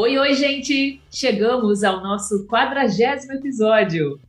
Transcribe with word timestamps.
Oi, 0.00 0.16
oi, 0.16 0.32
gente! 0.34 1.00
Chegamos 1.10 1.82
ao 1.82 2.00
nosso 2.00 2.46
quadragésimo 2.46 3.32
episódio. 3.32 4.20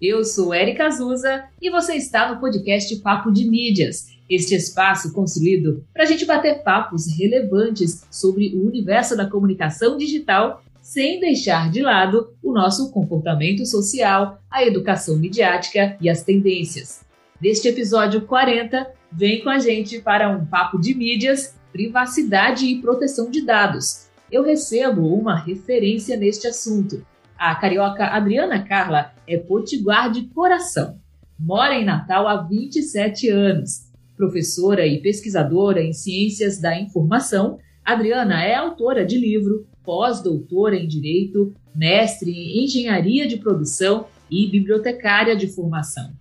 Eu 0.00 0.22
sou 0.22 0.54
Erika 0.54 0.86
Azusa 0.86 1.46
e 1.60 1.70
você 1.70 1.94
está 1.94 2.32
no 2.32 2.38
podcast 2.38 2.94
Papo 3.00 3.32
de 3.32 3.50
Mídias, 3.50 4.06
este 4.30 4.54
espaço 4.54 5.12
construído 5.12 5.84
para 5.92 6.04
a 6.04 6.06
gente 6.06 6.24
bater 6.24 6.62
papos 6.62 7.08
relevantes 7.18 8.06
sobre 8.12 8.54
o 8.54 8.68
universo 8.68 9.16
da 9.16 9.28
comunicação 9.28 9.96
digital, 9.96 10.62
sem 10.80 11.18
deixar 11.18 11.72
de 11.72 11.82
lado 11.82 12.32
o 12.40 12.52
nosso 12.52 12.92
comportamento 12.92 13.66
social, 13.66 14.40
a 14.48 14.64
educação 14.64 15.18
midiática 15.18 15.96
e 16.00 16.08
as 16.08 16.22
tendências. 16.22 17.04
Neste 17.40 17.66
episódio 17.66 18.20
40, 18.20 18.88
vem 19.10 19.42
com 19.42 19.50
a 19.50 19.58
gente 19.58 20.00
para 20.00 20.30
um 20.30 20.46
papo 20.46 20.78
de 20.78 20.94
mídias 20.94 21.57
privacidade 21.72 22.66
e 22.66 22.80
proteção 22.80 23.30
de 23.30 23.44
dados. 23.44 24.08
Eu 24.30 24.44
recebo 24.44 25.06
uma 25.14 25.36
referência 25.36 26.16
neste 26.16 26.46
assunto. 26.46 27.04
A 27.36 27.54
carioca 27.54 28.04
Adriana 28.06 28.62
Carla 28.64 29.12
é 29.26 29.36
potiguar 29.36 30.10
de 30.10 30.26
coração. 30.28 30.98
Mora 31.38 31.74
em 31.74 31.84
Natal 31.84 32.26
há 32.26 32.42
27 32.42 33.28
anos. 33.28 33.88
Professora 34.16 34.86
e 34.86 35.00
pesquisadora 35.00 35.80
em 35.80 35.92
ciências 35.92 36.60
da 36.60 36.78
informação, 36.78 37.58
Adriana 37.84 38.44
é 38.44 38.54
autora 38.54 39.06
de 39.06 39.16
livro, 39.16 39.66
pós-doutora 39.84 40.76
em 40.76 40.88
direito, 40.88 41.54
mestre 41.74 42.30
em 42.30 42.64
engenharia 42.64 43.26
de 43.26 43.36
produção 43.36 44.06
e 44.30 44.46
bibliotecária 44.50 45.36
de 45.36 45.46
formação. 45.46 46.12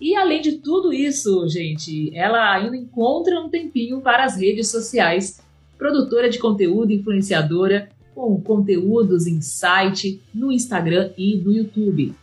E 0.00 0.14
além 0.14 0.42
de 0.42 0.52
tudo 0.58 0.92
isso, 0.92 1.48
gente, 1.48 2.14
ela 2.14 2.54
ainda 2.54 2.76
encontra 2.76 3.40
um 3.40 3.48
tempinho 3.48 4.00
para 4.00 4.24
as 4.24 4.36
redes 4.36 4.70
sociais. 4.70 5.40
Produtora 5.78 6.28
de 6.28 6.38
conteúdo, 6.38 6.92
influenciadora, 6.92 7.88
com 8.14 8.40
conteúdos 8.40 9.26
em 9.26 9.40
site, 9.40 10.20
no 10.34 10.52
Instagram 10.52 11.10
e 11.16 11.36
no 11.36 11.52
YouTube. 11.52 12.14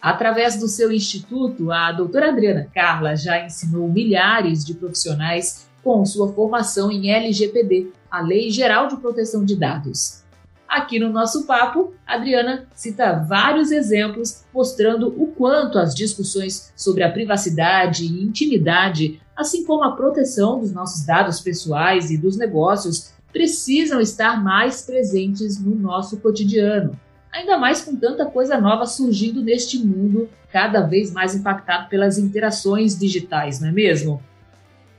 Através 0.00 0.58
do 0.58 0.68
seu 0.68 0.92
instituto, 0.92 1.72
a 1.72 1.90
doutora 1.90 2.30
Adriana 2.30 2.68
Carla 2.72 3.16
já 3.16 3.44
ensinou 3.44 3.88
milhares 3.88 4.64
de 4.64 4.74
profissionais 4.74 5.68
com 5.82 6.04
sua 6.04 6.32
formação 6.32 6.90
em 6.90 7.10
LGPD, 7.10 7.88
a 8.10 8.20
Lei 8.20 8.50
Geral 8.50 8.88
de 8.88 8.96
Proteção 8.98 9.44
de 9.44 9.56
Dados. 9.56 10.22
Aqui 10.68 10.98
no 10.98 11.08
nosso 11.08 11.46
papo, 11.46 11.94
Adriana 12.06 12.66
cita 12.74 13.24
vários 13.26 13.72
exemplos 13.72 14.44
mostrando 14.52 15.08
o 15.08 15.28
quanto 15.28 15.78
as 15.78 15.94
discussões 15.94 16.70
sobre 16.76 17.02
a 17.02 17.10
privacidade 17.10 18.04
e 18.04 18.22
intimidade, 18.22 19.18
assim 19.34 19.64
como 19.64 19.82
a 19.82 19.96
proteção 19.96 20.60
dos 20.60 20.70
nossos 20.70 21.06
dados 21.06 21.40
pessoais 21.40 22.10
e 22.10 22.18
dos 22.18 22.36
negócios, 22.36 23.14
precisam 23.32 23.98
estar 23.98 24.42
mais 24.42 24.82
presentes 24.82 25.58
no 25.58 25.74
nosso 25.74 26.18
cotidiano. 26.18 27.00
Ainda 27.32 27.56
mais 27.56 27.80
com 27.80 27.96
tanta 27.96 28.26
coisa 28.26 28.60
nova 28.60 28.84
surgindo 28.84 29.42
neste 29.42 29.78
mundo 29.78 30.28
cada 30.52 30.82
vez 30.82 31.10
mais 31.12 31.34
impactado 31.34 31.88
pelas 31.88 32.18
interações 32.18 32.98
digitais, 32.98 33.58
não 33.58 33.68
é 33.68 33.72
mesmo? 33.72 34.22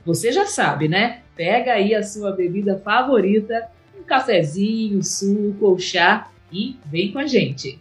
Você 0.04 0.32
já 0.32 0.46
sabe, 0.46 0.88
né? 0.88 1.20
Pega 1.36 1.72
aí 1.72 1.94
a 1.94 2.02
sua 2.02 2.32
bebida 2.32 2.76
favorita 2.78 3.68
cafezinho, 4.10 5.04
suco 5.04 5.66
ou 5.66 5.78
chá 5.78 6.28
e 6.52 6.76
vem 6.86 7.12
com 7.12 7.20
a 7.20 7.26
gente. 7.28 7.80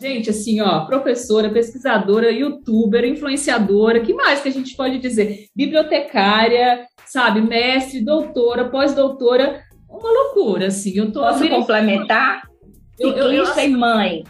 Gente, 0.00 0.30
assim, 0.30 0.62
ó, 0.62 0.86
professora, 0.86 1.50
pesquisadora, 1.50 2.30
youtuber, 2.30 3.04
influenciadora, 3.04 4.00
que 4.00 4.14
mais 4.14 4.40
que 4.40 4.48
a 4.48 4.52
gente 4.52 4.74
pode 4.74 4.98
dizer? 4.98 5.46
Bibliotecária, 5.54 6.86
sabe, 7.04 7.42
mestre, 7.42 8.02
doutora, 8.02 8.70
pós-doutora, 8.70 9.62
uma 9.90 10.10
loucura, 10.10 10.68
assim. 10.68 10.96
Eu 10.96 11.12
tô 11.12 11.20
Posso 11.20 11.46
complementar? 11.50 12.48
Ciclista 12.96 13.20
eu, 13.20 13.30
eu, 13.30 13.44
eu, 13.44 13.58
e 13.58 13.68
mãe. 13.68 14.24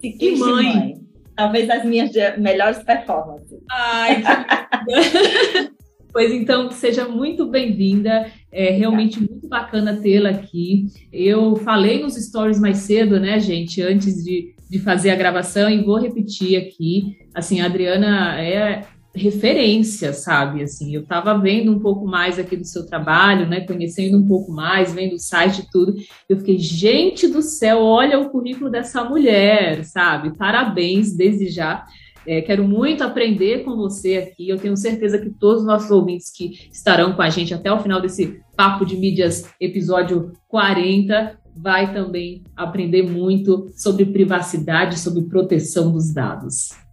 Ciclista 0.00 0.24
e 0.24 0.38
mãe. 0.38 0.66
E 0.66 0.74
mãe 0.76 1.03
talvez 1.36 1.68
as 1.70 1.84
minhas 1.84 2.10
melhores 2.38 2.82
performances. 2.82 3.58
Ai, 3.70 4.22
Pois 6.14 6.32
então, 6.32 6.70
seja 6.70 7.08
muito 7.08 7.44
bem-vinda. 7.44 8.30
É 8.52 8.70
realmente 8.70 9.18
muito 9.18 9.48
bacana 9.48 10.00
tê-la 10.00 10.30
aqui. 10.30 10.86
Eu 11.12 11.56
falei 11.56 12.00
nos 12.00 12.14
stories 12.14 12.60
mais 12.60 12.76
cedo, 12.78 13.18
né, 13.18 13.40
gente, 13.40 13.82
antes 13.82 14.22
de, 14.22 14.54
de 14.70 14.78
fazer 14.78 15.10
a 15.10 15.16
gravação, 15.16 15.68
e 15.68 15.82
vou 15.82 15.98
repetir 15.98 16.56
aqui. 16.56 17.16
Assim, 17.34 17.60
a 17.60 17.66
Adriana 17.66 18.40
é 18.40 18.84
referência, 19.14 20.12
sabe? 20.12 20.62
Assim, 20.62 20.94
eu 20.94 21.02
estava 21.02 21.38
vendo 21.38 21.70
um 21.70 21.78
pouco 21.78 22.06
mais 22.06 22.38
aqui 22.38 22.56
do 22.56 22.64
seu 22.64 22.84
trabalho, 22.84 23.48
né? 23.48 23.60
Conhecendo 23.60 24.18
um 24.18 24.26
pouco 24.26 24.50
mais, 24.50 24.92
vendo 24.92 25.14
o 25.14 25.18
site 25.18 25.60
e 25.60 25.70
tudo. 25.70 25.94
Eu 26.28 26.38
fiquei, 26.38 26.58
gente 26.58 27.28
do 27.28 27.40
céu, 27.40 27.80
olha 27.80 28.18
o 28.18 28.28
currículo 28.30 28.68
dessa 28.68 29.04
mulher, 29.04 29.84
sabe? 29.84 30.36
Parabéns 30.36 31.16
desde 31.16 31.48
já. 31.48 31.84
É, 32.26 32.40
quero 32.40 32.66
muito 32.66 33.04
aprender 33.04 33.64
com 33.64 33.76
você 33.76 34.16
aqui. 34.16 34.48
Eu 34.48 34.58
tenho 34.58 34.76
certeza 34.76 35.18
que 35.18 35.30
todos 35.30 35.60
os 35.60 35.66
nossos 35.66 35.90
ouvintes 35.90 36.32
que 36.34 36.68
estarão 36.72 37.12
com 37.12 37.22
a 37.22 37.30
gente 37.30 37.54
até 37.54 37.72
o 37.72 37.80
final 37.80 38.00
desse 38.00 38.40
Papo 38.56 38.84
de 38.84 38.96
Mídias, 38.96 39.44
episódio 39.60 40.32
40, 40.48 41.38
vai 41.56 41.92
também 41.92 42.42
aprender 42.56 43.02
muito 43.02 43.68
sobre 43.76 44.06
privacidade, 44.06 44.98
sobre 44.98 45.22
proteção 45.22 45.92
dos 45.92 46.12
dados. 46.12 46.83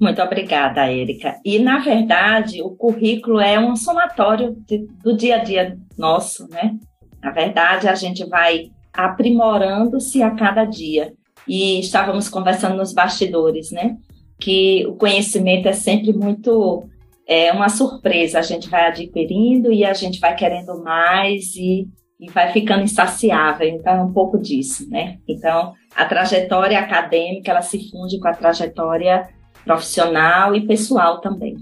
Muito 0.00 0.22
obrigada, 0.22 0.86
Érica. 0.86 1.40
E, 1.44 1.58
na 1.58 1.78
verdade, 1.78 2.62
o 2.62 2.70
currículo 2.70 3.40
é 3.40 3.58
um 3.58 3.74
somatório 3.74 4.56
de, 4.66 4.86
do 5.02 5.16
dia 5.16 5.36
a 5.36 5.44
dia 5.44 5.76
nosso, 5.96 6.46
né? 6.48 6.76
Na 7.20 7.32
verdade, 7.32 7.88
a 7.88 7.94
gente 7.96 8.24
vai 8.24 8.70
aprimorando-se 8.92 10.22
a 10.22 10.30
cada 10.30 10.64
dia. 10.64 11.12
E 11.48 11.80
estávamos 11.80 12.28
conversando 12.28 12.76
nos 12.76 12.92
bastidores, 12.92 13.72
né? 13.72 13.96
Que 14.38 14.86
o 14.86 14.94
conhecimento 14.94 15.66
é 15.66 15.72
sempre 15.72 16.12
muito 16.12 16.88
é 17.26 17.52
uma 17.52 17.68
surpresa. 17.68 18.38
A 18.38 18.42
gente 18.42 18.68
vai 18.68 18.86
adquirindo 18.86 19.72
e 19.72 19.84
a 19.84 19.92
gente 19.92 20.20
vai 20.20 20.34
querendo 20.36 20.82
mais 20.82 21.56
e, 21.56 21.88
e 22.20 22.30
vai 22.30 22.52
ficando 22.52 22.84
insaciável. 22.84 23.68
Então, 23.68 23.92
é 23.94 24.02
um 24.02 24.12
pouco 24.12 24.38
disso, 24.38 24.88
né? 24.88 25.18
Então, 25.26 25.74
a 25.94 26.04
trajetória 26.04 26.78
acadêmica, 26.78 27.50
ela 27.50 27.62
se 27.62 27.90
funde 27.90 28.20
com 28.20 28.28
a 28.28 28.34
trajetória 28.34 29.28
profissional 29.64 30.54
e 30.54 30.66
pessoal 30.66 31.20
também. 31.20 31.56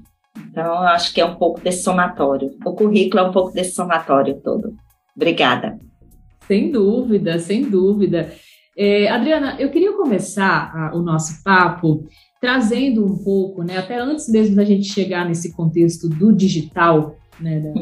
Então, 0.51 0.79
acho 0.81 1.13
que 1.13 1.21
é 1.21 1.25
um 1.25 1.37
pouco 1.37 1.61
desse 1.61 1.83
somatório. 1.83 2.57
O 2.65 2.73
currículo 2.73 3.23
é 3.23 3.29
um 3.29 3.33
pouco 3.33 3.53
desse 3.53 3.73
somatório 3.73 4.41
todo. 4.43 4.75
Obrigada. 5.15 5.79
Sem 6.47 6.71
dúvida, 6.71 7.39
sem 7.39 7.69
dúvida. 7.69 8.33
É, 8.77 9.09
Adriana, 9.09 9.57
eu 9.59 9.71
queria 9.71 9.93
começar 9.93 10.73
a, 10.75 10.97
o 10.97 11.03
nosso 11.03 11.43
papo 11.43 12.07
trazendo 12.41 13.05
um 13.05 13.17
pouco, 13.17 13.63
né, 13.63 13.79
até 13.79 13.99
antes 13.99 14.29
mesmo 14.29 14.55
da 14.55 14.65
gente 14.65 14.93
chegar 14.93 15.27
nesse 15.27 15.53
contexto 15.53 16.09
do 16.09 16.33
digital, 16.33 17.17
né, 17.41 17.61
da, 17.61 17.73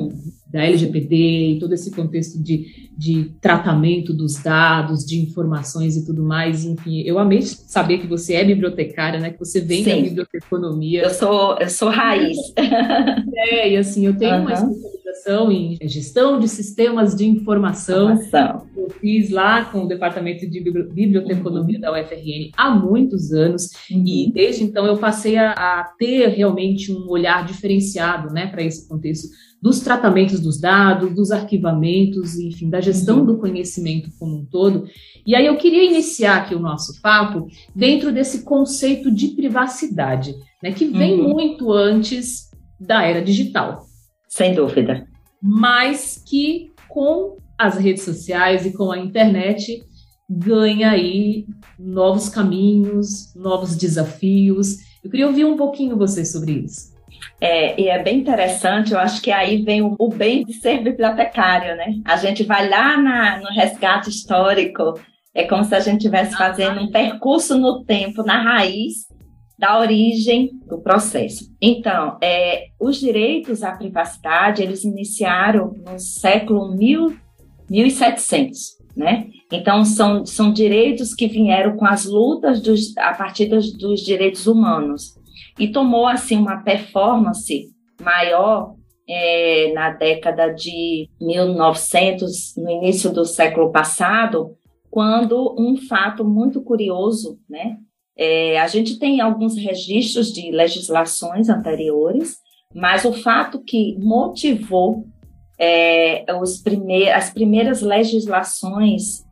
da 0.55 0.65
LGPD 0.65 1.17
e 1.17 1.59
todo 1.59 1.73
esse 1.73 1.91
contexto 1.91 2.41
de, 2.41 2.89
de 2.97 3.33
tratamento 3.41 4.15
dos 4.15 4.41
dados, 4.41 5.05
de 5.05 5.21
informações 5.21 5.97
e 5.97 6.07
tudo 6.07 6.23
mais, 6.23 6.65
enfim, 6.65 7.01
eu 7.01 7.19
amei 7.19 7.43
saber 7.43 7.99
que 7.99 8.07
você 8.07 8.35
é 8.35 8.45
bibliotecária, 8.45 9.19
né, 9.19 9.31
que 9.31 9.39
você 9.41 9.61
vem 9.61 9.83
Sim. 9.83 9.91
da 9.91 10.03
biblioteconomia. 10.03 11.03
Eu 11.03 11.11
sou, 11.11 11.59
eu 11.59 11.69
sou 11.69 11.89
raiz. 11.89 12.39
É, 13.37 13.73
e 13.73 13.77
assim, 13.77 14.07
eu 14.07 14.17
tenho 14.17 14.37
uhum. 14.37 14.41
uma 14.43 14.53
especialização 14.53 15.53
em 15.53 15.77
gestão 15.83 16.39
de 16.39 16.49
sistemas 16.49 17.15
de 17.15 17.27
informação. 17.27 18.15
informação. 18.15 18.67
Eu 18.77 18.91
fiz 18.91 19.31
lá 19.31 19.65
com 19.65 19.85
o 19.85 19.89
departamento 19.89 20.49
de 20.49 20.61
biblioteconomia 20.61 21.77
uhum. 21.77 21.81
da 21.81 21.93
UFRN 21.93 22.51
há 22.57 22.71
muitos 22.71 23.33
anos, 23.33 23.71
uhum. 23.91 24.05
e 24.07 24.31
desde 24.33 24.63
então 24.63 24.87
eu 24.87 24.97
passei 24.97 25.37
a, 25.37 25.51
a 25.51 25.85
ter 25.99 26.29
realmente 26.29 26.93
um 26.93 27.09
olhar 27.09 27.45
diferenciado, 27.45 28.33
né, 28.33 28.47
para 28.47 28.63
esse 28.63 28.89
contexto 28.89 29.29
dos 29.65 29.81
tratamentos 29.81 30.41
dos 30.41 30.61
dados, 30.61 31.15
dos 31.15 31.31
arquivamentos, 31.31 32.39
enfim, 32.39 32.69
da 32.69 32.83
gestão 32.83 33.21
uhum. 33.21 33.25
do 33.25 33.39
conhecimento 33.39 34.11
como 34.19 34.37
um 34.37 34.45
todo. 34.45 34.87
E 35.27 35.35
aí 35.35 35.47
eu 35.47 35.57
queria 35.57 35.83
iniciar 35.83 36.43
aqui 36.43 36.55
o 36.55 36.61
nosso 36.61 37.01
papo 37.01 37.47
dentro 37.75 38.13
desse 38.13 38.43
conceito 38.43 39.11
de 39.11 39.29
privacidade, 39.29 40.35
né, 40.63 40.71
que 40.71 40.85
vem 40.85 41.19
uhum. 41.19 41.31
muito 41.31 41.73
antes 41.73 42.51
da 42.79 43.05
era 43.05 43.23
digital. 43.23 43.87
Sem 44.29 44.55
dúvida. 44.55 45.07
Mas 45.41 46.23
que 46.29 46.71
com 46.87 47.39
as 47.57 47.79
redes 47.79 48.03
sociais 48.03 48.67
e 48.67 48.73
com 48.75 48.93
a 48.93 48.99
internet 48.99 49.83
ganha 50.29 50.91
aí 50.91 51.47
novos 51.79 52.29
caminhos, 52.29 53.35
novos 53.35 53.75
desafios. 53.77 54.77
Eu 55.03 55.11
queria 55.11 55.27
ouvir 55.27 55.47
um 55.47 55.57
pouquinho 55.57 55.97
você 55.97 56.23
sobre 56.23 56.53
isso. 56.53 56.94
É, 57.41 57.81
e 57.81 57.89
é 57.89 58.03
bem 58.03 58.19
interessante, 58.19 58.93
eu 58.93 58.99
acho 58.99 59.21
que 59.21 59.31
aí 59.31 59.63
vem 59.63 59.83
o, 59.83 59.95
o 59.99 60.09
bem 60.09 60.45
de 60.45 60.55
ser 60.55 60.83
bibliotecário, 60.83 61.77
né? 61.77 61.95
A 62.05 62.17
gente 62.17 62.43
vai 62.45 62.69
lá 62.69 62.97
na, 62.97 63.39
no 63.39 63.49
resgate 63.49 64.11
histórico, 64.11 64.95
é 65.35 65.45
como 65.45 65.65
se 65.65 65.75
a 65.75 65.81
gente 65.81 65.99
estivesse 65.99 66.37
fazendo 66.37 66.81
um 66.81 66.91
percurso 66.91 67.59
no 67.59 67.85
tempo, 67.85 68.23
na 68.23 68.43
raiz 68.43 69.07
da 69.59 69.79
origem 69.79 70.51
do 70.67 70.79
processo. 70.81 71.51
Então, 71.61 72.19
é, 72.23 72.67
os 72.79 72.99
direitos 72.99 73.63
à 73.63 73.73
privacidade, 73.73 74.63
eles 74.63 74.85
iniciaram 74.85 75.75
no 75.85 75.99
século 75.99 76.75
mil, 76.77 77.17
1700, 77.71 78.77
né? 78.97 79.27
Então, 79.53 79.85
são, 79.85 80.27
são 80.27 80.53
direitos 80.53 81.15
que 81.15 81.27
vieram 81.27 81.77
com 81.77 81.87
as 81.87 82.05
lutas 82.05 82.61
dos, 82.61 82.97
a 82.99 83.15
partir 83.15 83.47
dos, 83.47 83.73
dos 83.73 84.01
direitos 84.01 84.47
humanos. 84.47 85.15
E 85.59 85.69
tomou, 85.69 86.07
assim, 86.07 86.37
uma 86.37 86.63
performance 86.63 87.69
maior 88.01 88.75
é, 89.09 89.73
na 89.73 89.91
década 89.91 90.49
de 90.49 91.09
1900, 91.21 92.55
no 92.57 92.71
início 92.71 93.13
do 93.13 93.25
século 93.25 93.71
passado, 93.71 94.57
quando 94.91 95.55
um 95.59 95.77
fato 95.77 96.25
muito 96.25 96.63
curioso, 96.63 97.39
né? 97.49 97.77
É, 98.17 98.61
a 98.61 98.69
gente 98.69 98.99
tem 98.99 99.21
alguns 99.21 99.57
registros 99.57 100.33
de 100.33 100.53
legislações 100.53 101.49
anteriores, 101.49 102.37
mas 102.73 103.05
o 103.05 103.13
fato 103.13 103.61
que 103.63 103.97
motivou 103.99 105.05
é, 105.59 106.25
os 106.41 106.61
primeir, 106.63 107.13
as 107.13 107.31
primeiras 107.31 107.83
legislações 107.83 109.25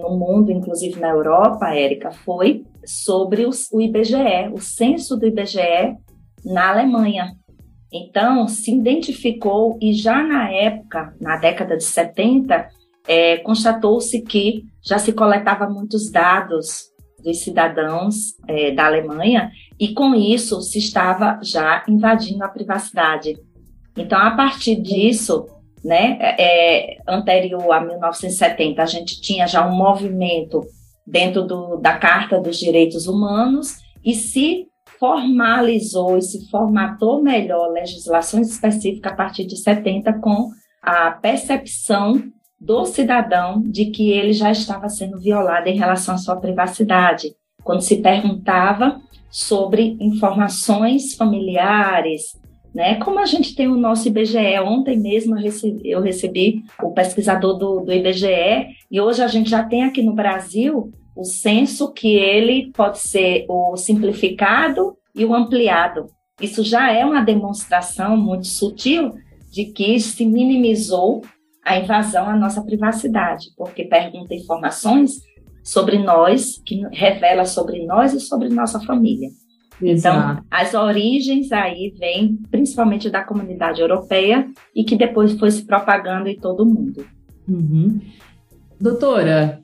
no 0.00 0.16
mundo, 0.16 0.50
inclusive 0.50 0.98
na 0.98 1.10
Europa, 1.10 1.74
Érica, 1.74 2.10
foi 2.10 2.64
sobre 2.88 3.44
os, 3.44 3.70
o 3.70 3.80
IBGE, 3.80 4.50
o 4.52 4.58
censo 4.58 5.16
do 5.16 5.26
IBGE 5.26 5.94
na 6.44 6.70
Alemanha. 6.70 7.36
Então, 7.92 8.48
se 8.48 8.74
identificou, 8.74 9.78
e 9.80 9.92
já 9.92 10.22
na 10.22 10.50
época, 10.50 11.14
na 11.20 11.36
década 11.36 11.76
de 11.76 11.84
70, 11.84 12.68
é, 13.06 13.38
constatou-se 13.38 14.22
que 14.22 14.64
já 14.82 14.98
se 14.98 15.12
coletava 15.12 15.68
muitos 15.68 16.10
dados 16.10 16.88
dos 17.22 17.42
cidadãos 17.42 18.34
é, 18.46 18.70
da 18.72 18.86
Alemanha, 18.86 19.50
e 19.78 19.92
com 19.92 20.14
isso 20.14 20.60
se 20.62 20.78
estava 20.78 21.38
já 21.42 21.84
invadindo 21.88 22.44
a 22.44 22.48
privacidade. 22.48 23.38
Então, 23.96 24.18
a 24.18 24.30
partir 24.30 24.76
disso, 24.76 25.46
né, 25.84 26.18
é, 26.38 26.98
anterior 27.06 27.70
a 27.72 27.80
1970, 27.80 28.82
a 28.82 28.86
gente 28.86 29.20
tinha 29.20 29.46
já 29.46 29.66
um 29.66 29.74
movimento 29.74 30.66
dentro 31.10 31.42
do, 31.42 31.76
da 31.76 31.96
Carta 31.96 32.40
dos 32.40 32.58
Direitos 32.58 33.06
Humanos 33.06 33.76
e 34.04 34.14
se 34.14 34.66
formalizou 34.98 36.18
e 36.18 36.22
se 36.22 36.48
formatou 36.50 37.22
melhor 37.22 37.70
legislações 37.72 38.50
específicas 38.50 39.12
a 39.12 39.16
partir 39.16 39.46
de 39.46 39.56
70 39.56 40.12
com 40.14 40.50
a 40.82 41.10
percepção 41.10 42.22
do 42.60 42.84
cidadão 42.84 43.62
de 43.62 43.86
que 43.86 44.10
ele 44.10 44.32
já 44.32 44.50
estava 44.50 44.88
sendo 44.88 45.18
violado 45.18 45.68
em 45.68 45.76
relação 45.76 46.14
à 46.14 46.18
sua 46.18 46.36
privacidade. 46.36 47.34
Quando 47.62 47.82
se 47.82 47.96
perguntava 47.96 49.00
sobre 49.30 49.96
informações 50.00 51.14
familiares, 51.14 52.32
né? 52.74 52.96
Como 52.96 53.18
a 53.18 53.26
gente 53.26 53.54
tem 53.54 53.68
o 53.68 53.76
nosso 53.76 54.08
IBGE, 54.08 54.58
ontem 54.60 54.98
mesmo 54.98 55.36
eu 55.36 55.42
recebi, 55.42 55.80
eu 55.84 56.00
recebi 56.00 56.62
o 56.82 56.90
pesquisador 56.90 57.56
do, 57.56 57.80
do 57.80 57.92
IBGE 57.92 58.68
e 58.90 59.00
hoje 59.00 59.22
a 59.22 59.28
gente 59.28 59.50
já 59.50 59.64
tem 59.64 59.84
aqui 59.84 60.02
no 60.02 60.14
Brasil 60.14 60.92
o 61.18 61.24
censo 61.24 61.92
que 61.92 62.14
ele 62.14 62.70
pode 62.72 63.00
ser 63.00 63.44
o 63.48 63.76
simplificado 63.76 64.96
e 65.12 65.24
o 65.24 65.34
ampliado. 65.34 66.06
Isso 66.40 66.62
já 66.62 66.92
é 66.92 67.04
uma 67.04 67.22
demonstração 67.22 68.16
muito 68.16 68.46
sutil 68.46 69.14
de 69.50 69.64
que 69.64 69.98
se 69.98 70.24
minimizou 70.24 71.22
a 71.64 71.76
invasão 71.76 72.30
à 72.30 72.36
nossa 72.36 72.62
privacidade, 72.62 73.48
porque 73.56 73.84
pergunta 73.84 74.32
informações 74.32 75.20
sobre 75.64 75.98
nós, 75.98 76.62
que 76.64 76.82
revela 76.92 77.44
sobre 77.44 77.84
nós 77.84 78.14
e 78.14 78.20
sobre 78.20 78.48
nossa 78.48 78.78
família. 78.80 79.28
Então, 79.82 79.90
Exato. 79.90 80.32
Então, 80.32 80.44
as 80.48 80.72
origens 80.72 81.50
aí 81.50 81.92
vêm 81.98 82.38
principalmente 82.48 83.10
da 83.10 83.24
comunidade 83.24 83.80
europeia 83.80 84.48
e 84.74 84.84
que 84.84 84.96
depois 84.96 85.36
foi 85.36 85.50
se 85.50 85.66
propagando 85.66 86.28
em 86.28 86.38
todo 86.38 86.62
o 86.62 86.66
mundo. 86.66 87.04
Uhum. 87.48 88.00
Doutora, 88.80 89.60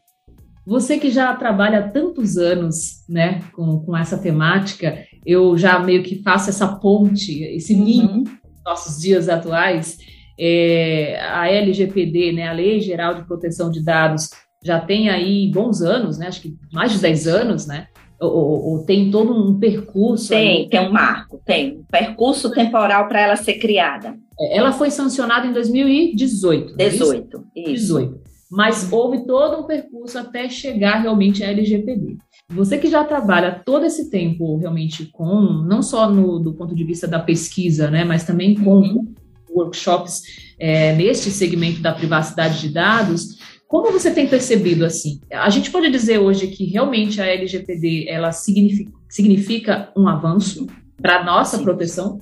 você 0.66 0.98
que 0.98 1.10
já 1.10 1.34
trabalha 1.34 1.80
há 1.80 1.88
tantos 1.88 2.38
anos 2.38 3.04
né, 3.08 3.42
com, 3.52 3.80
com 3.80 3.96
essa 3.96 4.16
temática, 4.16 5.04
eu 5.24 5.58
já 5.58 5.78
meio 5.78 6.02
que 6.02 6.22
faço 6.22 6.48
essa 6.48 6.66
ponte, 6.66 7.42
esse 7.42 7.74
uhum. 7.74 7.84
link 7.84 8.30
nossos 8.64 9.00
dias 9.00 9.28
atuais. 9.28 9.98
É, 10.40 11.20
a 11.20 11.48
LGPD, 11.48 12.32
né, 12.32 12.48
a 12.48 12.52
Lei 12.52 12.80
Geral 12.80 13.14
de 13.14 13.24
Proteção 13.24 13.70
de 13.70 13.84
Dados, 13.84 14.30
já 14.64 14.80
tem 14.80 15.10
aí 15.10 15.50
bons 15.52 15.82
anos, 15.82 16.18
né, 16.18 16.28
acho 16.28 16.40
que 16.40 16.56
mais 16.72 16.92
de 16.92 16.98
10 16.98 17.26
anos, 17.28 17.66
né? 17.66 17.88
Ou, 18.18 18.30
ou, 18.30 18.64
ou 18.70 18.84
tem 18.84 19.10
todo 19.10 19.34
um 19.34 19.58
percurso? 19.58 20.30
Tem, 20.30 20.62
aí. 20.62 20.68
tem 20.68 20.80
um 20.80 20.92
marco, 20.92 21.42
tem 21.44 21.78
um 21.78 21.84
percurso 21.84 22.50
temporal 22.52 23.06
para 23.06 23.20
ela 23.20 23.36
ser 23.36 23.54
criada. 23.54 24.16
É, 24.40 24.56
ela 24.56 24.72
foi 24.72 24.90
sancionada 24.90 25.46
em 25.46 25.52
2018. 25.52 26.76
18, 26.76 27.44
é 27.54 27.70
isso? 27.70 28.00
18 28.00 28.33
mas 28.54 28.92
houve 28.92 29.26
todo 29.26 29.60
um 29.60 29.66
percurso 29.66 30.16
até 30.16 30.48
chegar 30.48 31.02
realmente 31.02 31.42
à 31.42 31.48
LGPD. 31.48 32.16
Você 32.50 32.78
que 32.78 32.88
já 32.88 33.02
trabalha 33.02 33.60
todo 33.64 33.84
esse 33.84 34.08
tempo 34.10 34.56
realmente 34.58 35.06
com, 35.06 35.64
não 35.66 35.82
só 35.82 36.08
no, 36.08 36.38
do 36.38 36.54
ponto 36.54 36.74
de 36.74 36.84
vista 36.84 37.08
da 37.08 37.18
pesquisa, 37.18 37.90
né, 37.90 38.04
mas 38.04 38.22
também 38.22 38.54
com 38.54 38.78
uhum. 38.78 39.14
workshops 39.50 40.22
é, 40.58 40.94
neste 40.94 41.30
segmento 41.30 41.80
da 41.80 41.92
privacidade 41.92 42.60
de 42.60 42.68
dados, 42.68 43.38
como 43.66 43.90
você 43.90 44.12
tem 44.12 44.28
percebido 44.28 44.84
assim? 44.84 45.20
A 45.32 45.50
gente 45.50 45.70
pode 45.70 45.90
dizer 45.90 46.18
hoje 46.18 46.46
que 46.46 46.64
realmente 46.64 47.20
a 47.20 47.26
LGPD 47.26 48.06
ela 48.08 48.30
significa, 48.30 48.92
significa 49.08 49.92
um 49.96 50.06
avanço 50.06 50.68
para 51.02 51.20
a 51.20 51.24
nossa 51.24 51.58
Sim. 51.58 51.64
proteção? 51.64 52.20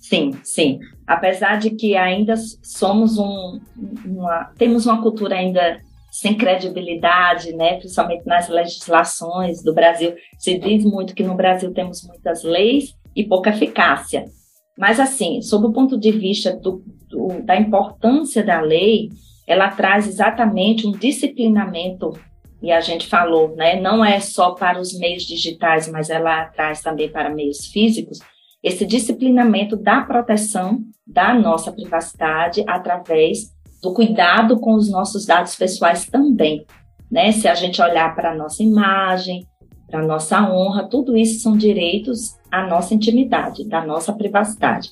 Sim, 0.00 0.30
sim. 0.42 0.78
Apesar 1.06 1.58
de 1.58 1.70
que 1.70 1.96
ainda 1.96 2.34
somos 2.62 3.16
um, 3.18 3.60
uma, 4.04 4.52
temos 4.58 4.86
uma 4.86 5.00
cultura 5.00 5.36
ainda 5.36 5.80
sem 6.10 6.34
credibilidade, 6.34 7.52
né, 7.54 7.76
principalmente 7.76 8.26
nas 8.26 8.48
legislações 8.48 9.62
do 9.62 9.74
Brasil. 9.74 10.14
Se 10.38 10.58
diz 10.58 10.82
muito 10.84 11.14
que 11.14 11.22
no 11.22 11.34
Brasil 11.34 11.72
temos 11.74 12.02
muitas 12.02 12.42
leis 12.42 12.94
e 13.14 13.22
pouca 13.22 13.50
eficácia. 13.50 14.24
Mas, 14.78 14.98
assim, 14.98 15.40
sob 15.42 15.66
o 15.66 15.72
ponto 15.72 15.98
de 15.98 16.10
vista 16.10 16.54
do, 16.56 16.82
do, 17.08 17.42
da 17.42 17.56
importância 17.56 18.42
da 18.42 18.60
lei, 18.60 19.10
ela 19.46 19.68
traz 19.68 20.08
exatamente 20.08 20.86
um 20.86 20.92
disciplinamento, 20.92 22.18
e 22.62 22.72
a 22.72 22.80
gente 22.80 23.06
falou, 23.06 23.54
né, 23.54 23.80
não 23.80 24.04
é 24.04 24.18
só 24.18 24.52
para 24.52 24.80
os 24.80 24.98
meios 24.98 25.22
digitais, 25.22 25.86
mas 25.88 26.10
ela 26.10 26.46
traz 26.46 26.80
também 26.80 27.08
para 27.08 27.30
meios 27.30 27.66
físicos, 27.66 28.18
esse 28.66 28.84
disciplinamento 28.84 29.76
da 29.76 30.00
proteção 30.00 30.80
da 31.06 31.32
nossa 31.32 31.70
privacidade 31.70 32.64
através 32.66 33.54
do 33.80 33.94
cuidado 33.94 34.58
com 34.58 34.74
os 34.74 34.90
nossos 34.90 35.24
dados 35.24 35.54
pessoais 35.54 36.06
também. 36.06 36.66
Né? 37.08 37.30
Se 37.30 37.46
a 37.46 37.54
gente 37.54 37.80
olhar 37.80 38.12
para 38.16 38.32
a 38.32 38.34
nossa 38.34 38.64
imagem, 38.64 39.46
para 39.86 40.00
a 40.00 40.04
nossa 40.04 40.42
honra, 40.50 40.82
tudo 40.82 41.16
isso 41.16 41.38
são 41.38 41.56
direitos 41.56 42.34
à 42.50 42.66
nossa 42.66 42.92
intimidade, 42.92 43.68
da 43.68 43.86
nossa 43.86 44.12
privacidade. 44.12 44.90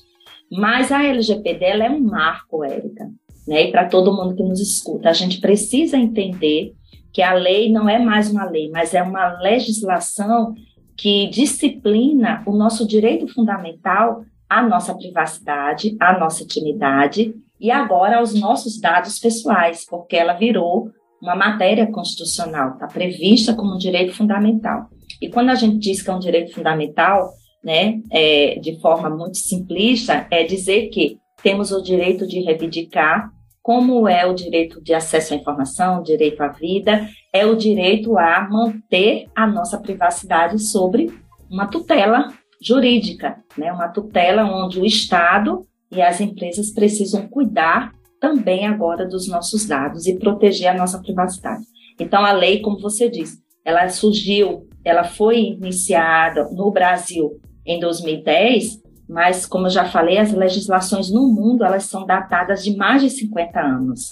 Mas 0.49 0.89
a 0.89 1.03
LGPD 1.03 1.65
é 1.65 1.89
um 1.89 1.99
marco, 1.99 2.63
Érica, 2.63 3.11
né? 3.45 3.63
E 3.63 3.71
para 3.71 3.89
todo 3.89 4.15
mundo 4.15 4.35
que 4.35 4.43
nos 4.43 4.61
escuta, 4.61 5.09
a 5.09 5.13
gente 5.13 5.41
precisa 5.41 5.97
entender 5.97 6.73
que 7.11 7.21
a 7.21 7.33
lei 7.33 7.69
não 7.69 7.89
é 7.89 7.99
mais 7.99 8.31
uma 8.31 8.49
lei, 8.49 8.69
mas 8.69 8.93
é 8.93 9.03
uma 9.03 9.37
legislação 9.41 10.55
que 10.97 11.27
disciplina 11.27 12.43
o 12.45 12.55
nosso 12.55 12.87
direito 12.87 13.27
fundamental 13.27 14.23
à 14.49 14.61
nossa 14.61 14.93
privacidade, 14.95 15.95
à 15.99 16.17
nossa 16.17 16.43
intimidade 16.43 17.33
e 17.59 17.71
agora 17.71 18.17
aos 18.17 18.33
nossos 18.33 18.79
dados 18.79 19.19
pessoais, 19.19 19.85
porque 19.89 20.15
ela 20.15 20.33
virou 20.33 20.89
uma 21.21 21.35
matéria 21.35 21.87
constitucional, 21.91 22.73
está 22.73 22.87
prevista 22.87 23.53
como 23.53 23.75
um 23.75 23.77
direito 23.77 24.13
fundamental. 24.13 24.87
E 25.21 25.29
quando 25.29 25.49
a 25.49 25.55
gente 25.55 25.77
diz 25.77 26.01
que 26.01 26.09
é 26.09 26.13
um 26.13 26.19
direito 26.19 26.53
fundamental, 26.53 27.29
né, 27.63 27.99
é, 28.11 28.59
de 28.59 28.79
forma 28.79 29.09
muito 29.09 29.37
simplista, 29.37 30.27
é 30.29 30.43
dizer 30.43 30.89
que 30.89 31.17
temos 31.41 31.71
o 31.71 31.81
direito 31.81 32.27
de 32.27 32.41
reivindicar 32.41 33.31
como 33.65 34.07
é 34.07 34.27
o 34.27 34.35
direito 34.35 34.79
de 34.79 34.93
acesso 34.93 35.33
à 35.33 35.37
informação, 35.37 36.03
direito 36.03 36.39
à 36.43 36.49
vida, 36.49 37.09
é 37.33 37.47
o 37.47 37.55
direito 37.55 38.15
a 38.15 38.47
manter 38.47 39.25
a 39.35 39.47
nossa 39.47 39.79
privacidade 39.79 40.61
sobre 40.61 41.11
uma 41.49 41.65
tutela 41.65 42.31
jurídica, 42.61 43.43
né? 43.57 43.73
uma 43.73 43.87
tutela 43.87 44.43
onde 44.43 44.79
o 44.79 44.85
Estado 44.85 45.65
e 45.91 45.99
as 45.99 46.21
empresas 46.21 46.69
precisam 46.69 47.27
cuidar 47.27 47.91
também 48.19 48.67
agora 48.67 49.03
dos 49.03 49.27
nossos 49.27 49.65
dados 49.65 50.05
e 50.05 50.19
proteger 50.19 50.67
a 50.67 50.77
nossa 50.77 51.01
privacidade. 51.01 51.63
Então, 51.99 52.23
a 52.23 52.33
lei, 52.33 52.61
como 52.61 52.79
você 52.79 53.09
disse, 53.09 53.39
ela 53.65 53.89
surgiu, 53.89 54.69
ela 54.83 55.03
foi 55.03 55.39
iniciada 55.39 56.47
no 56.51 56.69
Brasil 56.69 57.41
em 57.65 57.79
2010 57.79 58.84
mas 59.07 59.45
como 59.45 59.67
eu 59.67 59.71
já 59.71 59.85
falei, 59.85 60.17
as 60.17 60.31
legislações 60.33 61.11
no 61.11 61.27
mundo 61.27 61.63
elas 61.63 61.85
são 61.85 62.05
datadas 62.05 62.63
de 62.63 62.75
mais 62.75 63.01
de 63.01 63.09
50 63.09 63.59
anos. 63.59 64.09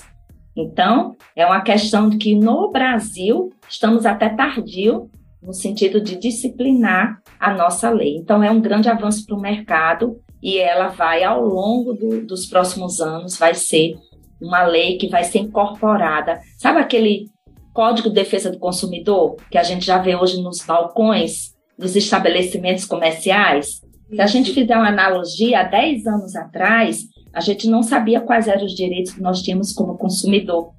Então, 0.56 1.16
é 1.36 1.46
uma 1.46 1.62
questão 1.62 2.10
de 2.10 2.18
que 2.18 2.36
no 2.36 2.72
Brasil 2.72 3.50
estamos 3.68 4.06
até 4.06 4.30
tardio 4.30 5.10
no 5.42 5.54
sentido 5.54 6.00
de 6.00 6.16
disciplinar 6.16 7.20
a 7.40 7.54
nossa 7.54 7.90
lei. 7.90 8.16
Então, 8.16 8.44
é 8.44 8.52
um 8.52 8.62
grande 8.62 8.88
avanço 8.88 9.26
para 9.26 9.36
o 9.36 9.42
mercado 9.42 10.20
e 10.42 10.58
ela 10.58 10.90
vai, 10.90 11.24
ao 11.24 11.44
longo 11.44 11.94
do, 11.94 12.26
dos 12.26 12.46
próximos 12.46 13.02
anos, 13.02 13.38
vai 13.38 13.54
ser 13.54 13.96
uma 14.42 14.64
lei 14.64 14.98
que 14.98 15.08
vai 15.08 15.24
ser 15.24 15.40
incorporada. 15.40 16.40
Sabe 16.58 16.80
aquele 16.80 17.28
Código 17.74 18.10
de 18.10 18.16
Defesa 18.16 18.52
do 18.52 18.60
Consumidor 18.60 19.38
que 19.50 19.58
a 19.58 19.64
gente 19.64 19.86
já 19.86 19.98
vê 19.98 20.16
hoje 20.16 20.42
nos 20.42 20.64
balcões 20.64 21.54
dos 21.78 21.96
estabelecimentos 21.96 22.86
comerciais? 22.86 23.82
Se 24.16 24.22
a 24.22 24.28
gente 24.28 24.54
fizer 24.54 24.76
uma 24.76 24.90
analogia, 24.90 25.62
há 25.62 25.64
10 25.64 26.06
anos 26.06 26.36
atrás, 26.36 27.06
a 27.34 27.42
gente 27.42 27.68
não 27.68 27.82
sabia 27.82 28.22
quais 28.22 28.48
eram 28.48 28.66
os 28.66 28.74
direitos 28.74 29.14
que 29.14 29.22
nós 29.22 29.42
tínhamos 29.42 29.74
como 29.74 29.98
consumidor. 29.98 30.72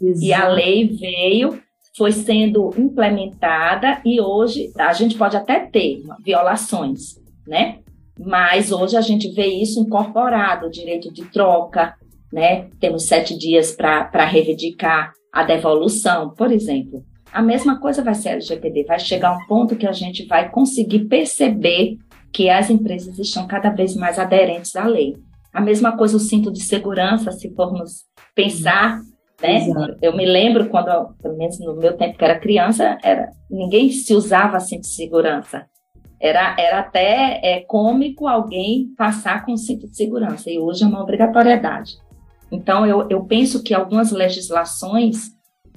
Exato. 0.00 0.24
E 0.24 0.32
a 0.32 0.48
lei 0.48 0.88
veio, 0.88 1.60
foi 1.96 2.12
sendo 2.12 2.70
implementada 2.76 4.00
e 4.04 4.20
hoje 4.20 4.70
a 4.78 4.92
gente 4.92 5.16
pode 5.16 5.36
até 5.36 5.60
ter 5.60 6.02
violações, 6.24 7.20
né? 7.46 7.78
Mas 8.18 8.70
hoje 8.70 8.96
a 8.96 9.00
gente 9.00 9.30
vê 9.30 9.46
isso 9.46 9.80
incorporado, 9.80 10.66
o 10.66 10.70
direito 10.70 11.12
de 11.12 11.24
troca, 11.30 11.94
né? 12.32 12.68
Temos 12.78 13.04
sete 13.04 13.36
dias 13.36 13.72
para 13.72 14.24
reivindicar 14.24 15.12
a 15.32 15.42
devolução, 15.44 16.30
por 16.30 16.52
exemplo. 16.52 17.02
A 17.32 17.40
mesma 17.40 17.80
coisa 17.80 18.02
vai 18.02 18.14
ser 18.14 18.30
LGPD, 18.30 18.84
vai 18.84 18.98
chegar 18.98 19.34
um 19.34 19.46
ponto 19.46 19.76
que 19.76 19.86
a 19.86 19.92
gente 19.92 20.26
vai 20.26 20.50
conseguir 20.50 21.06
perceber 21.06 21.96
que 22.32 22.48
as 22.48 22.70
empresas 22.70 23.18
estão 23.18 23.46
cada 23.46 23.70
vez 23.70 23.94
mais 23.94 24.18
aderentes 24.18 24.74
à 24.76 24.86
lei. 24.86 25.16
A 25.52 25.60
mesma 25.60 25.96
coisa 25.96 26.16
o 26.16 26.20
cinto 26.20 26.50
de 26.50 26.62
segurança, 26.62 27.30
se 27.30 27.54
formos 27.54 28.04
pensar, 28.34 29.00
né? 29.42 29.56
Exato. 29.56 29.98
Eu 30.00 30.16
me 30.16 30.24
lembro 30.24 30.68
quando, 30.68 31.14
pelo 31.20 31.36
menos 31.36 31.58
no 31.58 31.74
meu 31.74 31.96
tempo 31.96 32.16
que 32.16 32.24
era 32.24 32.38
criança, 32.38 32.96
era, 33.02 33.30
ninguém 33.50 33.90
se 33.90 34.14
usava 34.14 34.60
cinto 34.60 34.82
de 34.82 34.94
segurança. 34.94 35.66
Era, 36.20 36.54
era 36.56 36.78
até 36.78 37.40
é, 37.42 37.60
cômico 37.60 38.28
alguém 38.28 38.94
passar 38.96 39.44
com 39.44 39.56
cinto 39.56 39.88
de 39.88 39.96
segurança, 39.96 40.48
e 40.48 40.58
hoje 40.58 40.84
é 40.84 40.86
uma 40.86 41.02
obrigatoriedade. 41.02 41.96
Então, 42.50 42.86
eu, 42.86 43.08
eu 43.10 43.24
penso 43.24 43.62
que 43.62 43.74
algumas 43.74 44.12
legislações, 44.12 45.32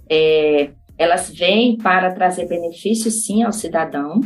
é, 0.08 0.70
elas 0.98 1.32
vêm 1.32 1.78
para 1.78 2.14
trazer 2.14 2.48
benefícios, 2.48 3.26
sim, 3.26 3.42
ao 3.42 3.52
cidadão, 3.52 4.22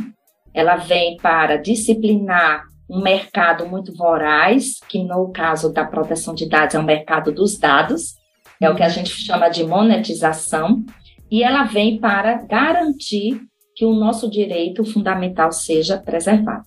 ela 0.52 0.76
vem 0.76 1.16
para 1.16 1.56
disciplinar 1.56 2.64
um 2.88 3.00
mercado 3.00 3.66
muito 3.68 3.94
voraz, 3.94 4.80
que 4.88 5.04
no 5.04 5.30
caso 5.30 5.72
da 5.72 5.84
proteção 5.84 6.34
de 6.34 6.48
dados 6.48 6.74
é 6.74 6.78
o 6.78 6.84
mercado 6.84 7.30
dos 7.30 7.56
dados, 7.56 8.16
é 8.60 8.68
o 8.68 8.74
que 8.74 8.82
a 8.82 8.86
uhum. 8.86 8.92
gente 8.92 9.10
chama 9.10 9.48
de 9.48 9.64
monetização, 9.64 10.84
e 11.30 11.44
ela 11.44 11.62
vem 11.64 11.98
para 11.98 12.42
garantir 12.42 13.40
que 13.76 13.84
o 13.84 13.94
nosso 13.94 14.28
direito 14.28 14.84
fundamental 14.84 15.52
seja 15.52 15.96
preservado. 15.96 16.66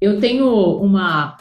Eu 0.00 0.18
tenho 0.18 0.78
uma 0.78 1.36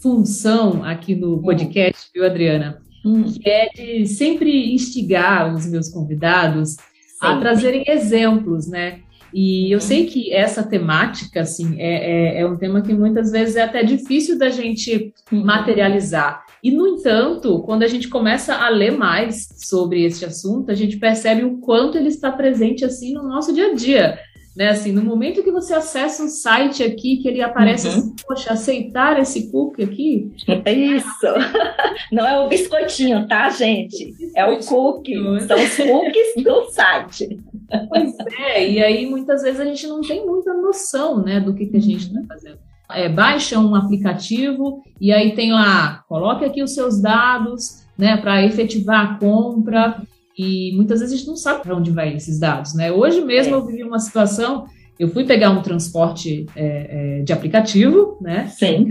função 0.00 0.84
aqui 0.84 1.14
no 1.14 1.36
hum. 1.36 1.42
podcast, 1.42 2.08
viu, 2.14 2.24
Adriana? 2.24 2.80
Hum. 3.04 3.24
Que 3.24 3.50
é 3.50 3.68
de 3.68 4.06
sempre 4.06 4.72
instigar 4.72 5.52
os 5.52 5.66
meus 5.66 5.88
convidados 5.88 6.76
a 7.22 7.36
trazerem 7.38 7.84
exemplos, 7.86 8.68
né? 8.68 9.00
E 9.32 9.72
eu 9.72 9.78
uhum. 9.78 9.80
sei 9.80 10.06
que 10.06 10.32
essa 10.32 10.62
temática, 10.62 11.40
assim, 11.40 11.80
é, 11.80 12.36
é, 12.36 12.40
é, 12.40 12.46
um 12.46 12.56
tema 12.56 12.82
que 12.82 12.92
muitas 12.92 13.30
vezes 13.30 13.56
é 13.56 13.62
até 13.62 13.82
difícil 13.82 14.38
da 14.38 14.50
gente 14.50 15.12
uhum. 15.32 15.44
materializar. 15.44 16.44
E, 16.62 16.70
no 16.70 16.86
entanto, 16.86 17.60
quando 17.62 17.82
a 17.82 17.88
gente 17.88 18.08
começa 18.08 18.54
a 18.54 18.68
ler 18.68 18.92
mais 18.92 19.48
sobre 19.56 20.04
este 20.04 20.24
assunto, 20.24 20.70
a 20.70 20.74
gente 20.74 20.98
percebe 20.98 21.44
o 21.44 21.58
quanto 21.58 21.96
ele 21.96 22.08
está 22.08 22.30
presente, 22.30 22.84
assim, 22.84 23.14
no 23.14 23.22
nosso 23.22 23.52
dia 23.54 23.68
a 23.68 23.74
dia. 23.74 24.18
Né, 24.54 24.68
assim, 24.68 24.92
no 24.92 25.02
momento 25.02 25.42
que 25.42 25.50
você 25.50 25.72
acessa 25.72 26.22
um 26.22 26.28
site 26.28 26.82
aqui, 26.82 27.16
que 27.16 27.28
ele 27.28 27.40
aparece 27.40 27.88
uhum. 27.88 27.94
assim, 27.94 28.14
poxa, 28.26 28.52
aceitar 28.52 29.18
esse 29.18 29.50
cookie 29.50 29.82
aqui. 29.82 30.30
É 30.46 30.72
isso. 30.72 31.26
Não 32.12 32.26
é 32.26 32.38
o 32.38 32.48
biscoitinho, 32.48 33.26
tá, 33.26 33.48
gente? 33.48 34.14
É 34.36 34.44
o 34.44 34.58
cookie. 34.58 35.14
São 35.46 35.56
os 35.56 35.76
cookies 35.76 36.34
do 36.44 36.70
site. 36.70 37.40
Pois 37.88 38.14
é, 38.38 38.70
e 38.70 38.82
aí 38.82 39.08
muitas 39.08 39.42
vezes 39.42 39.58
a 39.58 39.64
gente 39.64 39.86
não 39.86 40.02
tem 40.02 40.26
muita 40.26 40.52
noção, 40.52 41.22
né, 41.22 41.40
do 41.40 41.54
que, 41.54 41.66
que 41.66 41.76
a 41.78 41.80
gente 41.80 42.06
está 42.06 42.20
fazendo. 42.28 42.58
É, 42.90 43.08
baixa 43.08 43.58
um 43.58 43.74
aplicativo 43.74 44.82
e 45.00 45.10
aí 45.10 45.34
tem 45.34 45.52
lá, 45.52 46.04
coloque 46.06 46.44
aqui 46.44 46.62
os 46.62 46.74
seus 46.74 47.00
dados, 47.00 47.82
né, 47.96 48.18
para 48.18 48.44
efetivar 48.44 49.00
a 49.00 49.18
compra. 49.18 50.02
E 50.38 50.72
muitas 50.74 51.00
vezes 51.00 51.14
a 51.14 51.16
gente 51.18 51.28
não 51.28 51.36
sabe 51.36 51.62
para 51.62 51.76
onde 51.76 51.90
vai 51.90 52.14
esses 52.14 52.38
dados, 52.38 52.74
né? 52.74 52.90
Hoje 52.90 53.22
mesmo 53.22 53.54
é. 53.54 53.58
eu 53.58 53.66
vivi 53.66 53.82
uma 53.82 53.98
situação, 53.98 54.66
eu 54.98 55.08
fui 55.08 55.24
pegar 55.24 55.50
um 55.50 55.62
transporte 55.62 56.46
é, 56.56 57.20
é, 57.20 57.22
de 57.22 57.32
aplicativo, 57.32 58.18
né? 58.20 58.48
Sim. 58.48 58.88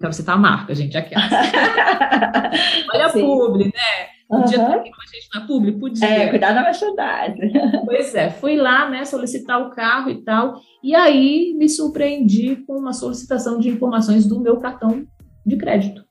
Quero 0.00 0.12
citar 0.12 0.34
a 0.36 0.38
marca, 0.38 0.74
gente, 0.74 0.96
aqui. 0.96 1.14
Olha 2.92 3.06
a 3.06 3.10
publi, 3.10 3.64
né? 3.64 4.14
Podia 4.28 4.58
uhum. 4.58 4.64
estar 4.64 4.76
aqui 4.76 4.90
com 4.90 5.02
a 5.02 5.06
gente 5.06 5.28
na 5.34 5.46
publi? 5.46 5.72
Podia. 5.72 6.08
É, 6.08 6.28
cuidar 6.28 6.52
da 6.52 6.62
merchandise. 6.62 7.52
Pois 7.84 8.14
é, 8.14 8.30
fui 8.30 8.56
lá, 8.56 8.88
né, 8.88 9.04
solicitar 9.04 9.60
o 9.60 9.70
carro 9.70 10.10
e 10.10 10.22
tal, 10.22 10.60
e 10.82 10.94
aí 10.94 11.54
me 11.56 11.68
surpreendi 11.68 12.56
com 12.66 12.76
uma 12.76 12.92
solicitação 12.92 13.58
de 13.58 13.68
informações 13.68 14.26
do 14.26 14.40
meu 14.40 14.56
cartão 14.56 15.04
de 15.46 15.56
crédito, 15.56 16.04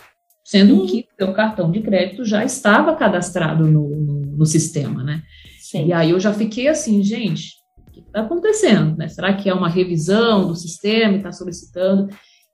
sendo 0.44 0.80
uhum. 0.80 0.86
que 0.86 1.08
o 1.20 1.26
meu 1.26 1.34
cartão 1.34 1.72
de 1.72 1.82
crédito 1.82 2.24
já 2.24 2.44
estava 2.44 2.96
cadastrado 2.96 3.66
no, 3.66 3.90
no 3.90 4.23
no 4.38 4.46
sistema, 4.46 5.04
né? 5.04 5.22
Sim. 5.60 5.88
E 5.88 5.94
aí 5.94 6.12
eu 6.12 6.20
já 6.20 6.34
fiquei 6.34 6.68
assim, 6.68 7.02
gente, 7.02 7.54
o 7.88 7.92
que 7.92 8.00
está 8.02 8.22
acontecendo? 8.22 8.96
Né? 8.98 9.08
Será 9.08 9.34
que 9.34 9.50
é 9.50 9.54
uma 9.54 9.70
revisão 9.70 10.48
do 10.48 10.56
sistema 10.56 11.14
e 11.14 11.18
está 11.18 11.32
solicitando? 11.32 12.10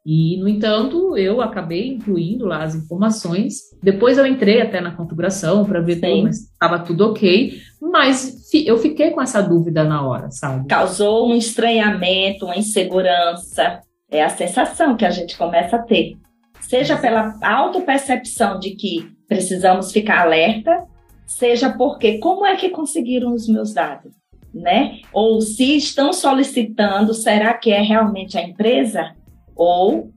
E, 0.06 0.38
no 0.38 0.48
entanto, 0.48 1.18
eu 1.18 1.42
acabei 1.42 1.88
incluindo 1.88 2.46
lá 2.46 2.64
as 2.64 2.74
informações. 2.74 3.58
Depois 3.84 4.18
eu 4.18 4.26
entrei 4.26 4.62
até 4.62 4.80
na 4.80 4.96
configuração 4.96 5.66
para 5.66 5.82
ver 5.82 6.00
se 6.34 6.46
estava 6.52 6.80
tudo 6.80 7.12
ok, 7.12 7.62
mas 7.82 8.52
eu 8.54 8.78
fiquei 8.78 9.12
com 9.12 9.22
essa 9.22 9.42
dúvida 9.42 9.84
na 9.84 10.02
hora, 10.08 10.32
sabe? 10.32 10.68
Causou 10.68 11.30
um 11.30 11.36
estranhamento, 11.36 12.46
uma 12.46 12.58
insegurança. 12.58 13.82
É 14.10 14.24
a 14.24 14.30
sensação 14.30 14.96
que 14.96 15.06
a 15.06 15.12
gente 15.12 15.38
começa 15.38 15.76
a 15.76 15.84
ter. 15.84 16.16
Seja 16.62 16.98
pela 16.98 17.38
autopercepção 17.42 18.58
de 18.58 18.72
que 18.72 19.12
precisamos 19.28 19.92
ficar 19.92 20.22
alerta, 20.22 20.86
seja 21.30 21.70
porque 21.70 22.18
como 22.18 22.44
é 22.44 22.56
que 22.56 22.70
conseguiram 22.70 23.34
os 23.34 23.48
meus 23.48 23.72
dados, 23.72 24.14
né? 24.52 25.00
Ou 25.14 25.40
se 25.40 25.78
estão 25.78 26.12
solicitando, 26.12 27.14
será 27.14 27.54
que 27.54 27.72
é 27.72 27.82
realmente 27.82 28.36
a 28.36 28.42
empresa? 28.42 29.12
Ou 29.56 30.12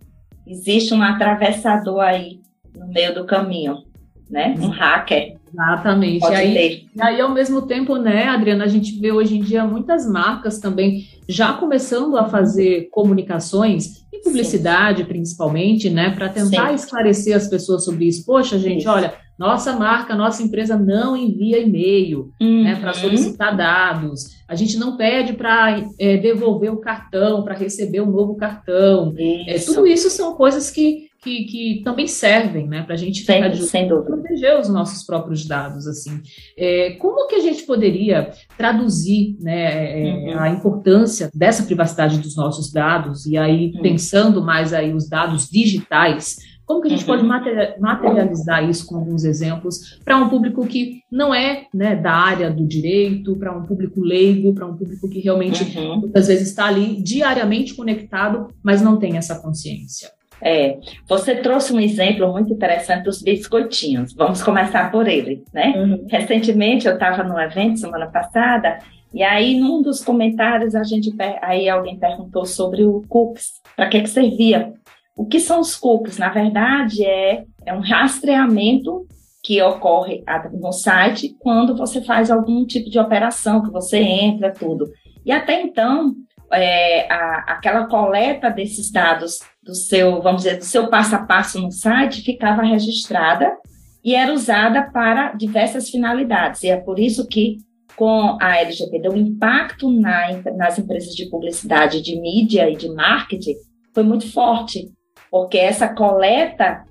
existe 0.47 0.95
um 0.95 1.03
atravessador 1.03 2.01
aí 2.01 2.41
no 2.75 2.89
meio 2.89 3.15
do 3.15 3.27
caminho, 3.27 3.85
né? 4.31 4.55
Um 4.59 4.69
hacker. 4.69 5.37
Exatamente. 5.53 6.21
Pode 6.21 6.35
e 6.35 6.39
aí, 6.39 6.55
ter. 6.55 6.87
E 6.97 7.03
aí, 7.03 7.21
ao 7.21 7.31
mesmo 7.31 7.61
tempo, 7.61 7.97
né, 7.97 8.29
Adriana, 8.29 8.65
a 8.65 8.69
gente 8.69 8.99
vê 8.99 9.13
hoje 9.13 9.37
em 9.37 9.43
dia 9.43 9.67
muitas 9.67 10.11
marcas 10.11 10.59
também 10.59 11.07
já 11.29 11.53
começando 11.53 12.17
a 12.17 12.25
fazer 12.25 12.89
comunicações 12.91 14.03
em 14.11 14.23
publicidade, 14.23 15.03
Sim. 15.03 15.09
principalmente, 15.09 15.91
né, 15.91 16.09
para 16.09 16.31
tentar 16.31 16.69
Sim. 16.69 16.75
esclarecer 16.75 17.37
as 17.37 17.49
pessoas 17.49 17.85
sobre 17.85 18.07
isso. 18.07 18.25
Poxa, 18.25 18.59
gente, 18.59 18.81
isso. 18.81 18.91
olha, 18.91 19.13
nossa 19.43 19.77
marca, 19.77 20.15
nossa 20.15 20.41
empresa 20.41 20.79
não 20.79 21.17
envia 21.17 21.59
e-mail 21.59 22.31
né, 22.41 22.47
uhum. 22.47 22.63
né, 22.63 22.77
para 22.77 22.93
solicitar 22.93 23.57
dados. 23.57 24.41
A 24.47 24.55
gente 24.55 24.79
não 24.79 24.97
pede 24.97 25.33
para 25.33 25.85
é, 25.99 26.17
devolver 26.17 26.73
o 26.73 26.77
cartão, 26.77 27.43
para 27.43 27.57
receber 27.57 28.01
um 28.03 28.11
novo 28.11 28.37
cartão. 28.37 29.13
É, 29.49 29.59
tudo 29.59 29.85
isso 29.85 30.11
são 30.11 30.37
coisas 30.37 30.71
que, 30.71 31.09
que, 31.21 31.45
que 31.47 31.83
também 31.83 32.07
servem 32.07 32.69
né, 32.69 32.83
para 32.83 32.95
a 32.95 32.97
gente 32.97 33.25
de, 33.25 33.63
sem 33.65 33.89
proteger 33.89 34.61
os 34.61 34.69
nossos 34.69 35.05
próprios 35.05 35.45
dados. 35.45 35.89
assim. 35.89 36.21
É, 36.57 36.91
como 37.01 37.27
que 37.27 37.35
a 37.35 37.41
gente 37.41 37.65
poderia 37.65 38.31
traduzir 38.57 39.37
né, 39.41 40.03
é, 40.03 40.35
uhum. 40.35 40.39
a 40.39 40.51
importância 40.51 41.29
dessa 41.35 41.65
privacidade 41.65 42.19
dos 42.19 42.37
nossos 42.37 42.71
dados, 42.71 43.27
e 43.27 43.37
aí 43.37 43.73
uhum. 43.75 43.83
pensando 43.83 44.41
mais 44.41 44.73
aí 44.73 44.95
os 44.95 45.09
dados 45.09 45.49
digitais, 45.51 46.37
como 46.73 46.81
que 46.81 46.89
a 46.89 46.91
gente 46.91 47.09
uhum. 47.09 47.29
pode 47.29 47.79
materializar 47.79 48.69
isso 48.69 48.87
com 48.87 48.97
alguns 48.97 49.25
exemplos 49.25 49.99
para 50.03 50.17
um 50.17 50.29
público 50.29 50.67
que 50.67 51.03
não 51.11 51.35
é 51.35 51.67
né, 51.75 51.95
da 51.95 52.13
área 52.13 52.51
do 52.51 52.67
direito, 52.67 53.37
para 53.37 53.57
um 53.57 53.65
público 53.65 54.01
leigo, 54.01 54.55
para 54.55 54.67
um 54.67 54.75
público 54.75 55.09
que 55.09 55.21
realmente 55.21 55.79
uhum. 55.79 56.01
muitas 56.01 56.29
vezes 56.29 56.49
está 56.49 56.67
ali 56.67 57.03
diariamente 57.03 57.75
conectado, 57.75 58.49
mas 58.63 58.81
não 58.81 58.97
tem 58.97 59.19
essa 59.19 59.39
consciência? 59.39 60.11
É, 60.41 60.79
você 61.07 61.37
trouxe 61.37 61.73
um 61.73 61.79
exemplo 61.79 62.33
muito 62.33 62.53
interessante 62.53 63.05
dos 63.05 63.23
biscoitinhos. 63.23 64.13
Vamos 64.15 64.43
começar 64.43 64.91
por 64.91 65.07
ele, 65.07 65.45
né? 65.53 65.75
Uhum. 65.77 66.07
Recentemente 66.09 66.89
eu 66.89 66.95
estava 66.95 67.23
num 67.23 67.39
evento 67.39 67.79
semana 67.79 68.07
passada 68.07 68.79
e 69.15 69.23
aí 69.23 69.61
num 69.61 69.83
dos 69.83 70.03
comentários 70.03 70.75
a 70.75 70.83
gente 70.83 71.15
aí 71.43 71.69
alguém 71.69 71.97
perguntou 71.97 72.47
sobre 72.47 72.83
o 72.83 73.05
cookies, 73.09 73.61
para 73.77 73.89
que 73.89 74.01
que 74.01 74.09
servia? 74.09 74.73
O 75.17 75.27
que 75.27 75.39
são 75.41 75.61
os 75.61 75.77
cookies? 75.77 76.19
Na 76.19 76.31
verdade, 76.31 77.05
é, 77.05 77.45
é 77.67 77.75
um 77.75 77.81
rastreamento 77.81 79.07
que 79.43 79.61
ocorre 79.61 80.23
no 80.53 80.73
site 80.73 81.37
quando 81.41 81.77
você 81.77 82.01
faz 82.01 82.31
algum 82.31 82.65
tipo 82.65 82.89
de 82.89 82.99
operação, 82.99 83.63
que 83.63 83.71
você 83.71 83.99
entra, 83.99 84.53
tudo. 84.53 84.87
E 85.27 85.33
até 85.33 85.61
então, 85.61 86.15
é, 86.53 87.13
a, 87.13 87.45
aquela 87.49 87.87
coleta 87.87 88.51
desses 88.51 88.91
dados 88.91 89.41
do 89.63 89.75
seu, 89.75 90.23
vamos 90.23 90.43
dizer, 90.43 90.59
do 90.59 90.65
seu 90.65 90.89
passo 90.89 91.17
a 91.17 91.25
passo 91.25 91.61
no 91.61 91.73
site 91.73 92.23
ficava 92.23 92.63
registrada 92.63 93.57
e 94.05 94.15
era 94.15 94.33
usada 94.33 94.91
para 94.93 95.33
diversas 95.33 95.89
finalidades. 95.91 96.63
E 96.63 96.69
é 96.69 96.77
por 96.77 96.99
isso 96.99 97.27
que, 97.27 97.59
com 97.97 98.37
a 98.41 98.59
LGPD, 98.59 99.09
o 99.09 99.17
impacto 99.17 99.91
na, 99.91 100.41
nas 100.57 100.79
empresas 100.79 101.15
de 101.15 101.29
publicidade, 101.29 102.03
de 102.03 102.21
mídia 102.21 102.69
e 102.71 102.77
de 102.77 102.89
marketing 102.89 103.55
foi 103.95 104.03
muito 104.03 104.31
forte, 104.33 104.91
porque 105.33 105.57
essa 105.57 105.89
coleta 105.89 106.85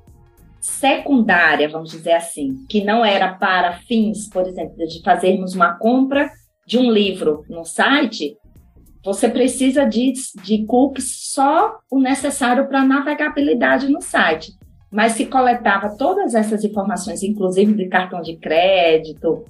secundária, 0.60 1.70
vamos 1.70 1.92
dizer 1.92 2.14
assim, 2.14 2.66
que 2.68 2.84
não 2.84 3.06
era 3.06 3.36
para 3.36 3.74
fins, 3.74 4.28
por 4.28 4.48
exemplo, 4.48 4.76
de 4.88 5.00
fazermos 5.04 5.54
uma 5.54 5.78
compra 5.78 6.28
de 6.66 6.80
um 6.80 6.92
livro 6.92 7.46
no 7.48 7.64
site, 7.64 8.36
você 9.06 9.30
precisa 9.30 9.86
de, 9.86 10.14
de 10.44 10.66
cookies 10.66 11.32
só 11.34 11.78
o 11.92 12.00
necessário 12.00 12.68
para 12.68 12.84
navegabilidade 12.84 13.88
no 13.88 14.02
site. 14.02 14.54
Mas 14.92 15.12
se 15.14 15.28
coletava 15.28 15.96
todas 15.96 16.34
essas 16.34 16.64
informações, 16.64 17.22
inclusive 17.22 17.74
de 17.76 17.90
cartão 17.90 18.22
de 18.22 18.38
crédito, 18.38 19.46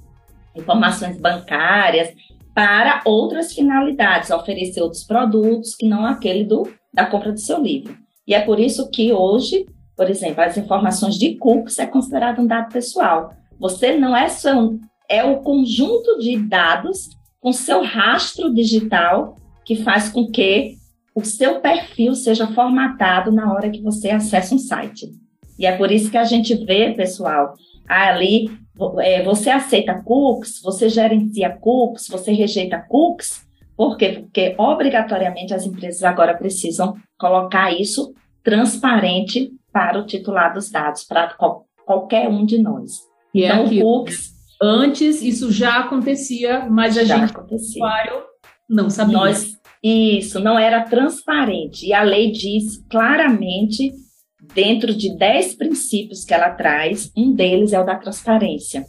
informações 0.54 1.18
bancárias, 1.18 2.12
para 2.54 3.00
outras 3.06 3.54
finalidades, 3.54 4.30
oferecer 4.30 4.82
outros 4.82 5.02
produtos 5.02 5.74
que 5.74 5.88
não 5.88 6.04
aquele 6.04 6.44
do, 6.44 6.70
da 6.92 7.06
compra 7.06 7.32
do 7.32 7.40
seu 7.40 7.58
livro. 7.58 8.01
E 8.32 8.34
é 8.34 8.40
por 8.40 8.58
isso 8.58 8.88
que 8.90 9.12
hoje 9.12 9.66
por 9.96 10.10
exemplo, 10.10 10.42
as 10.42 10.56
informações 10.56 11.16
de 11.16 11.36
cookies 11.36 11.78
é 11.78 11.86
considerado 11.86 12.40
um 12.40 12.46
dado 12.46 12.72
pessoal. 12.72 13.30
Você 13.58 13.96
não 13.96 14.16
é 14.16 14.28
só 14.28 14.52
um, 14.58 14.80
é 15.08 15.22
o 15.22 15.38
conjunto 15.40 16.18
de 16.18 16.36
dados 16.38 17.10
com 17.40 17.52
seu 17.52 17.82
rastro 17.82 18.52
digital 18.52 19.36
que 19.64 19.76
faz 19.76 20.08
com 20.08 20.30
que 20.30 20.76
o 21.14 21.24
seu 21.24 21.60
perfil 21.60 22.14
seja 22.14 22.46
formatado 22.48 23.30
na 23.30 23.52
hora 23.52 23.70
que 23.70 23.82
você 23.82 24.10
acessa 24.10 24.54
um 24.54 24.58
site. 24.58 25.10
E 25.58 25.66
é 25.66 25.76
por 25.76 25.92
isso 25.92 26.10
que 26.10 26.16
a 26.16 26.24
gente 26.24 26.54
vê, 26.64 26.92
pessoal, 26.94 27.54
ali 27.86 28.50
é, 29.00 29.22
você 29.22 29.50
aceita 29.50 30.02
cookies, 30.02 30.60
você 30.62 30.88
gerencia 30.88 31.50
cookies, 31.50 32.08
você 32.08 32.32
rejeita 32.32 32.78
cookies. 32.88 33.46
Por 33.76 33.96
quê? 33.96 34.20
Porque 34.20 34.54
obrigatoriamente 34.58 35.52
as 35.54 35.66
empresas 35.66 36.02
agora 36.02 36.34
precisam 36.34 36.96
colocar 37.18 37.70
isso 37.70 38.12
transparente 38.42 39.52
para 39.72 39.98
o 39.98 40.06
titular 40.06 40.52
dos 40.52 40.70
dados, 40.70 41.04
para 41.04 41.34
qualquer 41.84 42.28
um 42.28 42.44
de 42.44 42.58
nós. 42.58 43.00
E 43.34 43.44
é 43.44 43.46
então, 43.46 43.66
é 43.66 43.80
cookies, 43.80 44.32
antes 44.60 45.22
isso 45.22 45.50
já 45.50 45.78
acontecia, 45.78 46.66
mas 46.68 46.96
a 46.98 47.04
gente, 47.04 47.30
acontecia. 47.30 47.82
usuário, 47.82 48.22
não 48.68 48.90
sabia. 48.90 49.16
Nós, 49.16 49.52
isso, 49.82 50.38
não 50.38 50.58
era 50.58 50.82
transparente. 50.82 51.86
E 51.86 51.92
a 51.92 52.02
lei 52.02 52.30
diz 52.30 52.84
claramente, 52.90 53.92
dentro 54.54 54.94
de 54.94 55.16
10 55.16 55.54
princípios 55.54 56.24
que 56.24 56.34
ela 56.34 56.50
traz, 56.50 57.10
um 57.16 57.32
deles 57.34 57.72
é 57.72 57.80
o 57.80 57.86
da 57.86 57.96
transparência. 57.96 58.84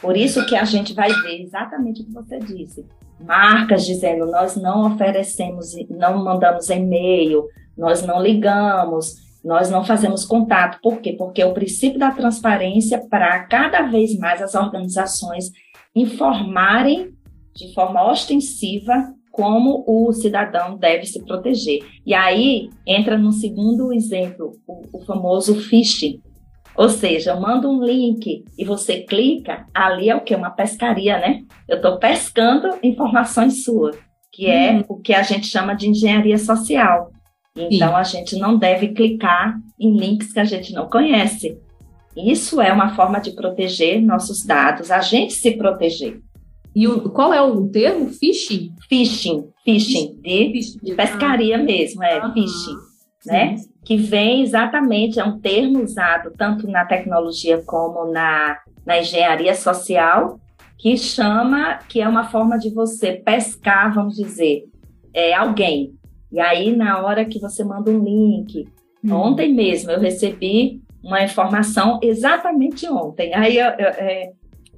Por 0.00 0.16
isso 0.16 0.44
que 0.46 0.54
a 0.54 0.64
gente 0.64 0.92
vai 0.92 1.10
ver 1.22 1.42
exatamente 1.42 2.02
o 2.02 2.04
que 2.04 2.12
você 2.12 2.38
disse. 2.38 2.84
Marcas 3.18 3.86
dizendo, 3.86 4.26
nós 4.26 4.56
não 4.56 4.92
oferecemos, 4.92 5.72
não 5.88 6.22
mandamos 6.22 6.68
e-mail, 6.68 7.44
nós 7.76 8.02
não 8.02 8.22
ligamos, 8.22 9.14
nós 9.44 9.70
não 9.70 9.84
fazemos 9.84 10.24
contato. 10.24 10.80
Por 10.82 11.00
quê? 11.00 11.12
Porque 11.12 11.40
é 11.40 11.46
o 11.46 11.54
princípio 11.54 11.98
da 11.98 12.10
transparência 12.10 13.06
para 13.08 13.44
cada 13.44 13.82
vez 13.82 14.18
mais 14.18 14.42
as 14.42 14.54
organizações 14.54 15.50
informarem 15.94 17.12
de 17.54 17.72
forma 17.72 18.10
ostensiva 18.10 19.14
como 19.30 19.84
o 19.86 20.12
cidadão 20.12 20.76
deve 20.76 21.04
se 21.04 21.22
proteger. 21.24 21.80
E 22.04 22.14
aí 22.14 22.70
entra 22.86 23.18
no 23.18 23.32
segundo 23.32 23.92
exemplo, 23.92 24.52
o, 24.66 24.98
o 24.98 25.04
famoso 25.04 25.54
phishing. 25.54 26.20
Ou 26.74 26.88
seja, 26.88 27.30
eu 27.30 27.40
mando 27.40 27.70
um 27.70 27.82
link 27.82 28.44
e 28.58 28.64
você 28.64 29.00
clica, 29.00 29.66
ali 29.74 30.10
é 30.10 30.16
o 30.16 30.22
que? 30.22 30.34
Uma 30.34 30.50
pescaria, 30.50 31.18
né? 31.18 31.42
Eu 31.68 31.76
estou 31.76 31.98
pescando 31.98 32.78
informações 32.82 33.64
suas, 33.64 33.96
que 34.32 34.46
é 34.46 34.72
hum. 34.72 34.84
o 34.88 34.96
que 34.96 35.14
a 35.14 35.22
gente 35.22 35.46
chama 35.46 35.74
de 35.74 35.88
engenharia 35.88 36.38
social. 36.38 37.10
Então, 37.56 37.88
Sim. 37.88 37.94
a 37.94 38.02
gente 38.02 38.36
não 38.38 38.58
deve 38.58 38.88
clicar 38.88 39.58
em 39.80 39.96
links 39.96 40.32
que 40.32 40.40
a 40.40 40.44
gente 40.44 40.72
não 40.72 40.88
conhece. 40.88 41.58
Isso 42.16 42.60
é 42.60 42.72
uma 42.72 42.94
forma 42.94 43.18
de 43.18 43.32
proteger 43.32 44.00
nossos 44.00 44.44
dados, 44.44 44.90
a 44.90 45.00
gente 45.00 45.32
se 45.32 45.52
proteger. 45.52 46.20
E 46.74 46.86
o, 46.86 47.08
qual 47.10 47.32
é 47.32 47.40
o 47.40 47.68
termo? 47.68 48.10
Phishing? 48.10 48.74
Phishing, 48.88 49.48
phishing, 49.64 50.20
de, 50.20 50.52
phishing. 50.52 50.78
de 50.82 50.94
pescaria 50.94 51.56
ah. 51.56 51.62
mesmo, 51.62 52.02
é 52.02 52.18
ah. 52.18 52.30
phishing, 52.32 52.76
né? 53.24 53.56
Que 53.84 53.96
vem 53.96 54.42
exatamente, 54.42 55.18
é 55.18 55.24
um 55.24 55.38
termo 55.38 55.82
usado 55.82 56.32
tanto 56.36 56.66
na 56.66 56.84
tecnologia 56.84 57.62
como 57.64 58.12
na, 58.12 58.58
na 58.84 58.98
engenharia 58.98 59.54
social, 59.54 60.38
que 60.78 60.96
chama, 60.98 61.78
que 61.88 62.00
é 62.00 62.08
uma 62.08 62.24
forma 62.24 62.58
de 62.58 62.68
você 62.68 63.12
pescar, 63.12 63.94
vamos 63.94 64.16
dizer, 64.16 64.64
é, 65.14 65.32
alguém, 65.32 65.94
e 66.36 66.40
aí, 66.40 66.76
na 66.76 67.00
hora 67.00 67.24
que 67.24 67.38
você 67.38 67.64
manda 67.64 67.90
um 67.90 68.04
link, 68.04 68.68
hum. 69.02 69.10
ontem 69.10 69.54
mesmo 69.54 69.90
eu 69.90 69.98
recebi 69.98 70.82
uma 71.02 71.22
informação 71.24 71.98
exatamente 72.02 72.86
ontem. 72.86 73.34
Aí 73.34 73.56
eu, 73.56 73.70
eu, 73.70 73.86
é, 73.86 74.32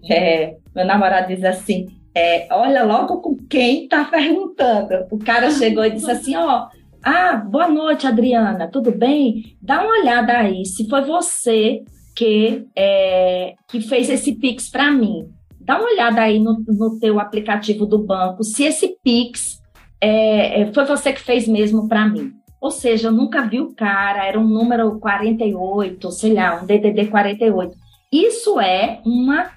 é, 0.08 0.56
meu 0.72 0.86
namorado 0.86 1.26
diz 1.26 1.42
assim: 1.42 1.88
é, 2.14 2.46
olha 2.52 2.84
logo 2.84 3.20
com 3.20 3.34
quem 3.34 3.82
está 3.82 4.04
perguntando. 4.04 5.04
O 5.10 5.18
cara 5.18 5.50
chegou 5.50 5.84
e 5.84 5.90
disse 5.90 6.08
assim: 6.08 6.36
ó, 6.36 6.68
ah, 7.02 7.34
boa 7.34 7.66
noite, 7.66 8.06
Adriana, 8.06 8.68
tudo 8.68 8.92
bem? 8.92 9.56
Dá 9.60 9.82
uma 9.82 9.98
olhada 9.98 10.34
aí, 10.34 10.64
se 10.64 10.88
foi 10.88 11.02
você 11.02 11.82
que, 12.14 12.68
é, 12.76 13.56
que 13.68 13.80
fez 13.80 14.08
esse 14.08 14.32
Pix 14.36 14.70
para 14.70 14.92
mim. 14.92 15.28
Dá 15.60 15.76
uma 15.76 15.90
olhada 15.90 16.20
aí 16.20 16.38
no, 16.38 16.62
no 16.68 17.00
teu 17.00 17.18
aplicativo 17.18 17.84
do 17.84 17.98
banco, 17.98 18.44
se 18.44 18.62
esse 18.62 18.96
Pix 19.02 19.58
é, 20.00 20.62
é, 20.62 20.72
foi 20.72 20.84
você 20.84 21.12
que 21.12 21.20
fez 21.20 21.46
mesmo 21.46 21.88
para 21.88 22.06
mim. 22.08 22.32
Ou 22.60 22.70
seja, 22.70 23.08
eu 23.08 23.12
nunca 23.12 23.42
vi 23.42 23.60
o 23.60 23.74
cara, 23.74 24.26
era 24.26 24.38
um 24.38 24.46
número 24.46 24.98
48, 24.98 26.10
sei 26.10 26.34
lá, 26.34 26.60
um 26.60 26.66
DDD 26.66 27.06
48. 27.06 27.74
Isso 28.12 28.60
é 28.60 29.00
uma, 29.04 29.50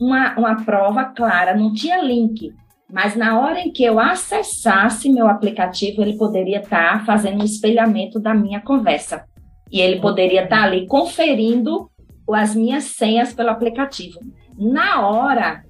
uma, 0.00 0.34
uma 0.36 0.64
prova 0.64 1.04
clara, 1.04 1.54
não 1.54 1.72
tinha 1.72 2.02
link, 2.02 2.52
mas 2.92 3.14
na 3.14 3.38
hora 3.38 3.60
em 3.60 3.70
que 3.70 3.84
eu 3.84 4.00
acessasse 4.00 5.08
meu 5.08 5.28
aplicativo, 5.28 6.02
ele 6.02 6.16
poderia 6.16 6.58
estar 6.60 6.98
tá 6.98 7.04
fazendo 7.04 7.40
um 7.40 7.44
espelhamento 7.44 8.18
da 8.18 8.34
minha 8.34 8.60
conversa. 8.60 9.24
E 9.70 9.80
ele 9.80 10.00
poderia 10.00 10.44
estar 10.44 10.62
tá 10.62 10.64
ali 10.64 10.86
conferindo 10.86 11.88
as 12.32 12.54
minhas 12.54 12.84
senhas 12.84 13.32
pelo 13.32 13.50
aplicativo. 13.50 14.18
Na 14.58 15.06
hora, 15.08 15.62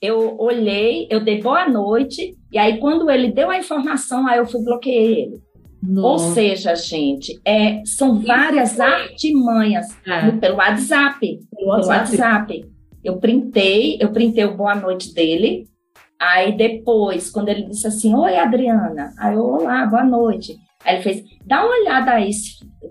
eu 0.00 0.36
olhei, 0.38 1.06
eu 1.10 1.20
dei 1.20 1.40
boa 1.40 1.68
noite, 1.68 2.35
e 2.52 2.58
aí 2.58 2.78
quando 2.78 3.10
ele 3.10 3.32
deu 3.32 3.50
a 3.50 3.58
informação, 3.58 4.26
aí 4.26 4.38
eu 4.38 4.46
fui 4.46 4.62
bloqueei 4.62 5.22
ele. 5.22 5.46
Nossa. 5.82 6.24
Ou 6.24 6.34
seja, 6.34 6.74
gente, 6.74 7.40
é, 7.44 7.82
são 7.84 8.18
várias 8.20 8.80
artimanhas 8.80 9.86
é. 10.06 10.22
no, 10.26 10.40
pelo 10.40 10.56
WhatsApp. 10.56 11.40
Pelo 11.54 11.68
WhatsApp. 11.68 12.10
WhatsApp. 12.10 12.64
Eu 13.04 13.18
printei, 13.18 13.96
eu 14.00 14.10
printei 14.10 14.44
o 14.44 14.56
boa 14.56 14.74
noite 14.74 15.14
dele. 15.14 15.68
Aí 16.18 16.56
depois, 16.56 17.30
quando 17.30 17.50
ele 17.50 17.64
disse 17.64 17.86
assim, 17.86 18.14
oi 18.14 18.36
Adriana, 18.36 19.12
aí 19.18 19.34
eu, 19.34 19.44
olá, 19.44 19.86
boa 19.86 20.02
noite. 20.02 20.56
Aí 20.84 20.94
ele 20.94 21.02
fez, 21.02 21.22
dá 21.44 21.64
uma 21.64 21.78
olhada 21.78 22.12
aí, 22.12 22.30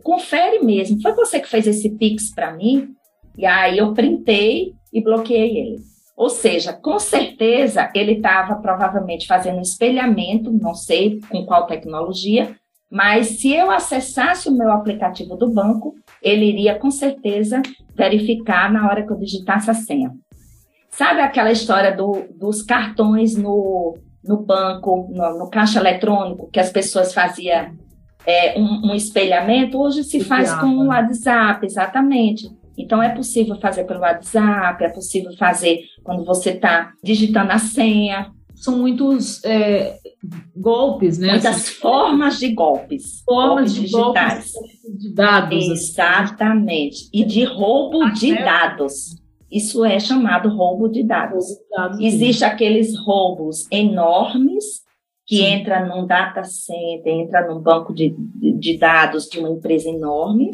confere 0.03 0.63
mesmo, 0.63 1.01
foi 1.01 1.13
você 1.13 1.39
que 1.39 1.49
fez 1.49 1.65
esse 1.65 1.89
Pix 1.97 2.33
para 2.33 2.55
mim? 2.55 2.89
E 3.37 3.45
aí 3.45 3.77
eu 3.77 3.93
printei 3.93 4.73
e 4.93 5.03
bloqueei 5.03 5.57
ele. 5.57 5.94
Ou 6.15 6.29
seja, 6.29 6.71
com 6.71 6.97
certeza 6.97 7.91
ele 7.93 8.13
estava 8.13 8.55
provavelmente 8.55 9.27
fazendo 9.27 9.57
um 9.57 9.61
espelhamento, 9.61 10.51
não 10.51 10.73
sei 10.73 11.19
com 11.29 11.45
qual 11.45 11.65
tecnologia, 11.65 12.55
mas 12.89 13.39
se 13.39 13.53
eu 13.53 13.69
acessasse 13.69 14.47
o 14.47 14.55
meu 14.55 14.71
aplicativo 14.71 15.35
do 15.35 15.51
banco, 15.51 15.95
ele 16.21 16.45
iria 16.45 16.79
com 16.79 16.89
certeza 16.89 17.61
verificar 17.93 18.71
na 18.71 18.87
hora 18.87 19.05
que 19.05 19.11
eu 19.11 19.17
digitasse 19.17 19.69
a 19.69 19.73
senha. 19.73 20.11
Sabe 20.89 21.19
aquela 21.19 21.51
história 21.51 21.93
do, 21.93 22.23
dos 22.33 22.61
cartões 22.61 23.35
no, 23.35 23.97
no 24.23 24.37
banco, 24.37 25.09
no, 25.11 25.39
no, 25.39 25.49
caixa 25.49 25.79
eletrônico, 25.79 26.49
que 26.49 26.59
as 26.59 26.71
pessoas 26.71 27.13
faziam 27.13 27.73
é, 28.25 28.57
um, 28.57 28.91
um, 28.91 28.95
espelhamento? 28.95 29.77
Hoje 29.77 30.05
se 30.05 30.23
faz 30.23 30.53
com 30.53 30.67
o 30.67 30.87
WhatsApp, 30.87 31.65
exatamente. 31.65 32.49
Então, 32.77 33.01
é 33.01 33.09
possível 33.09 33.55
fazer 33.59 33.85
pelo 33.85 34.01
WhatsApp, 34.01 34.83
é 34.83 34.89
possível 34.89 35.35
fazer 35.37 35.81
quando 36.03 36.25
você 36.25 36.51
está 36.51 36.93
digitando 37.03 37.51
a 37.51 37.57
senha. 37.57 38.31
São 38.55 38.77
muitos 38.77 39.43
é, 39.43 39.97
golpes, 40.55 41.17
né? 41.17 41.31
Muitas 41.31 41.69
formas 41.69 42.39
de 42.39 42.53
golpes. 42.53 43.21
Formas 43.25 43.55
golpes 43.55 43.73
de 43.73 43.81
digitais. 43.81 44.51
Golpes 44.53 44.97
de 44.97 45.13
dados. 45.13 45.67
Exatamente. 45.69 47.09
E 47.13 47.25
de 47.25 47.43
roubo 47.43 48.01
Até 48.01 48.13
de 48.13 48.35
dados. 48.35 49.15
isso 49.51 49.83
é 49.83 49.99
chamado 49.99 50.49
roubo 50.49 50.87
de 50.87 51.03
dados. 51.03 51.45
dados 51.69 51.99
Existem 51.99 52.47
aqueles 52.47 52.97
roubos 52.97 53.67
enormes 53.69 54.83
que 55.27 55.37
Sim. 55.37 55.45
entra 55.45 55.85
num 55.85 56.05
data 56.05 56.43
center, 56.43 57.13
entra 57.13 57.47
num 57.47 57.59
banco 57.59 57.93
de, 57.93 58.15
de 58.17 58.77
dados 58.77 59.25
de 59.25 59.39
uma 59.39 59.49
empresa 59.49 59.89
enorme 59.89 60.51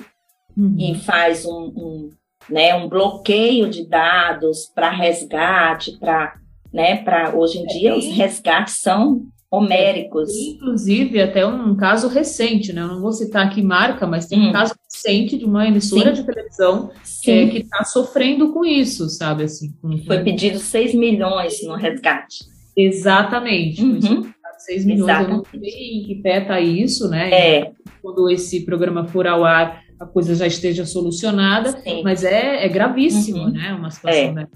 uhum. 0.57 0.75
e 0.77 0.95
faz 0.95 1.45
um, 1.45 1.71
um, 1.75 2.09
né, 2.49 2.75
um 2.75 2.87
bloqueio 2.87 3.69
de 3.69 3.87
dados 3.87 4.71
para 4.73 4.89
resgate, 4.89 5.97
para 5.99 6.39
né, 6.73 7.03
para 7.03 7.35
hoje 7.35 7.57
em 7.57 7.63
é 7.63 7.67
dia 7.67 7.95
os 7.95 8.07
resgates 8.07 8.75
são 8.79 9.25
homéricos. 9.51 10.29
Inclusive, 10.33 11.21
até 11.21 11.45
um 11.45 11.75
caso 11.75 12.07
recente, 12.07 12.71
né? 12.71 12.81
Eu 12.81 12.87
não 12.87 13.01
vou 13.01 13.11
citar 13.11 13.45
aqui 13.45 13.61
marca, 13.61 14.07
mas 14.07 14.25
tem 14.25 14.39
hum. 14.39 14.49
um 14.49 14.51
caso 14.53 14.73
recente 14.89 15.37
de 15.37 15.43
uma 15.43 15.67
emissora 15.67 16.15
Sim. 16.15 16.21
de 16.21 16.25
televisão 16.25 16.89
é, 17.27 17.47
que 17.47 17.57
está 17.57 17.83
sofrendo 17.83 18.53
com 18.53 18.63
isso, 18.63 19.09
sabe? 19.09 19.43
Assim, 19.43 19.73
com... 19.81 19.97
Foi 20.05 20.23
pedido 20.23 20.57
6 20.57 20.95
milhões 20.95 21.61
no 21.65 21.75
resgate. 21.75 22.45
Exatamente. 22.77 23.83
Uhum. 23.83 24.31
6 24.65 24.85
milhões, 24.85 25.09
Exatamente. 25.09 25.31
eu 25.31 25.37
não 25.37 25.65
sei 25.65 25.97
em 25.97 26.03
que 26.03 26.15
pé 26.21 26.41
está 26.41 26.61
isso, 26.61 27.09
né? 27.09 27.31
É. 27.31 27.71
Quando 28.01 28.29
esse 28.29 28.63
programa 28.63 29.07
for 29.07 29.27
ao 29.27 29.43
ar, 29.43 29.81
a 30.01 30.05
coisa 30.07 30.33
já 30.33 30.47
esteja 30.47 30.83
solucionada, 30.83 31.79
Sim. 31.83 32.01
mas 32.03 32.23
é, 32.23 32.65
é 32.65 32.67
gravíssimo, 32.67 33.43
uhum. 33.43 33.51
né? 33.51 33.71
Uma 33.73 33.91
situação 33.91 34.39
é. 34.39 34.47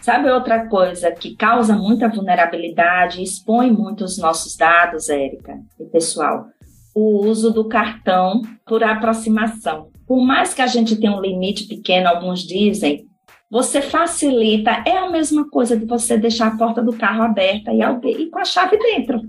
Sabe 0.00 0.28
outra 0.28 0.66
coisa 0.66 1.12
que 1.12 1.36
causa 1.36 1.76
muita 1.76 2.08
vulnerabilidade, 2.08 3.22
expõe 3.22 3.70
muito 3.70 4.02
os 4.02 4.18
nossos 4.18 4.56
dados, 4.56 5.08
Érica 5.08 5.60
e 5.78 5.84
pessoal? 5.84 6.46
O 6.92 7.24
uso 7.24 7.52
do 7.52 7.68
cartão 7.68 8.42
por 8.66 8.82
aproximação. 8.82 9.90
Por 10.04 10.20
mais 10.20 10.52
que 10.52 10.60
a 10.60 10.66
gente 10.66 10.96
tenha 10.96 11.16
um 11.16 11.20
limite 11.20 11.68
pequeno, 11.68 12.08
alguns 12.08 12.40
dizem, 12.40 13.06
você 13.48 13.80
facilita, 13.80 14.82
é 14.84 14.98
a 14.98 15.08
mesma 15.08 15.48
coisa 15.48 15.76
de 15.76 15.86
você 15.86 16.18
deixar 16.18 16.48
a 16.48 16.56
porta 16.56 16.82
do 16.82 16.92
carro 16.92 17.22
aberta 17.22 17.72
e, 17.72 17.80
alguém, 17.80 18.22
e 18.22 18.26
com 18.28 18.40
a 18.40 18.44
chave 18.44 18.76
dentro. 18.76 19.20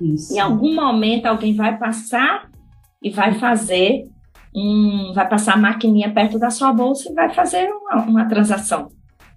Isso. 0.00 0.34
Em 0.34 0.40
algum 0.40 0.74
momento 0.74 1.26
alguém 1.26 1.54
vai 1.54 1.78
passar 1.78 2.50
e 3.00 3.08
vai 3.08 3.34
fazer 3.34 4.02
um, 4.58 5.12
vai 5.12 5.28
passar 5.28 5.54
a 5.54 5.58
maquininha 5.58 6.12
perto 6.12 6.38
da 6.38 6.50
sua 6.50 6.72
bolsa 6.72 7.10
e 7.10 7.14
vai 7.14 7.32
fazer 7.32 7.70
uma, 7.70 8.02
uma 8.02 8.28
transação. 8.28 8.88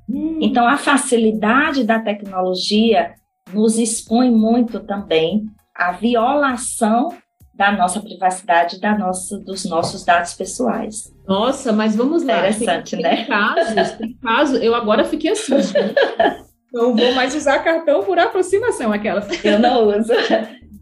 Hum. 0.09 0.39
Então, 0.41 0.67
a 0.67 0.77
facilidade 0.77 1.83
da 1.83 1.99
tecnologia 1.99 3.13
nos 3.53 3.77
expõe 3.77 4.31
muito 4.31 4.79
também 4.79 5.45
à 5.75 5.91
violação 5.91 7.09
da 7.53 7.71
nossa 7.71 7.99
privacidade, 7.99 8.79
da 8.79 8.97
nossa, 8.97 9.37
dos 9.37 9.65
nossos 9.65 10.03
dados 10.03 10.33
pessoais. 10.33 11.13
Nossa, 11.27 11.71
mas 11.71 11.95
vamos 11.95 12.23
lá. 12.23 12.39
Interessante, 12.39 12.95
tem, 12.95 13.03
né? 13.03 13.15
Tem 13.17 13.27
casos, 13.27 13.91
tem 13.91 14.13
casos. 14.15 14.61
Eu 14.61 14.73
agora 14.73 15.03
fiquei 15.03 15.31
assim. 15.31 15.53
não 16.73 16.95
vou 16.95 17.13
mais 17.13 17.35
usar 17.35 17.59
cartão 17.59 18.03
por 18.03 18.17
aproximação, 18.17 18.91
aquela. 18.91 19.27
Eu 19.43 19.59
não 19.59 19.87
uso. 19.89 20.11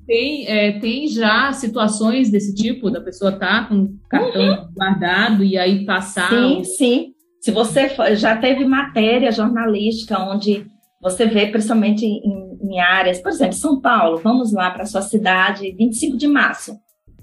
Tem, 0.10 0.48
é, 0.48 0.80
tem 0.80 1.08
já 1.08 1.54
situações 1.54 2.32
desse 2.32 2.56
tipo, 2.56 2.90
da 2.90 3.00
pessoa 3.00 3.32
tá 3.32 3.66
com 3.66 3.76
o 3.76 4.00
cartão 4.10 4.42
uhum. 4.42 4.74
guardado 4.74 5.44
e 5.44 5.56
aí 5.56 5.86
passar. 5.86 6.30
Sim, 6.30 6.64
sim. 6.64 7.14
Se 7.40 7.52
você 7.52 7.88
já 8.16 8.36
teve 8.36 8.66
matéria 8.66 9.32
jornalística 9.32 10.18
onde 10.18 10.66
você 11.00 11.28
vê, 11.28 11.46
principalmente 11.46 12.04
em, 12.04 12.58
em 12.60 12.80
áreas, 12.80 13.22
por 13.22 13.30
exemplo, 13.30 13.54
São 13.54 13.80
Paulo, 13.80 14.18
vamos 14.18 14.52
lá 14.52 14.72
para 14.72 14.88
sua 14.88 15.04
cidade, 15.04 15.76
25 15.78 16.18
de 16.18 16.28
março. 16.28 16.76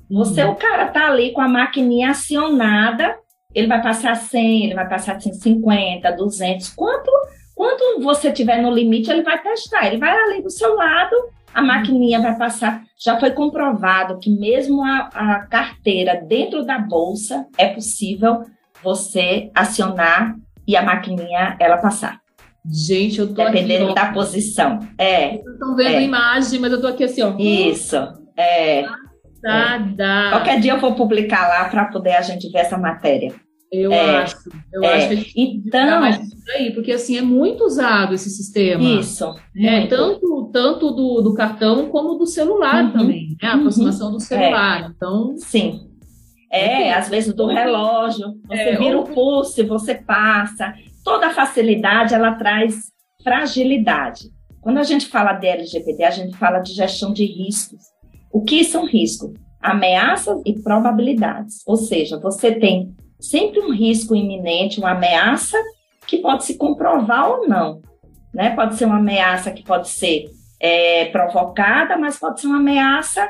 Você, 0.09 0.45
uhum. 0.45 0.53
o 0.53 0.55
cara 0.55 0.87
tá 0.87 1.09
ali 1.09 1.33
com 1.33 1.41
a 1.41 1.49
maquininha 1.49 2.11
acionada, 2.11 3.17
ele 3.53 3.67
vai 3.67 3.83
passar 3.83 4.15
100, 4.15 4.67
ele 4.67 4.75
vai 4.77 4.89
passar 4.89 5.21
150, 5.21 6.09
200, 6.13 6.69
quanto, 6.69 7.11
quanto 7.53 8.01
você 8.01 8.31
tiver 8.31 8.63
no 8.63 8.71
limite, 8.71 9.11
ele 9.11 9.25
vai 9.25 9.43
testar, 9.43 9.89
ele 9.89 9.99
vai 9.99 10.17
ali 10.17 10.41
do 10.41 10.51
seu 10.51 10.77
lado, 10.77 11.17
a 11.57 11.63
maquininha 11.63 12.21
vai 12.21 12.37
passar. 12.37 12.83
Já 12.99 13.19
foi 13.19 13.31
comprovado 13.31 14.19
que 14.19 14.29
mesmo 14.29 14.85
a, 14.85 15.09
a 15.15 15.47
carteira 15.47 16.23
dentro 16.23 16.63
da 16.67 16.79
bolsa 16.79 17.47
é 17.57 17.69
possível 17.69 18.45
você 18.83 19.51
acionar 19.55 20.37
e 20.69 20.77
a 20.77 20.83
maquininha 20.83 21.57
ela 21.59 21.79
passar. 21.79 22.21
Gente, 22.69 23.21
eu 23.21 23.29
tô 23.29 23.43
Dependendo 23.43 23.87
aqui, 23.87 23.95
da 23.95 24.13
posição. 24.13 24.81
É. 24.99 25.31
Vocês 25.31 25.47
estão 25.55 25.75
vendo 25.75 25.95
é. 25.95 25.97
a 25.97 26.03
imagem, 26.03 26.61
mas 26.61 26.73
eu 26.73 26.81
tô 26.81 26.89
aqui 26.89 27.05
assim, 27.05 27.23
ó. 27.23 27.35
Isso. 27.39 27.97
É. 28.37 28.85
Nada. 29.43 30.27
É. 30.27 30.31
Qualquer 30.33 30.61
dia 30.61 30.73
eu 30.73 30.81
vou 30.81 30.95
publicar 30.95 31.49
lá 31.49 31.71
para 31.71 31.87
poder 31.87 32.17
a 32.17 32.23
gente 32.23 32.51
ver 32.51 32.59
essa 32.59 32.77
matéria. 32.77 33.33
Eu 33.73 33.93
é, 33.93 34.17
acho. 34.23 34.37
Eu 34.73 34.85
é. 34.85 34.95
acho 34.95 35.09
que 35.09 35.13
a 35.13 35.17
gente 35.17 35.63
então, 35.67 36.01
mais 36.01 36.19
isso 36.21 36.51
aí, 36.57 36.73
porque 36.73 36.93
assim 36.93 37.17
é 37.17 37.23
muito 37.23 37.65
usado 37.65 38.15
esse 38.15 38.31
sistema. 38.31 38.83
Isso. 38.83 39.35
É, 39.57 39.87
tanto 39.87 40.51
tanto 40.53 40.91
do, 40.91 41.21
do 41.21 41.35
cartão 41.35 41.89
como 41.91 42.15
do 42.15 42.27
celular 42.27 42.85
uhum, 42.85 42.93
também, 42.93 43.37
né? 43.43 43.49
A 43.49 43.53
uhum. 43.53 43.59
aproximação 43.59 44.11
do 44.11 44.21
celular. 44.21 44.85
É. 44.85 44.87
Então, 44.87 45.35
sim. 45.37 45.91
É, 46.51 46.95
às 46.95 47.09
vezes 47.09 47.35
do 47.35 47.47
relógio, 47.47 48.41
você 48.47 48.61
é, 48.61 48.77
vira 48.79 48.99
o 48.99 49.05
pulso 49.05 49.61
e 49.61 49.65
você 49.65 49.95
passa. 49.95 50.73
Toda 51.05 51.31
facilidade, 51.31 52.15
ela 52.15 52.33
traz 52.35 52.91
fragilidade. 53.23 54.31
Quando 54.61 54.79
a 54.79 54.83
gente 54.83 55.07
fala 55.07 55.33
de 55.35 55.47
LGPD, 55.47 56.05
a 56.05 56.11
gente 56.11 56.37
fala 56.37 56.61
de 56.61 56.73
gestão 56.73 57.13
de 57.13 57.25
riscos. 57.25 57.83
O 58.33 58.43
que 58.43 58.65
são 58.65 58.87
riscos? 58.87 59.33
Ameaças 59.61 60.41
e 60.47 60.55
probabilidades. 60.55 61.63
Ou 61.67 61.77
seja, 61.77 62.19
você 62.19 62.53
tem 62.53 62.95
sempre 63.21 63.61
um 63.61 63.73
risco 63.73 64.15
iminente, 64.15 64.79
uma 64.79 64.93
ameaça 64.93 65.57
que 66.07 66.19
pode 66.19 66.45
se 66.45 66.57
comprovar 66.57 67.31
ou 67.31 67.49
não. 67.49 67.81
Né? 68.33 68.51
Pode 68.55 68.77
ser 68.77 68.85
uma 68.85 68.99
ameaça 68.99 69.51
que 69.51 69.63
pode 69.63 69.89
ser 69.89 70.31
é, 70.61 71.07
provocada, 71.07 71.97
mas 71.97 72.19
pode 72.19 72.41
ser 72.41 72.47
uma 72.47 72.59
ameaça 72.59 73.29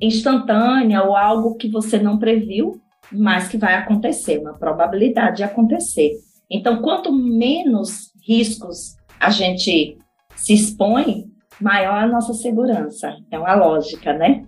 instantânea 0.00 1.02
ou 1.02 1.16
algo 1.16 1.56
que 1.56 1.68
você 1.68 1.98
não 1.98 2.18
previu, 2.18 2.80
mas 3.10 3.48
que 3.48 3.56
vai 3.56 3.74
acontecer, 3.74 4.38
uma 4.38 4.54
probabilidade 4.54 5.38
de 5.38 5.44
acontecer. 5.44 6.12
Então, 6.50 6.82
quanto 6.82 7.12
menos 7.12 8.12
riscos 8.26 8.96
a 9.18 9.30
gente 9.30 9.98
se 10.34 10.52
expõe, 10.52 11.24
maior 11.60 12.04
a 12.04 12.06
nossa 12.06 12.34
segurança. 12.34 13.16
É 13.30 13.38
uma 13.38 13.54
lógica, 13.54 14.12
né? 14.12 14.44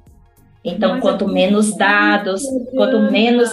Então, 0.65 0.95
mas 0.95 1.01
quanto 1.01 1.25
é 1.25 1.33
menos 1.33 1.77
dados, 1.77 2.43
quanto 2.75 3.11
menos. 3.11 3.51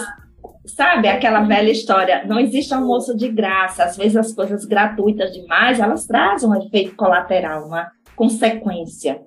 Sabe 0.66 1.08
aquela 1.08 1.42
velha 1.42 1.70
história? 1.70 2.24
Não 2.26 2.38
existe 2.38 2.74
almoço 2.74 3.16
de 3.16 3.28
graça. 3.28 3.84
Às 3.84 3.96
vezes, 3.96 4.16
as 4.16 4.32
coisas 4.32 4.64
gratuitas 4.64 5.32
demais 5.32 5.80
elas 5.80 6.06
trazem 6.06 6.48
um 6.48 6.54
efeito 6.54 6.94
colateral, 6.96 7.66
uma 7.66 7.90
consequência. 8.14 9.20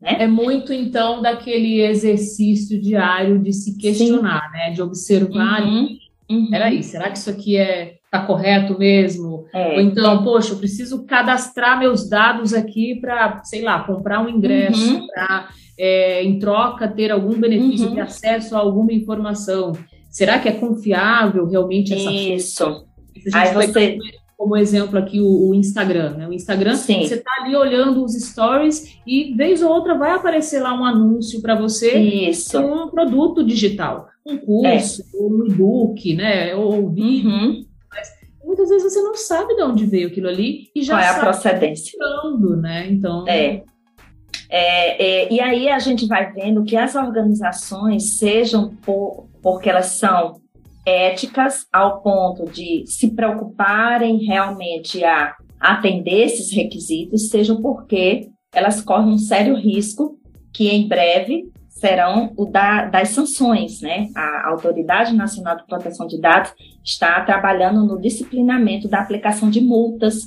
Né? 0.00 0.16
É 0.20 0.26
muito, 0.26 0.72
então, 0.72 1.22
daquele 1.22 1.80
exercício 1.80 2.80
diário 2.80 3.38
de 3.38 3.52
se 3.52 3.76
questionar, 3.76 4.50
Sim. 4.50 4.58
né? 4.58 4.70
De 4.70 4.82
observar. 4.82 5.62
Uhum. 5.62 5.88
Uhum. 6.30 6.50
Peraí, 6.50 6.82
será 6.82 7.10
que 7.10 7.18
isso 7.18 7.30
aqui 7.30 7.56
é 7.56 7.96
tá 8.10 8.24
correto 8.24 8.78
mesmo? 8.78 9.44
É. 9.52 9.74
Ou 9.74 9.80
então, 9.80 10.22
poxa, 10.22 10.52
eu 10.52 10.58
preciso 10.58 11.04
cadastrar 11.04 11.78
meus 11.78 12.08
dados 12.08 12.54
aqui 12.54 12.94
para, 13.00 13.42
sei 13.42 13.62
lá, 13.62 13.82
comprar 13.82 14.20
um 14.20 14.28
ingresso, 14.28 14.94
uhum. 14.94 15.06
para, 15.08 15.48
é, 15.76 16.22
em 16.22 16.38
troca, 16.38 16.86
ter 16.86 17.10
algum 17.10 17.38
benefício 17.38 17.90
de 17.90 17.96
uhum. 17.96 18.02
acesso 18.02 18.54
a 18.54 18.60
alguma 18.60 18.92
informação. 18.92 19.72
Será 20.14 20.38
que 20.38 20.48
é 20.48 20.52
confiável 20.52 21.44
realmente 21.44 21.92
essa 21.92 22.08
Isso. 22.08 22.86
Aí 23.34 23.52
você 23.52 23.98
como 24.36 24.56
exemplo 24.56 24.98
aqui 24.98 25.20
o, 25.20 25.48
o 25.48 25.54
Instagram, 25.54 26.10
né? 26.16 26.28
O 26.28 26.32
Instagram, 26.32 26.76
Sim. 26.76 27.02
você 27.02 27.14
está 27.14 27.30
ali 27.40 27.56
olhando 27.56 28.04
os 28.04 28.12
stories 28.14 28.98
e 29.06 29.34
vez 29.34 29.60
ou 29.62 29.70
outra 29.70 29.96
vai 29.96 30.12
aparecer 30.12 30.60
lá 30.60 30.72
um 30.78 30.84
anúncio 30.84 31.40
para 31.42 31.54
você 31.54 31.98
Isso. 31.98 32.60
um 32.60 32.88
produto 32.90 33.42
digital, 33.42 34.08
um 34.24 34.36
curso, 34.36 35.02
é. 35.02 35.16
um 35.16 35.46
e-book, 35.46 36.14
né? 36.14 36.54
Ou 36.54 36.90
vídeo. 36.90 37.30
Uhum. 37.30 37.64
Mas 37.90 38.08
muitas 38.44 38.68
vezes 38.68 38.92
você 38.92 39.02
não 39.02 39.14
sabe 39.16 39.56
de 39.56 39.62
onde 39.62 39.86
veio 39.86 40.08
aquilo 40.08 40.28
ali 40.28 40.68
e 40.76 40.82
já 40.82 40.94
Qual 40.94 41.04
é 41.04 41.08
a 41.08 41.20
procedência. 41.20 41.98
né? 42.60 42.86
Então. 42.88 43.26
É. 43.26 43.62
É, 44.50 45.02
é, 45.02 45.32
e 45.32 45.40
aí 45.40 45.68
a 45.68 45.78
gente 45.80 46.06
vai 46.06 46.32
vendo 46.32 46.62
que 46.64 46.76
as 46.76 46.94
organizações, 46.94 48.18
sejam 48.18 48.76
por, 48.76 49.26
porque 49.44 49.68
elas 49.68 49.86
são 49.88 50.40
éticas 50.86 51.66
ao 51.70 52.00
ponto 52.00 52.46
de 52.50 52.84
se 52.86 53.10
preocuparem 53.14 54.24
realmente 54.24 55.04
a 55.04 55.34
atender 55.60 56.24
esses 56.24 56.50
requisitos, 56.50 57.28
seja 57.28 57.54
porque 57.54 58.30
elas 58.54 58.80
correm 58.80 59.12
um 59.12 59.18
sério 59.18 59.54
risco 59.54 60.18
que 60.50 60.70
em 60.70 60.88
breve 60.88 61.44
serão 61.68 62.32
o 62.38 62.46
da, 62.46 62.86
das 62.86 63.10
sanções, 63.10 63.82
né? 63.82 64.08
A 64.16 64.48
Autoridade 64.48 65.14
Nacional 65.14 65.56
de 65.58 65.66
Proteção 65.66 66.06
de 66.06 66.18
Dados 66.18 66.54
está 66.82 67.20
trabalhando 67.22 67.84
no 67.84 68.00
disciplinamento 68.00 68.88
da 68.88 69.00
aplicação 69.00 69.50
de 69.50 69.60
multas, 69.60 70.22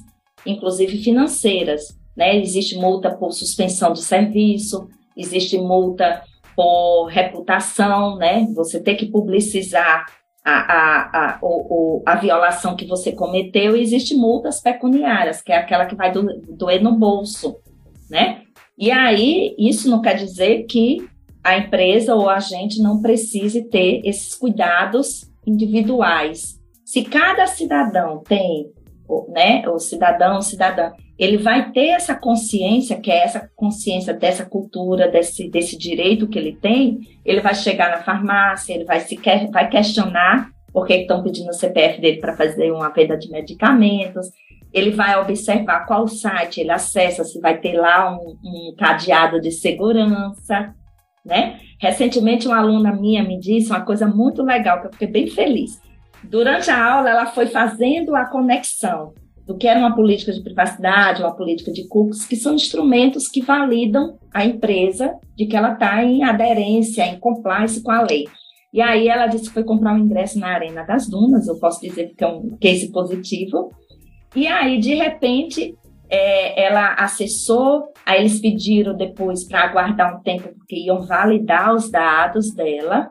inclusive 0.45 1.01
financeiras, 1.01 1.97
né? 2.15 2.37
Existe 2.37 2.77
multa 2.77 3.15
por 3.15 3.31
suspensão 3.31 3.93
de 3.93 4.03
serviço, 4.03 4.87
existe 5.15 5.57
multa 5.57 6.21
por 6.57 7.05
reputação, 7.05 8.15
né? 8.15 8.47
Você 8.55 8.81
ter 8.81 8.95
que 8.95 9.05
publicizar 9.05 10.07
a, 10.43 10.51
a, 10.51 11.35
a, 11.35 11.39
o, 11.39 12.01
a 12.03 12.15
violação 12.15 12.75
que 12.75 12.87
você 12.87 13.11
cometeu 13.11 13.77
e 13.77 13.81
existe 13.81 14.15
multas 14.15 14.59
pecuniárias, 14.59 15.39
que 15.39 15.51
é 15.51 15.57
aquela 15.57 15.85
que 15.85 15.93
vai 15.93 16.11
doer 16.11 16.81
no 16.81 16.93
bolso, 16.93 17.57
né? 18.09 18.41
E 18.75 18.89
aí, 18.89 19.55
isso 19.59 19.87
não 19.87 20.01
quer 20.01 20.15
dizer 20.15 20.63
que 20.63 21.07
a 21.43 21.59
empresa 21.59 22.15
ou 22.15 22.27
a 22.27 22.39
gente 22.39 22.81
não 22.81 23.03
precise 23.03 23.69
ter 23.69 24.01
esses 24.03 24.33
cuidados 24.33 25.31
individuais. 25.45 26.59
Se 26.83 27.03
cada 27.03 27.45
cidadão 27.45 28.23
tem, 28.27 28.71
né, 29.29 29.67
o 29.69 29.77
cidadão, 29.77 30.41
cidadã, 30.41 30.91
ele 31.17 31.37
vai 31.37 31.71
ter 31.71 31.87
essa 31.87 32.13
consciência, 32.13 32.99
que 32.99 33.09
é 33.09 33.23
essa 33.23 33.49
consciência 33.55 34.13
dessa 34.13 34.45
cultura, 34.45 35.09
desse, 35.09 35.49
desse 35.49 35.77
direito 35.77 36.27
que 36.27 36.37
ele 36.37 36.55
tem, 36.55 36.99
ele 37.25 37.41
vai 37.41 37.55
chegar 37.55 37.89
na 37.89 38.03
farmácia, 38.03 38.73
ele 38.73 38.85
vai, 38.85 38.99
se, 38.99 39.19
vai 39.51 39.67
questionar 39.67 40.51
por 40.71 40.85
que 40.85 40.93
estão 40.93 41.23
pedindo 41.23 41.49
o 41.49 41.53
CPF 41.53 41.99
dele 41.99 42.19
para 42.19 42.35
fazer 42.35 42.71
uma 42.71 42.89
venda 42.89 43.17
de 43.17 43.31
medicamentos, 43.31 44.27
ele 44.71 44.91
vai 44.91 45.19
observar 45.19 45.87
qual 45.87 46.07
site 46.07 46.61
ele 46.61 46.71
acessa, 46.71 47.23
se 47.23 47.39
vai 47.39 47.57
ter 47.57 47.79
lá 47.79 48.11
um, 48.11 48.37
um 48.43 48.75
cadeado 48.77 49.41
de 49.41 49.51
segurança, 49.51 50.75
né? 51.25 51.59
Recentemente, 51.79 52.47
uma 52.47 52.59
aluna 52.59 52.91
minha 52.91 53.23
me 53.23 53.39
disse 53.39 53.71
uma 53.71 53.81
coisa 53.81 54.05
muito 54.05 54.43
legal, 54.43 54.81
que 54.81 54.87
eu 54.87 54.91
fiquei 54.91 55.07
bem 55.07 55.27
feliz. 55.27 55.81
Durante 56.23 56.69
a 56.69 56.93
aula, 56.93 57.09
ela 57.09 57.25
foi 57.25 57.47
fazendo 57.47 58.15
a 58.15 58.25
conexão 58.25 59.13
do 59.47 59.57
que 59.57 59.65
era 59.65 59.79
uma 59.79 59.95
política 59.95 60.33
de 60.33 60.41
privacidade, 60.41 61.23
uma 61.23 61.33
política 61.33 61.71
de 61.71 61.87
cookies, 61.87 62.27
que 62.27 62.35
são 62.35 62.53
instrumentos 62.53 63.29
que 63.29 63.41
validam 63.41 64.19
a 64.33 64.45
empresa 64.45 65.15
de 65.37 65.45
que 65.45 65.55
ela 65.55 65.73
está 65.73 66.03
em 66.03 66.21
aderência, 66.23 67.07
em 67.07 67.17
compliance 67.17 67.81
com 67.81 67.89
a 67.89 68.01
lei. 68.01 68.25
E 68.73 68.81
aí 68.81 69.07
ela 69.07 69.25
disse 69.27 69.45
que 69.45 69.53
foi 69.53 69.63
comprar 69.63 69.93
um 69.93 69.99
ingresso 69.99 70.37
na 70.37 70.49
Arena 70.49 70.83
das 70.83 71.07
Dunas, 71.07 71.47
eu 71.47 71.57
posso 71.57 71.79
dizer 71.79 72.13
que 72.15 72.23
é 72.23 72.27
um 72.27 72.57
case 72.57 72.91
positivo. 72.91 73.71
E 74.35 74.45
aí, 74.45 74.79
de 74.79 74.93
repente, 74.93 75.73
é, 76.09 76.65
ela 76.65 76.93
acessou, 76.95 77.85
aí 78.05 78.19
eles 78.19 78.41
pediram 78.41 78.95
depois 78.95 79.45
para 79.45 79.61
aguardar 79.61 80.17
um 80.17 80.21
tempo, 80.21 80.49
porque 80.57 80.75
iam 80.75 81.01
validar 81.01 81.73
os 81.73 81.89
dados 81.89 82.53
dela. 82.53 83.07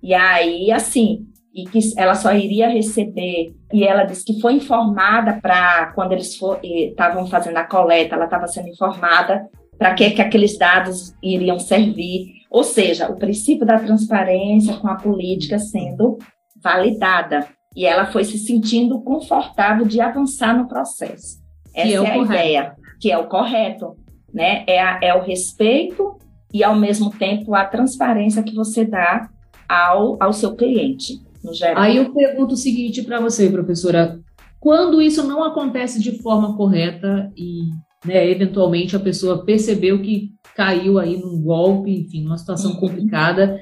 E 0.00 0.14
aí, 0.14 0.70
assim, 0.70 1.26
e 1.52 1.64
que 1.64 1.80
ela 1.96 2.14
só 2.14 2.32
iria 2.32 2.68
receber. 2.68 3.52
E 3.72 3.84
ela 3.84 4.04
disse 4.04 4.24
que 4.24 4.40
foi 4.40 4.54
informada 4.54 5.38
para, 5.40 5.92
quando 5.94 6.12
eles 6.12 6.38
estavam 6.62 7.26
fazendo 7.26 7.56
a 7.56 7.64
coleta, 7.64 8.16
ela 8.16 8.24
estava 8.24 8.46
sendo 8.46 8.68
informada 8.68 9.48
para 9.78 9.94
que, 9.94 10.10
que 10.10 10.20
aqueles 10.20 10.58
dados 10.58 11.14
iriam 11.22 11.58
servir. 11.58 12.32
Ou 12.50 12.64
seja, 12.64 13.08
o 13.08 13.16
princípio 13.16 13.64
da 13.64 13.78
transparência 13.78 14.76
com 14.76 14.88
a 14.88 14.96
política 14.96 15.58
sendo 15.58 16.18
validada. 16.62 17.46
E 17.76 17.86
ela 17.86 18.06
foi 18.06 18.24
se 18.24 18.38
sentindo 18.38 19.00
confortável 19.00 19.86
de 19.86 20.00
avançar 20.00 20.56
no 20.56 20.66
processo. 20.66 21.38
Essa 21.72 21.88
é, 21.88 21.92
é, 21.92 21.96
a 21.96 22.14
correto. 22.14 22.24
ideia, 22.24 22.76
que 23.00 23.12
é 23.12 23.16
o 23.16 23.28
correto. 23.28 23.96
Né? 24.34 24.64
É, 24.66 24.82
a, 24.82 24.98
é 25.00 25.14
o 25.14 25.22
respeito 25.22 26.18
e, 26.52 26.64
ao 26.64 26.74
mesmo 26.74 27.10
tempo, 27.10 27.54
a 27.54 27.64
transparência 27.64 28.42
que 28.42 28.54
você 28.54 28.84
dá 28.84 29.28
ao, 29.68 30.16
ao 30.20 30.32
seu 30.32 30.56
cliente 30.56 31.20
no 31.42 31.54
geral. 31.54 31.82
Aí 31.82 31.96
eu 31.96 32.12
pergunto 32.12 32.54
o 32.54 32.56
seguinte 32.56 33.02
para 33.02 33.20
você, 33.20 33.48
professora: 33.48 34.20
quando 34.58 35.00
isso 35.00 35.26
não 35.26 35.42
acontece 35.42 36.00
de 36.00 36.20
forma 36.22 36.56
correta 36.56 37.32
e, 37.36 37.70
né, 38.04 38.30
eventualmente 38.30 38.94
a 38.94 39.00
pessoa 39.00 39.44
percebeu 39.44 40.02
que 40.02 40.32
caiu 40.54 40.98
aí 40.98 41.16
num 41.16 41.40
golpe, 41.40 41.90
enfim, 41.90 42.22
numa 42.22 42.36
situação 42.36 42.72
uhum. 42.72 42.80
complicada, 42.80 43.58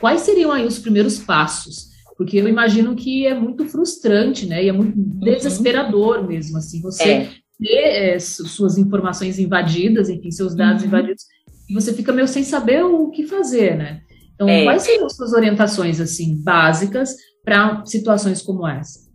quais 0.00 0.22
seriam 0.22 0.50
aí 0.50 0.64
os 0.64 0.78
primeiros 0.78 1.18
passos? 1.18 1.88
Porque 2.16 2.38
eu 2.38 2.48
imagino 2.48 2.96
que 2.96 3.26
é 3.26 3.34
muito 3.34 3.66
frustrante, 3.66 4.46
né? 4.46 4.64
E 4.64 4.68
é 4.68 4.72
muito 4.72 4.98
uhum. 4.98 5.20
desesperador 5.20 6.26
mesmo, 6.26 6.56
assim, 6.56 6.80
você 6.80 7.04
é. 7.04 7.30
ter 7.60 8.14
é, 8.14 8.18
suas 8.18 8.78
informações 8.78 9.38
invadidas, 9.38 10.08
enfim, 10.08 10.30
seus 10.30 10.54
dados 10.56 10.82
uhum. 10.82 10.88
invadidos, 10.88 11.24
e 11.68 11.74
você 11.74 11.92
fica 11.92 12.12
meio 12.12 12.26
sem 12.26 12.42
saber 12.42 12.82
o 12.82 13.10
que 13.10 13.26
fazer, 13.26 13.76
né? 13.76 14.00
Então, 14.38 14.48
é. 14.48 14.62
quais 14.62 14.82
seriam 14.82 15.06
as 15.06 15.16
suas 15.16 15.32
orientações, 15.32 16.00
assim, 16.00 16.40
básicas 16.40 17.16
para 17.44 17.84
situações 17.84 18.40
como 18.40 18.64
essa? 18.66 19.08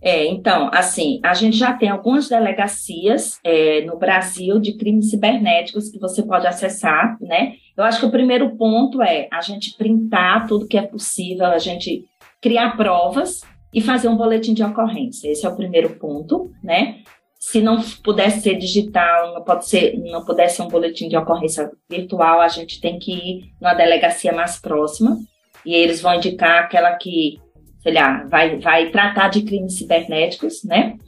É, 0.00 0.26
então, 0.26 0.70
assim, 0.72 1.20
a 1.24 1.34
gente 1.34 1.56
já 1.56 1.74
tem 1.74 1.88
algumas 1.88 2.28
delegacias 2.28 3.38
é, 3.44 3.82
no 3.84 3.98
Brasil 3.98 4.60
de 4.60 4.76
crimes 4.76 5.10
cibernéticos 5.10 5.90
que 5.90 5.98
você 5.98 6.22
pode 6.22 6.46
acessar, 6.46 7.18
né? 7.20 7.54
Eu 7.76 7.84
acho 7.84 8.00
que 8.00 8.06
o 8.06 8.10
primeiro 8.10 8.56
ponto 8.56 9.02
é 9.02 9.28
a 9.30 9.40
gente 9.40 9.76
printar 9.76 10.46
tudo 10.46 10.68
que 10.68 10.78
é 10.78 10.82
possível, 10.82 11.46
a 11.46 11.58
gente 11.58 12.04
criar 12.40 12.76
provas 12.76 13.40
e 13.74 13.80
fazer 13.80 14.08
um 14.08 14.16
boletim 14.16 14.54
de 14.54 14.62
ocorrência. 14.62 15.28
Esse 15.28 15.44
é 15.44 15.48
o 15.48 15.56
primeiro 15.56 15.90
ponto, 15.98 16.50
né? 16.62 17.00
Se 17.40 17.62
não 17.62 17.80
pudesse 18.04 18.42
ser 18.42 18.58
digital, 18.58 19.32
não 19.32 19.42
pode 19.42 19.66
ser, 19.66 19.98
não 19.98 20.22
pudesse 20.22 20.56
ser 20.56 20.62
um 20.62 20.68
boletim 20.68 21.08
de 21.08 21.16
ocorrência 21.16 21.72
virtual, 21.88 22.38
a 22.38 22.48
gente 22.48 22.78
tem 22.80 22.98
que 22.98 23.12
ir 23.12 23.52
numa 23.58 23.72
delegacia 23.72 24.30
mais 24.30 24.60
próxima 24.60 25.16
e 25.64 25.74
eles 25.74 26.02
vão 26.02 26.14
indicar 26.14 26.64
aquela 26.64 26.92
que, 26.96 27.40
sei 27.82 27.94
lá, 27.94 28.24
vai, 28.24 28.58
vai 28.58 28.90
tratar 28.90 29.28
de 29.28 29.42
crimes 29.42 29.78
cibernéticos, 29.78 30.62
né? 30.64 30.98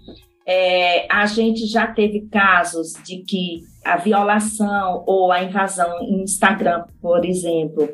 É, 0.47 1.07
a 1.13 1.27
gente 1.27 1.67
já 1.67 1.87
teve 1.87 2.23
casos 2.23 2.95
de 3.05 3.19
que 3.19 3.61
a 3.85 3.99
violação 3.99 5.05
ou 5.07 5.31
a 5.31 5.45
invasão 5.45 6.01
em 6.01 6.23
Instagram, 6.23 6.85
por 7.01 7.25
exemplo, 7.27 7.89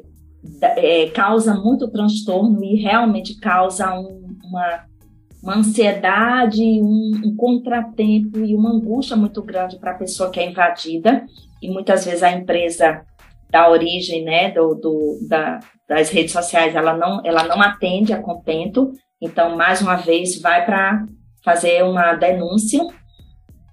é, 0.62 1.08
causa 1.10 1.54
muito 1.54 1.88
transtorno 1.88 2.62
e 2.64 2.76
realmente 2.76 3.38
causa 3.38 3.92
um, 3.98 4.38
uma 4.44 4.87
uma 5.42 5.56
ansiedade, 5.56 6.62
um, 6.62 7.20
um 7.24 7.36
contratempo 7.36 8.38
e 8.38 8.54
uma 8.54 8.70
angústia 8.70 9.16
muito 9.16 9.42
grande 9.42 9.78
para 9.78 9.92
a 9.92 9.98
pessoa 9.98 10.30
que 10.30 10.40
é 10.40 10.48
invadida. 10.48 11.24
E 11.62 11.70
muitas 11.70 12.04
vezes 12.04 12.22
a 12.22 12.32
empresa 12.32 13.02
da 13.50 13.70
origem, 13.70 14.24
né, 14.24 14.50
do, 14.50 14.74
do 14.74 15.18
da, 15.28 15.60
das 15.88 16.10
redes 16.10 16.32
sociais, 16.32 16.74
ela 16.74 16.94
não, 16.94 17.22
ela 17.24 17.44
não 17.44 17.62
atende 17.62 18.12
a 18.12 18.20
contento. 18.20 18.92
Então, 19.20 19.56
mais 19.56 19.80
uma 19.80 19.96
vez, 19.96 20.40
vai 20.40 20.64
para 20.64 21.06
fazer 21.44 21.82
uma 21.82 22.14
denúncia 22.14 22.80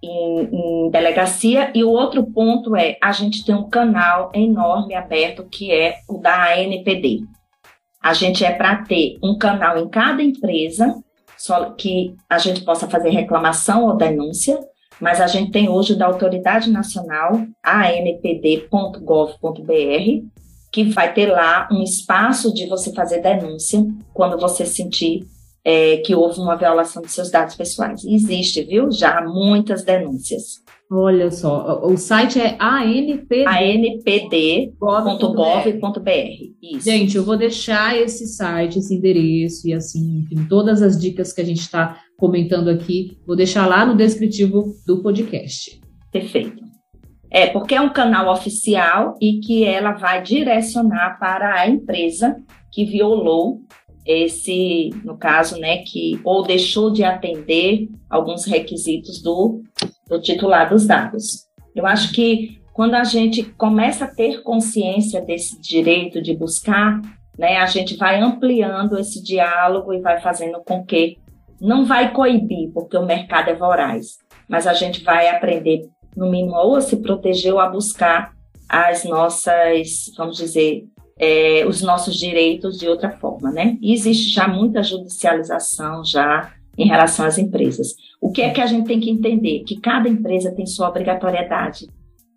em, 0.02 0.50
em, 0.52 0.90
delegacia. 0.92 1.72
E 1.74 1.84
o 1.84 1.90
outro 1.90 2.24
ponto 2.32 2.76
é, 2.76 2.98
a 3.02 3.12
gente 3.12 3.44
tem 3.44 3.54
um 3.54 3.70
canal 3.70 4.32
enorme 4.34 4.96
aberto, 4.96 5.48
que 5.50 5.72
é 5.72 5.98
o 6.08 6.20
da 6.20 6.54
ANPD. 6.54 7.24
A 8.02 8.14
gente 8.14 8.46
é 8.46 8.52
para 8.52 8.84
ter 8.84 9.18
um 9.22 9.38
canal 9.38 9.78
em 9.80 9.90
cada 9.90 10.22
empresa 10.22 10.96
que 11.78 12.16
a 12.30 12.38
gente 12.38 12.62
possa 12.62 12.88
fazer 12.88 13.10
reclamação 13.10 13.86
ou 13.86 13.96
denúncia, 13.96 14.60
mas 15.00 15.20
a 15.20 15.28
gente 15.28 15.52
tem 15.52 15.70
hoje 15.70 15.96
da 15.96 16.06
Autoridade 16.06 16.72
Nacional, 16.72 17.46
anpd.gov.br, 17.66 18.96
que 20.72 20.84
vai 20.86 21.14
ter 21.14 21.28
lá 21.28 21.68
um 21.72 21.84
espaço 21.84 22.54
de 22.54 22.68
você 22.68 22.94
fazer 22.94 23.22
denúncia 23.22 23.86
quando 24.14 24.38
você 24.38 24.66
sentir 24.66 25.26
é, 25.64 25.98
que 25.98 26.14
houve 26.14 26.40
uma 26.40 26.56
violação 26.56 27.02
de 27.02 27.12
seus 27.12 27.32
dados 27.32 27.56
pessoais. 27.56 28.06
Existe, 28.06 28.62
viu? 28.64 28.92
Já 28.92 29.22
muitas 29.22 29.84
denúncias. 29.84 30.64
Olha 30.92 31.32
só, 31.32 31.82
o 31.84 31.98
site 31.98 32.40
é 32.40 32.56
anpd.gov.br. 32.60 33.40
Gente, 36.80 37.18
eu 37.18 37.24
vou 37.24 37.36
deixar 37.36 37.98
esse 37.98 38.28
site, 38.28 38.78
esse 38.78 38.94
endereço 38.94 39.68
e 39.68 39.74
assim, 39.74 40.20
enfim, 40.20 40.46
todas 40.48 40.84
as 40.84 41.00
dicas 41.00 41.34
que 41.34 41.42
a 41.42 41.46
gente 41.46 41.62
está 41.62 42.00
comentando 42.18 42.70
aqui, 42.70 43.18
vou 43.26 43.36
deixar 43.36 43.66
lá 43.66 43.84
no 43.84 43.96
descritivo 43.96 44.76
do 44.86 45.02
podcast. 45.02 45.82
Perfeito. 46.12 46.64
É, 47.32 47.48
porque 47.48 47.74
é 47.74 47.82
um 47.82 47.92
canal 47.92 48.32
oficial 48.32 49.18
e 49.20 49.40
que 49.40 49.64
ela 49.64 49.94
vai 49.94 50.22
direcionar 50.22 51.18
para 51.20 51.62
a 51.62 51.68
empresa 51.68 52.38
que 52.72 52.86
violou 52.86 53.62
esse, 54.06 54.92
no 55.04 55.18
caso, 55.18 55.58
né, 55.58 55.78
que 55.80 56.20
ou 56.24 56.44
deixou 56.44 56.92
de 56.92 57.04
atender 57.04 57.90
alguns 58.08 58.46
requisitos 58.46 59.22
do, 59.22 59.64
do 60.08 60.22
titular 60.22 60.70
dos 60.70 60.86
dados. 60.86 61.46
Eu 61.76 61.86
acho 61.86 62.14
que 62.14 62.62
quando 62.74 62.96
a 62.96 63.04
gente 63.04 63.44
começa 63.44 64.06
a 64.06 64.14
ter 64.14 64.44
consciência 64.44 65.22
desse 65.22 65.60
direito 65.62 66.22
de 66.22 66.36
buscar, 66.36 67.02
né, 67.38 67.58
a 67.58 67.66
gente 67.66 67.96
vai 67.96 68.20
ampliando 68.20 68.98
esse 68.98 69.24
diálogo 69.24 69.94
e 69.94 70.02
vai 70.02 70.20
fazendo 70.20 70.62
com 70.64 70.84
que 70.84 71.18
não 71.60 71.86
vai 71.86 72.12
coibir, 72.12 72.72
porque 72.74 72.98
o 72.98 73.06
mercado 73.06 73.50
é 73.50 73.56
voraz, 73.56 74.18
mas 74.48 74.68
a 74.68 74.74
gente 74.74 75.04
vai 75.04 75.30
aprender, 75.30 75.90
no 76.16 76.30
mínimo, 76.30 76.56
ou 76.56 76.76
a 76.76 76.82
se 76.82 76.98
proteger 76.98 77.54
ou 77.54 77.60
a 77.60 77.70
buscar 77.70 78.34
as 78.68 79.04
nossas, 79.04 80.12
vamos 80.18 80.38
dizer, 80.38 80.84
é, 81.18 81.66
os 81.66 81.82
nossos 81.82 82.16
direitos 82.18 82.78
de 82.78 82.88
outra 82.88 83.12
forma, 83.12 83.52
né? 83.52 83.78
E 83.82 83.94
existe 83.94 84.34
já 84.34 84.48
muita 84.48 84.84
judicialização 84.84 86.04
já 86.04 86.52
em 86.78 86.88
relação 86.88 87.26
às 87.26 87.38
empresas. 87.38 87.96
O 88.22 88.32
que 88.32 88.42
é 88.42 88.50
que 88.50 88.62
a 88.62 88.66
gente 88.66 88.88
tem 88.88 89.00
que 89.00 89.10
entender? 89.10 89.64
Que 89.66 89.80
cada 89.80 90.10
empresa 90.10 90.54
tem 90.54 90.66
sua 90.66 90.90
obrigatoriedade. 90.90 91.88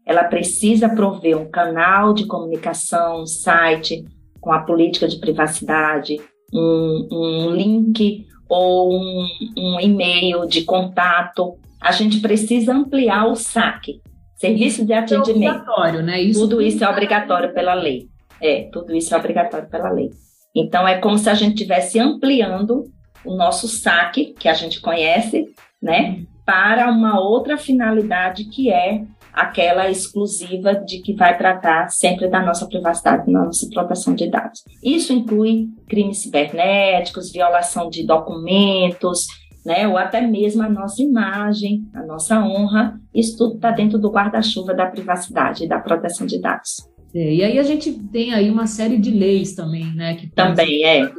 Ela 0.06 0.24
precisa 0.24 0.88
prover 0.88 1.36
um 1.36 1.50
canal 1.50 2.14
de 2.14 2.26
comunicação, 2.26 3.22
um 3.22 3.26
site 3.26 4.04
com 4.40 4.52
a 4.52 4.60
política 4.60 5.06
de 5.06 5.18
privacidade, 5.18 6.16
um, 6.52 7.08
um 7.10 7.50
link 7.50 8.26
ou 8.48 8.92
um, 8.92 9.26
um 9.56 9.80
e-mail 9.80 10.46
de 10.46 10.62
contato. 10.62 11.58
A 11.80 11.92
gente 11.92 12.20
precisa 12.20 12.72
ampliar 12.72 13.26
o 13.26 13.34
saque. 13.34 14.00
Serviço 14.36 14.86
de 14.86 14.92
atendimento. 14.92 15.44
É 15.44 15.50
obrigatório, 15.50 16.02
né? 16.02 16.22
Isso 16.22 16.40
tudo 16.40 16.62
isso 16.62 16.84
é 16.84 16.88
obrigatório 16.88 17.52
pela 17.52 17.74
lei. 17.74 18.06
É, 18.40 18.68
tudo 18.72 18.94
isso 18.94 19.12
é 19.14 19.18
obrigatório 19.18 19.68
pela 19.68 19.90
lei. 19.90 20.10
Então, 20.54 20.86
é 20.86 20.98
como 20.98 21.18
se 21.18 21.28
a 21.28 21.34
gente 21.34 21.54
estivesse 21.54 21.98
ampliando 21.98 22.84
o 23.24 23.34
nosso 23.34 23.68
saque, 23.68 24.34
que 24.38 24.48
a 24.48 24.54
gente 24.54 24.80
conhece, 24.80 25.46
né, 25.80 26.22
para 26.44 26.90
uma 26.90 27.20
outra 27.20 27.56
finalidade 27.58 28.44
que 28.44 28.70
é 28.70 29.04
aquela 29.32 29.88
exclusiva 29.88 30.74
de 30.74 31.00
que 31.00 31.14
vai 31.14 31.36
tratar 31.36 31.88
sempre 31.90 32.28
da 32.28 32.42
nossa 32.42 32.66
privacidade, 32.66 33.30
da 33.30 33.44
nossa 33.44 33.68
proteção 33.68 34.14
de 34.14 34.28
dados. 34.28 34.64
Isso 34.82 35.12
inclui 35.12 35.68
crimes 35.88 36.18
cibernéticos, 36.18 37.30
violação 37.30 37.88
de 37.88 38.04
documentos, 38.04 39.26
né, 39.64 39.86
ou 39.86 39.96
até 39.96 40.20
mesmo 40.22 40.62
a 40.62 40.68
nossa 40.68 41.02
imagem, 41.02 41.84
a 41.94 42.02
nossa 42.04 42.40
honra, 42.42 42.98
isso 43.14 43.36
tudo 43.36 43.56
está 43.56 43.70
dentro 43.70 43.98
do 43.98 44.10
guarda-chuva 44.10 44.74
da 44.74 44.86
privacidade 44.86 45.64
e 45.64 45.68
da 45.68 45.78
proteção 45.78 46.26
de 46.26 46.40
dados. 46.40 46.88
É, 47.14 47.34
e 47.34 47.44
aí 47.44 47.58
a 47.58 47.62
gente 47.62 47.92
tem 47.92 48.32
aí 48.34 48.50
uma 48.50 48.66
série 48.66 48.98
de 48.98 49.10
leis 49.10 49.54
também, 49.54 49.94
né? 49.94 50.14
Que 50.14 50.28
também 50.28 50.84
é 50.84 51.10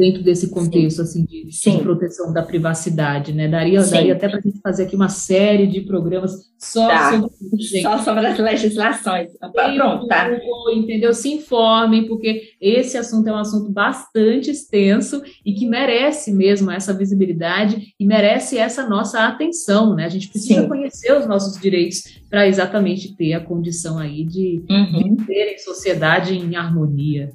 dentro 0.00 0.22
desse 0.22 0.48
contexto 0.48 1.02
assim 1.02 1.26
de, 1.26 1.44
de, 1.44 1.82
proteção 1.82 2.32
da 2.32 2.42
privacidade, 2.42 3.34
né? 3.34 3.46
Daria, 3.46 3.82
daria 3.82 4.14
até 4.14 4.30
para 4.30 4.38
a 4.38 4.40
gente 4.40 4.58
fazer 4.58 4.84
aqui 4.84 4.96
uma 4.96 5.10
série 5.10 5.66
de 5.66 5.82
programas 5.82 6.32
só 6.58 6.88
tá. 6.88 7.10
sobre 7.12 7.62
gente. 7.62 7.82
só 7.82 7.98
sobre 7.98 8.26
as 8.26 8.38
legislações. 8.38 9.30
Pronto, 9.76 10.06
tá? 10.06 10.30
Entendeu? 10.72 11.12
Se 11.12 11.28
informem, 11.28 12.08
porque 12.08 12.54
esse 12.58 12.96
assunto 12.96 13.28
é 13.28 13.32
um 13.32 13.36
assunto 13.36 13.70
bastante 13.70 14.50
extenso 14.50 15.22
e 15.44 15.52
que 15.52 15.66
merece 15.66 16.32
mesmo 16.32 16.70
essa 16.70 16.94
visibilidade 16.94 17.94
e 18.00 18.06
merece 18.06 18.56
essa 18.56 18.88
nossa 18.88 19.26
atenção, 19.26 19.94
né? 19.94 20.06
A 20.06 20.08
gente 20.10 20.28
precisa 20.28 20.62
Sim. 20.62 20.68
conhecer 20.68 21.12
os 21.12 21.26
nossos 21.26 21.60
direitos 21.60 22.20
para 22.30 22.48
exatamente 22.48 23.14
ter 23.16 23.34
a 23.34 23.40
condição 23.40 23.98
aí 23.98 24.24
de, 24.24 24.62
uhum. 24.70 25.14
de 25.14 25.26
ter 25.26 25.54
em 25.54 25.58
sociedade 25.58 26.34
em 26.34 26.56
harmonia. 26.56 27.28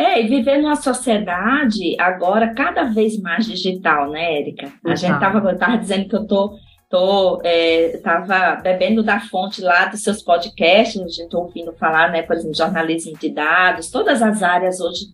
É, 0.00 0.22
e 0.22 0.26
viver 0.26 0.56
numa 0.56 0.76
sociedade 0.76 1.94
agora 1.98 2.54
cada 2.54 2.84
vez 2.84 3.20
mais 3.20 3.44
digital, 3.44 4.10
né, 4.10 4.38
Érica? 4.38 4.72
A 4.82 4.94
gente 4.94 5.12
estava 5.12 5.54
tava 5.56 5.76
dizendo 5.76 6.08
que 6.08 6.16
eu 6.16 6.26
tô, 6.26 6.56
tô 6.88 7.38
é, 7.44 8.00
tava 8.02 8.62
bebendo 8.62 9.02
da 9.02 9.20
fonte 9.20 9.60
lá 9.60 9.84
dos 9.84 10.02
seus 10.02 10.22
podcasts, 10.22 11.02
a 11.02 11.06
gente 11.06 11.36
ouvindo 11.36 11.74
falar, 11.74 12.10
né, 12.10 12.22
por 12.22 12.34
exemplo, 12.34 12.56
jornalismo 12.56 13.12
de 13.18 13.28
dados, 13.28 13.90
todas 13.90 14.22
as 14.22 14.42
áreas 14.42 14.80
hoje 14.80 15.04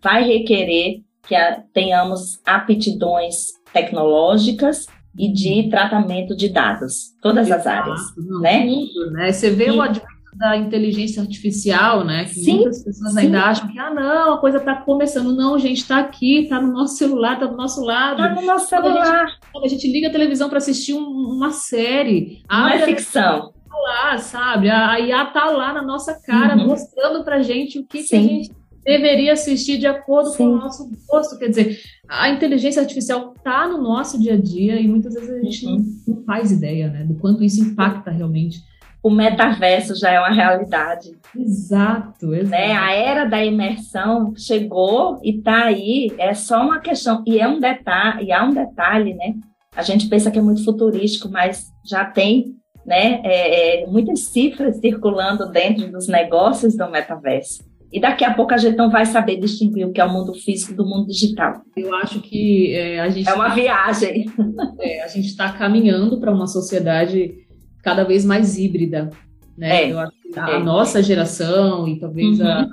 vai 0.00 0.22
requerer 0.22 1.00
que 1.26 1.34
a, 1.34 1.60
tenhamos 1.72 2.40
aptidões 2.46 3.46
tecnológicas 3.72 4.86
e 5.18 5.32
de 5.32 5.62
uhum. 5.62 5.70
tratamento 5.70 6.36
de 6.36 6.50
dados, 6.50 7.16
todas 7.20 7.48
Exato, 7.48 7.60
as 7.60 7.66
áreas, 7.66 8.00
não, 8.16 8.40
né? 8.40 8.64
Tudo, 8.64 9.10
né? 9.10 9.32
Você 9.32 9.50
vê 9.50 9.66
e, 9.66 9.70
o 9.72 9.82
advento 9.82 10.15
da 10.36 10.56
inteligência 10.56 11.22
artificial, 11.22 12.04
né? 12.04 12.24
Que 12.24 12.34
sim, 12.34 12.54
muitas 12.56 12.84
pessoas 12.84 13.12
sim. 13.12 13.20
ainda 13.20 13.42
acham 13.42 13.68
que, 13.68 13.78
ah, 13.78 13.92
não, 13.92 14.34
a 14.34 14.38
coisa 14.38 14.58
está 14.58 14.76
começando. 14.76 15.34
Não, 15.34 15.58
gente, 15.58 15.78
está 15.78 15.98
aqui, 15.98 16.42
está 16.42 16.60
no 16.60 16.72
nosso 16.72 16.96
celular, 16.96 17.34
está 17.34 17.46
do 17.46 17.56
nosso 17.56 17.82
lado. 17.82 18.22
Está 18.22 18.34
no 18.34 18.46
nosso 18.46 18.68
celular. 18.68 19.24
A 19.24 19.26
gente, 19.28 19.64
a 19.64 19.68
gente, 19.68 19.90
liga 19.90 20.08
a 20.08 20.12
televisão 20.12 20.48
para 20.48 20.58
assistir 20.58 20.94
um, 20.94 21.04
uma 21.04 21.50
série. 21.50 22.42
Não 22.50 22.68
é 22.68 22.78
ficção. 22.80 23.52
Tá 23.68 23.76
lá, 23.78 24.18
sabe? 24.18 24.68
A 24.68 25.00
IA 25.00 25.24
tá 25.26 25.46
lá 25.46 25.72
na 25.72 25.82
nossa 25.82 26.14
cara, 26.20 26.56
uhum. 26.56 26.66
mostrando 26.66 27.24
pra 27.24 27.42
gente 27.42 27.78
o 27.78 27.86
que, 27.86 28.02
que 28.02 28.14
a 28.14 28.20
gente 28.20 28.50
deveria 28.84 29.32
assistir 29.32 29.78
de 29.78 29.86
acordo 29.86 30.30
Sim. 30.30 30.36
com 30.36 30.44
o 30.44 30.56
nosso 30.58 30.90
gosto. 31.08 31.38
Quer 31.38 31.48
dizer, 31.48 31.78
a 32.08 32.28
inteligência 32.28 32.80
artificial 32.80 33.34
está 33.36 33.66
no 33.66 33.82
nosso 33.82 34.20
dia 34.20 34.34
a 34.34 34.40
dia 34.40 34.80
e 34.80 34.86
muitas 34.86 35.14
vezes 35.14 35.30
a 35.30 35.40
gente 35.40 35.66
uhum. 35.66 35.84
não, 36.06 36.14
não, 36.14 36.24
faz 36.24 36.52
ideia 36.52 36.88
né, 36.88 37.04
do 37.04 37.14
quanto 37.14 37.42
isso 37.42 37.60
impacta 37.60 38.10
realmente 38.10 38.60
o 39.06 39.10
metaverso 39.10 39.94
já 39.94 40.10
é 40.10 40.18
uma 40.18 40.32
realidade. 40.32 41.16
Exato, 41.38 42.34
exato. 42.34 42.50
Né? 42.50 42.72
A 42.72 42.92
era 42.92 43.24
da 43.24 43.44
imersão 43.44 44.34
chegou 44.36 45.20
e 45.22 45.36
está 45.36 45.66
aí, 45.66 46.12
é 46.18 46.34
só 46.34 46.60
uma 46.60 46.80
questão, 46.80 47.22
e 47.24 47.38
é 47.38 47.46
um 47.46 47.60
detalhe, 47.60 48.26
e 48.26 48.32
há 48.32 48.42
um 48.42 48.52
detalhe, 48.52 49.14
né? 49.14 49.34
A 49.76 49.82
gente 49.82 50.08
pensa 50.08 50.28
que 50.28 50.40
é 50.40 50.42
muito 50.42 50.64
futurístico, 50.64 51.28
mas 51.28 51.66
já 51.88 52.04
tem 52.04 52.56
né, 52.84 53.20
é, 53.22 53.84
é, 53.84 53.86
muitas 53.86 54.22
cifras 54.22 54.78
circulando 54.78 55.52
dentro 55.52 55.88
dos 55.88 56.08
negócios 56.08 56.76
do 56.76 56.90
metaverso. 56.90 57.62
E 57.92 58.00
daqui 58.00 58.24
a 58.24 58.34
pouco 58.34 58.54
a 58.54 58.58
gente 58.58 58.76
não 58.76 58.90
vai 58.90 59.06
saber 59.06 59.38
distinguir 59.38 59.86
o 59.86 59.92
que 59.92 60.00
é 60.00 60.04
o 60.04 60.12
mundo 60.12 60.34
físico 60.34 60.74
do 60.74 60.84
mundo 60.84 61.06
digital. 61.06 61.62
Eu 61.76 61.94
acho 61.94 62.20
que 62.20 62.74
é, 62.74 62.98
a 62.98 63.08
gente. 63.08 63.28
É 63.28 63.34
uma 63.34 63.50
tá, 63.50 63.54
viagem. 63.54 64.26
É, 64.80 65.02
a 65.02 65.08
gente 65.08 65.28
está 65.28 65.52
caminhando 65.52 66.18
para 66.18 66.32
uma 66.32 66.46
sociedade 66.46 67.45
cada 67.86 68.02
vez 68.02 68.24
mais 68.24 68.58
híbrida, 68.58 69.10
né? 69.56 69.84
É, 69.84 69.92
Eu 69.92 70.00
acho 70.00 70.12
que 70.20 70.36
a 70.36 70.50
é. 70.50 70.58
nossa 70.58 71.00
geração 71.00 71.86
e 71.86 72.00
talvez 72.00 72.40
uhum. 72.40 72.44
a, 72.44 72.68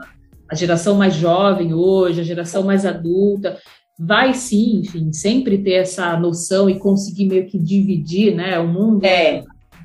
a 0.51 0.55
geração 0.55 0.95
mais 0.95 1.13
jovem 1.13 1.71
hoje, 1.71 2.19
a 2.19 2.23
geração 2.23 2.63
mais 2.63 2.83
adulta, 2.83 3.59
vai 3.97 4.33
sim, 4.33 4.79
enfim, 4.79 5.13
sempre 5.13 5.59
ter 5.59 5.73
essa 5.73 6.17
noção 6.17 6.67
e 6.67 6.79
conseguir 6.79 7.27
meio 7.27 7.45
que 7.45 7.59
dividir, 7.59 8.33
né, 8.33 8.57
o 8.57 8.67
mundo, 8.67 9.05
é. 9.05 9.43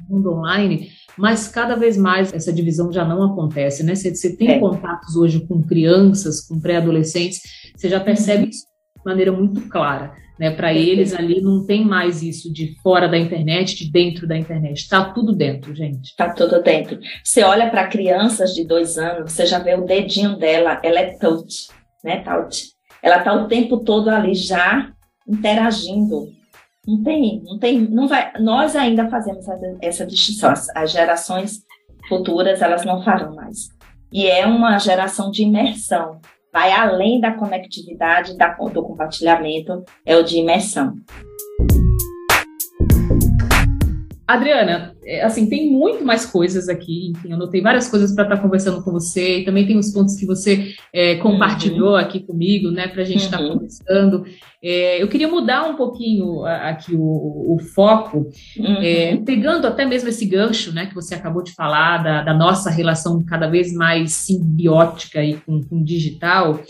o 0.09 0.15
mundo 0.15 0.33
online, 0.33 0.89
mas 1.19 1.47
cada 1.47 1.77
vez 1.77 1.99
mais 1.99 2.33
essa 2.33 2.51
divisão 2.51 2.91
já 2.91 3.05
não 3.05 3.23
acontece, 3.23 3.83
né? 3.83 3.95
Você, 3.95 4.15
você 4.15 4.35
tem 4.35 4.53
é. 4.53 4.59
contatos 4.59 5.15
hoje 5.15 5.47
com 5.47 5.63
crianças, 5.63 6.41
com 6.41 6.59
pré-adolescentes, 6.59 7.43
você 7.77 7.87
já 7.87 8.01
percebe 8.01 8.45
uhum. 8.45 8.49
isso 8.49 8.65
de 8.97 9.05
maneira 9.05 9.31
muito 9.31 9.61
clara. 9.69 10.15
Né? 10.39 10.51
Para 10.51 10.73
eles 10.73 11.15
ali 11.15 11.41
não 11.41 11.67
tem 11.67 11.85
mais 11.85 12.23
isso 12.23 12.53
de 12.53 12.77
fora 12.83 13.09
da 13.09 13.19
internet, 13.19 13.77
de 13.77 13.91
dentro 13.91 14.27
da 14.27 14.37
internet. 14.37 14.79
Está 14.79 15.13
tudo 15.13 15.35
dentro, 15.35 15.75
gente. 15.75 16.11
Está 16.11 16.33
tudo 16.33 16.63
dentro. 16.63 16.99
Você 17.25 17.43
olha 17.43 17.69
para 17.69 17.89
crianças 17.89 18.55
de 18.55 18.65
dois 18.65 18.97
anos, 18.97 19.33
você 19.33 19.45
já 19.45 19.59
vê 19.59 19.75
o 19.75 19.85
dedinho 19.85 20.37
dela, 20.37 20.81
ela 20.83 21.01
é 21.01 21.17
touch, 21.19 21.69
né? 22.05 22.21
Touch. 22.21 22.69
Ela 23.03 23.19
está 23.19 23.33
o 23.33 23.49
tempo 23.49 23.79
todo 23.79 24.09
ali 24.09 24.35
já 24.35 24.93
interagindo. 25.27 26.29
Não 26.87 27.03
tem, 27.03 27.43
não 27.45 27.59
tem, 27.59 27.81
não 27.81 28.09
vai. 28.09 28.33
Nós 28.41 28.75
ainda 28.75 29.09
fazemos 29.09 29.45
essa 29.83 30.07
distinção. 30.07 30.51
As, 30.51 30.69
as 30.75 30.91
gerações 30.91 31.63
futuras 32.09 32.63
elas 32.63 32.85
não 32.85 33.03
farão 33.03 33.35
mais. 33.35 33.69
E 34.11 34.27
é 34.27 34.47
uma 34.47 34.79
geração 34.79 35.31
de 35.31 35.43
imersão 35.43 36.21
vai 36.59 36.73
além 36.73 37.21
da 37.21 37.35
conectividade, 37.35 38.37
da, 38.37 38.49
do 38.49 38.83
compartilhamento, 38.83 39.85
é 40.05 40.17
o 40.17 40.25
de 40.25 40.39
imersão. 40.39 40.97
Adriana, 44.29 44.95
é, 45.07 45.25
assim, 45.25 45.49
tem 45.49 45.73
muito 45.73 46.05
mais 46.05 46.27
coisas 46.27 46.69
aqui, 46.69 47.09
enfim, 47.09 47.31
eu 47.31 47.37
anotei 47.37 47.63
várias 47.63 47.89
coisas 47.89 48.15
para 48.15 48.25
estar 48.25 48.37
tá 48.37 48.43
conversando 48.43 48.85
com 48.85 48.93
você, 48.93 49.39
e 49.39 49.45
também 49.47 49.67
tem 49.67 49.79
os 49.79 49.91
pontos 49.91 50.17
que 50.17 50.27
você 50.27 50.75
é, 50.93 51.15
compartilhou 51.15 51.93
uhum. 51.93 51.97
aqui 51.97 52.21
comigo, 52.21 52.71
né, 52.71 52.89
para 52.89 53.01
a 53.01 53.05
gente 53.07 53.25
estar 53.25 53.39
tá 53.39 53.43
uhum. 53.43 53.55
conversando. 53.55 54.27
É, 54.63 55.03
eu 55.03 55.09
queria 55.09 55.29
mudar 55.29 55.63
um 55.63 55.77
pouquinho 55.77 56.45
aqui 56.45 56.95
o, 56.95 57.55
o 57.55 57.59
foco, 57.75 58.29
uhum. 58.59 58.77
é, 58.83 59.17
pegando 59.17 59.67
até 59.67 59.87
mesmo 59.87 60.11
esse 60.11 60.27
gancho, 60.27 60.75
né, 60.75 60.85
que 60.85 60.95
você 60.95 61.15
acabou 61.15 61.43
de 61.43 61.55
falar, 61.55 62.03
da, 62.03 62.23
da 62.23 62.35
nossa 62.35 62.69
relação 62.69 63.25
cada 63.25 63.49
vez 63.49 63.73
mais 63.73 64.13
simbiótica 64.13 65.21
aí 65.21 65.39
com, 65.47 65.63
com 65.63 65.79
o 65.79 65.85
digital, 65.85 66.61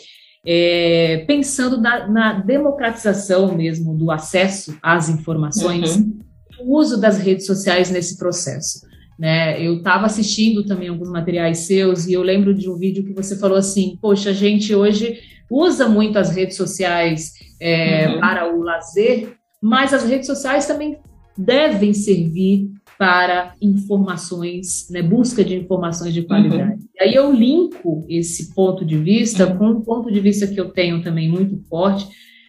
é, 0.47 1.25
pensando 1.27 1.81
na, 1.81 2.07
na, 2.07 2.33
democratização 2.35 3.53
mesmo 3.57 3.99
do 3.99 4.12
acesso 4.12 4.79
às 4.81 5.09
informações, 5.09 5.97
uhum 5.97 6.27
o 6.61 6.77
uso 6.77 7.01
das 7.01 7.18
redes 7.18 7.47
sociais 7.47 7.90
nesse 7.90 8.16
processo. 8.16 8.87
Né? 9.18 9.61
Eu 9.61 9.79
estava 9.79 10.07
assistindo 10.07 10.64
também 10.64 10.88
alguns 10.88 11.11
materiais 11.11 11.59
seus 11.59 12.07
e 12.07 12.12
eu 12.12 12.23
lembro 12.23 12.55
de 12.55 12.71
um 12.71 12.77
vídeo 12.77 13.05
que 13.05 13.12
você 13.12 13.37
falou 13.37 13.59
assim: 13.59 13.99
Poxa, 14.01 14.31
a 14.31 14.33
gente 14.33 14.75
hoje 14.75 15.18
usa 15.51 15.88
muito 15.88 16.18
as 16.18 16.31
redes 16.31 16.57
sociais 16.57 17.33
é, 17.61 18.09
uhum. 18.09 18.21
para 18.21 18.54
o 18.54 18.63
lazer, 18.63 19.37
mas 19.61 19.92
as 19.92 20.04
redes 20.04 20.27
sociais 20.27 20.67
também 20.67 20.98
devem 21.37 21.92
servir 21.92 22.71
para 22.98 23.54
informações, 23.63 24.88
né, 24.90 25.00
busca 25.02 25.44
de 25.44 25.54
informações 25.54 26.13
de 26.13 26.23
qualidade. 26.23 26.81
Uhum. 26.81 26.88
E 26.96 27.02
aí 27.02 27.15
eu 27.15 27.33
linko 27.33 28.04
esse 28.09 28.52
ponto 28.54 28.85
de 28.85 28.96
vista 28.96 29.46
com 29.46 29.67
um 29.67 29.81
ponto 29.81 30.13
de 30.13 30.19
vista 30.21 30.46
que 30.46 30.61
eu 30.61 30.71
tenho 30.71 31.02
também 31.02 31.29
muito 31.29 31.56
forte 31.69 32.09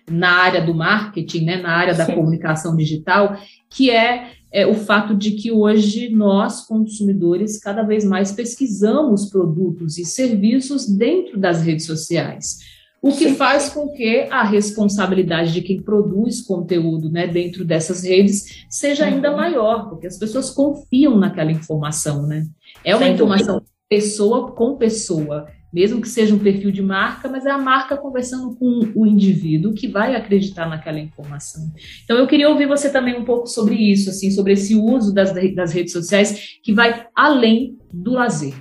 na 0.10 0.32
área 0.32 0.62
do 0.62 0.74
marketing, 0.74 1.46
né, 1.46 1.62
na 1.62 1.72
área 1.72 1.94
da 1.94 2.06
Sim. 2.06 2.16
comunicação 2.16 2.76
digital, 2.76 3.38
que 3.70 3.92
é, 3.92 4.32
é, 4.52 4.66
o 4.66 4.74
fato 4.74 5.16
de 5.16 5.32
que 5.32 5.52
hoje 5.52 6.10
nós, 6.10 6.66
consumidores, 6.66 7.60
cada 7.60 7.84
vez 7.84 8.04
mais 8.04 8.32
pesquisamos 8.32 9.26
produtos 9.30 9.98
e 9.98 10.06
serviços 10.06 10.88
dentro 10.88 11.40
das 11.40 11.62
redes 11.62 11.86
sociais. 11.86 12.58
O 13.02 13.14
que 13.14 13.34
faz 13.34 13.70
com 13.70 13.88
que 13.90 14.28
a 14.30 14.44
responsabilidade 14.44 15.54
de 15.54 15.62
quem 15.62 15.82
produz 15.82 16.42
conteúdo 16.42 17.10
né, 17.10 17.28
dentro 17.28 17.64
dessas 17.64 18.04
redes 18.04 18.66
seja 18.70 19.06
ainda 19.06 19.32
uhum. 19.32 19.38
maior, 19.38 19.90
porque 19.90 20.06
as 20.06 20.18
pessoas 20.18 20.50
confiam 20.50 21.18
naquela 21.18 21.52
informação, 21.52 22.28
né? 22.28 22.46
É 22.84 22.94
uma 22.94 23.06
Sem 23.06 23.14
informação 23.14 23.56
dúvida. 23.56 23.72
pessoa 23.88 24.52
com 24.52 24.76
pessoa. 24.76 25.48
Mesmo 25.72 26.02
que 26.02 26.10
seja 26.10 26.34
um 26.34 26.40
perfil 26.40 26.72
de 26.72 26.82
marca, 26.82 27.30
mas 27.30 27.46
é 27.46 27.52
a 27.52 27.58
marca 27.58 27.96
conversando 27.96 28.56
com 28.56 28.92
o 28.96 29.06
indivíduo 29.06 29.74
que 29.74 29.88
vai 29.88 30.16
acreditar 30.16 30.68
naquela 30.68 31.00
informação. 31.00 31.62
Então 32.04 32.18
eu 32.18 32.28
queria 32.28 32.50
ouvir 32.50 32.68
você 32.68 32.92
também 32.92 33.16
um 33.16 33.24
pouco 33.24 33.48
sobre 33.48 33.76
isso, 33.76 34.10
assim, 34.10 34.32
sobre 34.32 34.54
esse 34.54 34.76
uso 34.76 35.14
das, 35.14 35.34
das 35.56 35.72
redes 35.72 35.94
sociais 35.94 36.60
que 36.64 36.74
vai 36.74 37.08
além 37.16 37.78
do 37.94 38.12
lazer. 38.12 38.54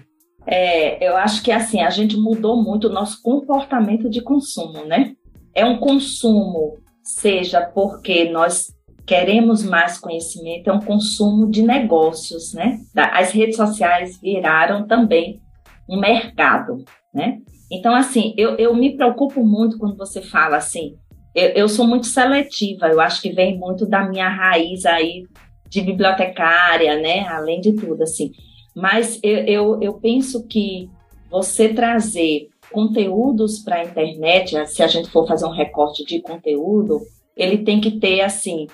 É, 0.47 1.07
eu 1.07 1.17
acho 1.17 1.43
que 1.43 1.53
assim 1.53 1.81
a 1.81 1.91
gente 1.91 2.17
mudou 2.17 2.63
muito 2.63 2.89
o 2.89 2.93
nosso 2.93 3.21
comportamento 3.23 4.09
de 4.09 4.23
consumo, 4.23 4.85
né? 4.85 5.13
É 5.55 5.65
um 5.65 5.79
consumo, 5.79 6.79
seja 7.03 7.61
porque 7.61 8.31
nós 8.31 8.73
queremos 9.05 9.63
mais 9.63 9.99
conhecimento, 9.99 10.69
é 10.69 10.73
um 10.73 10.81
consumo 10.81 11.51
de 11.51 11.63
negócios, 11.63 12.53
né? 12.53 12.79
As 12.95 13.31
redes 13.31 13.57
sociais 13.57 14.19
viraram 14.21 14.87
também 14.87 15.41
um 15.89 15.99
mercado, 15.99 16.85
né? 17.19 17.39
Então, 17.71 17.95
assim, 17.95 18.33
eu, 18.39 18.55
eu 18.57 18.75
me 18.75 18.97
preocupo 18.97 19.45
muito 19.45 19.77
quando 19.77 19.97
você 19.97 20.23
fala 20.23 20.57
assim, 20.57 20.97
eu, 21.35 21.49
eu 21.49 21.69
sou 21.69 21.87
muito 21.87 22.07
seletiva, 22.07 22.87
eu 22.87 23.01
acho 23.01 23.21
que 23.21 23.33
vem 23.33 23.59
muito 23.59 23.85
da 23.85 24.09
minha 24.09 24.29
raiz 24.29 24.87
aí 24.87 25.25
de 25.69 25.83
bibliotecária, 25.83 26.97
né? 27.01 27.27
Além 27.29 27.61
de 27.61 27.73
tudo, 27.73 28.03
assim. 28.03 28.31
Mas 28.75 29.19
eu, 29.23 29.39
eu, 29.39 29.83
eu 29.83 29.95
penso 29.95 30.47
que 30.47 30.89
você 31.29 31.69
trazer 31.75 32.49
conteúdos 32.71 33.59
para 33.59 33.77
a 33.77 33.85
internet, 33.85 34.57
se 34.69 34.83
a 34.83 34.87
gente 34.87 35.11
for 35.11 35.27
fazer 35.27 35.45
um 35.45 35.51
recorte 35.51 36.05
de 36.05 36.23
conteúdo, 36.23 37.01
ele 37.37 37.59
tem 37.59 37.81
que 37.81 37.99
ter, 37.99 38.21
assim, 38.21 38.67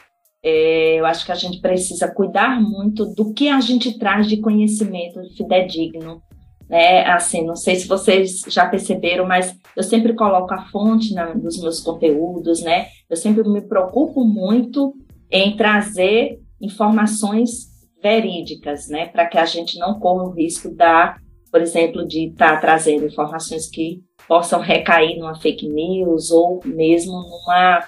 é, 0.43 1.01
eu 1.01 1.07
acho 1.07 1.25
que 1.25 1.33
a 1.33 1.37
gente 1.37 1.59
precisa 1.61 2.13
cuidar 2.13 2.61
muito 2.61 3.07
do 3.07 3.33
que 3.33 3.49
a 3.49 3.61
gente 3.61 3.99
traz 3.99 4.29
de 4.29 4.37
conhecimento 4.37 5.19
fidedigno. 5.35 6.23
Né? 6.69 7.05
Assim, 7.07 7.45
não 7.45 7.57
sei 7.57 7.77
se 7.77 7.87
vocês 7.87 8.43
já 8.49 8.67
perceberam, 8.67 9.27
mas 9.27 9.55
eu 9.77 9.83
sempre 9.83 10.15
coloco 10.15 10.53
a 10.55 10.65
fonte 10.67 11.13
na, 11.13 11.35
nos 11.35 11.61
meus 11.61 11.81
conteúdos, 11.81 12.63
né? 12.63 12.87
Eu 13.09 13.17
sempre 13.17 13.47
me 13.49 13.61
preocupo 13.61 14.25
muito 14.25 14.95
em 15.31 15.57
trazer 15.57 16.41
informações 16.61 17.75
verídicas, 18.03 18.89
né? 18.89 19.07
Para 19.07 19.27
que 19.27 19.39
a 19.39 19.45
gente 19.45 19.79
não 19.79 19.99
corra 19.99 20.25
o 20.25 20.31
risco 20.31 20.75
da, 20.75 21.17
por 21.51 21.61
exemplo, 21.61 22.07
de 22.07 22.29
estar 22.29 22.55
tá 22.55 22.61
trazendo 22.61 23.07
informações 23.07 23.69
que 23.69 24.03
possam 24.27 24.61
recair 24.61 25.19
numa 25.19 25.35
fake 25.35 25.69
news 25.69 26.31
ou 26.31 26.61
mesmo 26.65 27.13
numa 27.13 27.85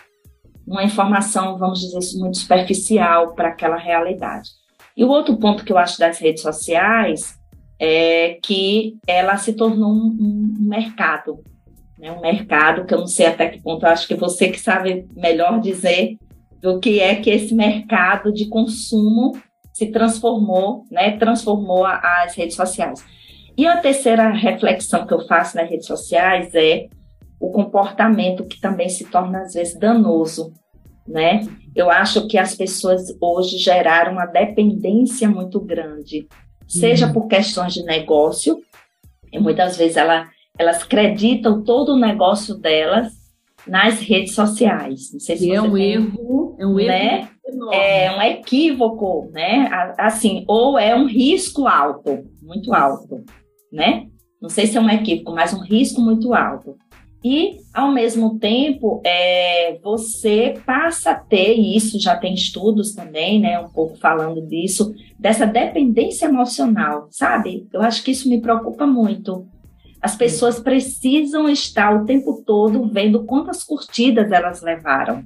uma 0.67 0.83
informação, 0.83 1.57
vamos 1.57 1.81
dizer 1.81 1.99
isso, 1.99 2.19
muito 2.19 2.39
superficial 2.39 3.35
para 3.35 3.49
aquela 3.49 3.77
realidade. 3.77 4.51
E 4.97 5.05
o 5.05 5.09
outro 5.09 5.37
ponto 5.37 5.65
que 5.65 5.73
eu 5.73 5.79
acho 5.79 5.99
das 5.99 6.19
redes 6.19 6.43
sociais 6.43 7.36
é 7.79 8.39
que 8.43 8.97
ela 9.07 9.37
se 9.37 9.53
tornou 9.53 9.93
um, 9.93 10.17
um 10.19 10.69
mercado, 10.69 11.43
né? 11.99 12.11
um 12.11 12.21
mercado 12.21 12.85
que 12.85 12.95
eu 12.95 12.99
não 12.99 13.07
sei 13.07 13.27
até 13.27 13.49
que 13.49 13.61
ponto, 13.61 13.85
acho 13.87 14.09
que 14.09 14.15
você 14.15 14.49
que 14.49 14.61
sabe 14.61 15.07
melhor 15.15 15.61
dizer 15.61 16.17
do 16.61 16.81
que 16.81 17.01
é 17.01 17.17
que 17.17 17.31
esse 17.31 17.55
mercado 17.55 18.33
de 18.33 18.49
consumo 18.49 19.33
se 19.73 19.87
transformou, 19.89 20.85
né? 20.91 21.17
transformou 21.19 21.85
as 21.85 22.35
redes 22.35 22.57
sociais. 22.57 23.05
E 23.57 23.67
a 23.67 23.79
terceira 23.79 24.31
reflexão 24.31 25.07
que 25.07 25.15
eu 25.15 25.27
faço 25.27 25.57
nas 25.57 25.69
redes 25.69 25.87
sociais 25.87 26.55
é 26.55 26.89
o 27.41 27.51
comportamento 27.51 28.45
que 28.45 28.61
também 28.61 28.89
se 28.89 29.05
torna 29.05 29.43
às 29.43 29.55
vezes 29.55 29.79
danoso, 29.79 30.53
né? 31.07 31.47
Eu 31.75 31.91
acho 31.91 32.27
que 32.27 32.39
as 32.39 32.55
pessoas 32.55 33.03
hoje 33.21 33.59
geraram 33.59 34.13
uma 34.13 34.27
dependência 34.27 35.29
muito 35.29 35.61
grande, 35.61 36.27
seja 36.67 37.07
uhum. 37.07 37.13
por 37.13 37.27
questões 37.29 37.75
de 37.75 37.83
negócio, 37.85 38.61
e 39.33 39.39
muitas 39.39 39.77
vezes 39.77 39.97
ela, 39.97 40.29
elas 40.59 40.83
acreditam 40.83 41.63
todo 41.63 41.95
o 41.95 41.99
negócio 41.99 42.55
delas 42.55 43.13
nas 43.67 44.01
redes 44.01 44.35
sociais. 44.35 45.13
Não 45.13 45.21
sei 45.21 45.37
se 45.37 45.49
e 45.49 45.53
é 45.53 45.61
um 45.61 45.75
tem, 45.75 45.93
erro, 45.93 46.57
é 46.59 46.67
um 46.67 46.75
né? 46.75 47.29
erro 47.47 47.73
É 47.73 48.17
um 48.17 48.23
equívoco, 48.23 49.31
né? 49.33 49.69
Assim, 49.99 50.45
ou 50.47 50.79
é 50.79 50.95
um 50.95 51.07
risco 51.07 51.67
alto, 51.67 52.25
muito 52.43 52.73
alto, 52.73 53.25
né? 53.73 54.07
Não 54.41 54.49
sei 54.49 54.67
se 54.67 54.77
é 54.77 54.81
um 54.81 54.91
equívoco, 54.91 55.33
mas 55.33 55.53
um 55.53 55.63
risco 55.63 56.01
muito 56.01 56.33
alto. 56.35 56.77
E, 57.29 57.57
ao 57.75 57.91
mesmo 57.91 58.39
tempo, 58.39 59.03
é, 59.05 59.81
você 59.83 60.55
passa 60.65 61.11
a 61.11 61.15
ter, 61.17 61.57
e 61.57 61.77
isso 61.77 61.99
já 61.99 62.17
tem 62.17 62.33
estudos 62.33 62.95
também, 62.95 63.41
né, 63.41 63.59
um 63.59 63.69
pouco 63.69 63.97
falando 63.97 64.41
disso, 64.47 64.95
dessa 65.19 65.45
dependência 65.45 66.27
emocional, 66.27 67.09
sabe? 67.11 67.67
Eu 67.73 67.83
acho 67.83 68.05
que 68.05 68.13
isso 68.13 68.29
me 68.29 68.41
preocupa 68.41 68.87
muito. 68.87 69.45
As 70.01 70.15
pessoas 70.15 70.61
precisam 70.61 71.49
estar 71.49 72.01
o 72.01 72.05
tempo 72.05 72.45
todo 72.47 72.87
vendo 72.87 73.25
quantas 73.25 73.65
curtidas 73.65 74.31
elas 74.31 74.63
levaram, 74.63 75.25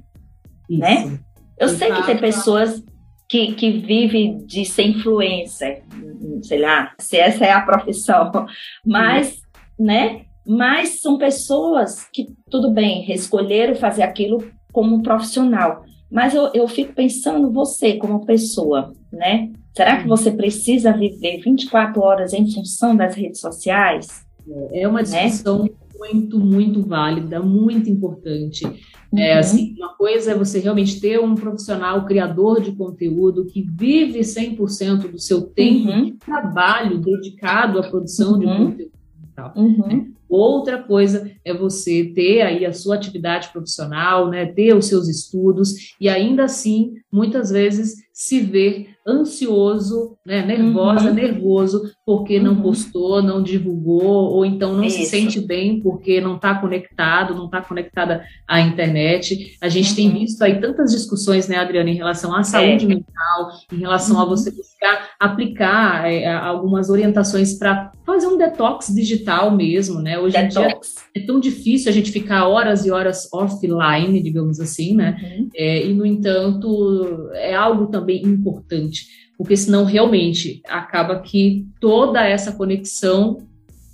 isso. 0.67 0.79
né? 0.79 1.19
Eu 1.55 1.67
Exato. 1.67 1.77
sei 1.77 1.93
que 1.93 2.05
tem 2.07 2.17
pessoas 2.17 2.83
que, 3.29 3.53
que 3.53 3.73
vivem 3.73 4.43
de 4.43 4.65
ser 4.65 4.87
influencer, 4.87 5.83
sei 6.41 6.61
lá, 6.61 6.93
se 6.97 7.17
essa 7.17 7.45
é 7.45 7.51
a 7.51 7.61
profissão, 7.61 8.31
mas, 8.83 9.39
né? 9.77 10.25
Mas 10.45 10.99
são 10.99 11.17
pessoas 11.17 12.07
que, 12.11 12.27
tudo 12.49 12.71
bem, 12.71 13.11
escolheram 13.11 13.75
fazer 13.75 14.03
aquilo 14.03 14.43
como 14.71 15.03
profissional. 15.03 15.83
Mas 16.09 16.33
eu, 16.33 16.49
eu 16.53 16.67
fico 16.67 16.93
pensando, 16.93 17.51
você 17.51 17.95
como 17.95 18.25
pessoa, 18.25 18.93
né? 19.11 19.51
Será 19.75 20.01
que 20.01 20.07
você 20.07 20.31
precisa 20.31 20.91
viver 20.91 21.41
24 21.41 22.01
horas 22.01 22.33
em 22.33 22.51
função 22.51 22.95
das 22.95 23.15
redes 23.15 23.39
sociais? 23.39 24.25
É 24.73 24.87
uma 24.87 25.01
né? 25.01 25.27
discussão 25.27 25.63
né? 25.63 25.69
muito, 25.97 26.39
muito 26.39 26.81
válida, 26.81 27.39
muito 27.39 27.89
importante. 27.89 28.65
É, 28.65 28.69
uhum. 29.13 29.19
É, 29.19 29.37
assim, 29.37 29.75
uma 29.77 29.95
coisa 29.95 30.31
é 30.31 30.37
você 30.37 30.59
realmente 30.59 30.99
ter 30.99 31.19
um 31.19 31.35
profissional 31.35 32.05
criador 32.05 32.61
de 32.61 32.71
conteúdo 32.73 33.45
que 33.45 33.61
vive 33.61 34.19
100% 34.19 35.09
do 35.09 35.19
seu 35.19 35.41
tempo 35.43 35.89
uhum. 35.89 36.05
de 36.05 36.11
trabalho 36.13 36.97
dedicado 36.97 37.79
à 37.79 37.83
produção 37.83 38.33
uhum. 38.33 38.39
de 38.39 38.45
conteúdo. 38.45 39.00
Uhum. 39.55 39.87
Né? 39.87 40.07
Outra 40.29 40.81
coisa 40.81 41.29
é 41.43 41.53
você 41.53 42.11
ter 42.15 42.41
aí 42.41 42.65
a 42.65 42.71
sua 42.71 42.95
atividade 42.95 43.49
profissional, 43.49 44.29
né, 44.29 44.45
ter 44.45 44.73
os 44.73 44.85
seus 44.85 45.09
estudos 45.09 45.93
e 45.99 46.07
ainda 46.07 46.45
assim, 46.45 46.93
muitas 47.11 47.49
vezes 47.49 47.95
se 48.13 48.39
ver 48.39 48.91
ansioso, 49.05 50.15
né, 50.25 50.45
nervosa, 50.45 51.09
uhum. 51.09 51.15
nervoso, 51.15 51.91
porque 52.05 52.37
uhum. 52.37 52.43
não 52.43 52.61
postou, 52.61 53.21
não 53.21 53.43
divulgou, 53.43 54.31
ou 54.31 54.45
então 54.45 54.75
não 54.75 54.83
Isso. 54.83 54.97
se 54.97 55.05
sente 55.05 55.39
bem 55.39 55.79
porque 55.79 56.19
não 56.19 56.35
está 56.35 56.55
conectado, 56.55 57.35
não 57.35 57.45
está 57.45 57.61
conectada 57.61 58.23
à 58.47 58.59
internet. 58.59 59.55
A 59.61 59.69
gente 59.69 59.89
uhum. 59.91 59.95
tem 59.95 60.09
visto 60.09 60.41
aí 60.41 60.59
tantas 60.59 60.91
discussões, 60.91 61.47
né, 61.47 61.57
Adriana, 61.57 61.89
em 61.89 61.95
relação 61.95 62.35
à 62.35 62.43
saúde 62.43 62.85
é. 62.85 62.87
mental, 62.87 63.51
em 63.71 63.77
relação 63.77 64.19
a 64.19 64.23
uhum. 64.23 64.29
você 64.29 64.51
buscar 64.51 65.11
aplicar 65.19 66.11
é, 66.11 66.25
algumas 66.33 66.89
orientações 66.89 67.53
para 67.53 67.91
fazer 68.05 68.25
um 68.25 68.37
detox 68.37 68.87
digital 68.87 69.55
mesmo, 69.55 70.01
né? 70.01 70.17
Hoje 70.17 70.35
detox. 70.35 70.55
em 70.55 71.21
dia 71.21 71.23
é 71.23 71.25
tão 71.27 71.39
difícil 71.39 71.89
a 71.89 71.93
gente 71.93 72.11
ficar 72.11 72.47
horas 72.47 72.85
e 72.85 72.91
horas 72.91 73.29
offline, 73.31 74.21
digamos 74.21 74.59
assim, 74.59 74.95
né? 74.95 75.17
Uhum. 75.21 75.49
É, 75.55 75.85
e, 75.85 75.93
no 75.93 76.05
entanto, 76.05 77.29
é 77.33 77.53
algo 77.55 77.87
também 77.87 78.23
importante, 78.23 79.05
porque 79.41 79.57
senão 79.57 79.85
realmente 79.85 80.61
acaba 80.67 81.19
que 81.19 81.65
toda 81.79 82.23
essa 82.23 82.51
conexão 82.51 83.39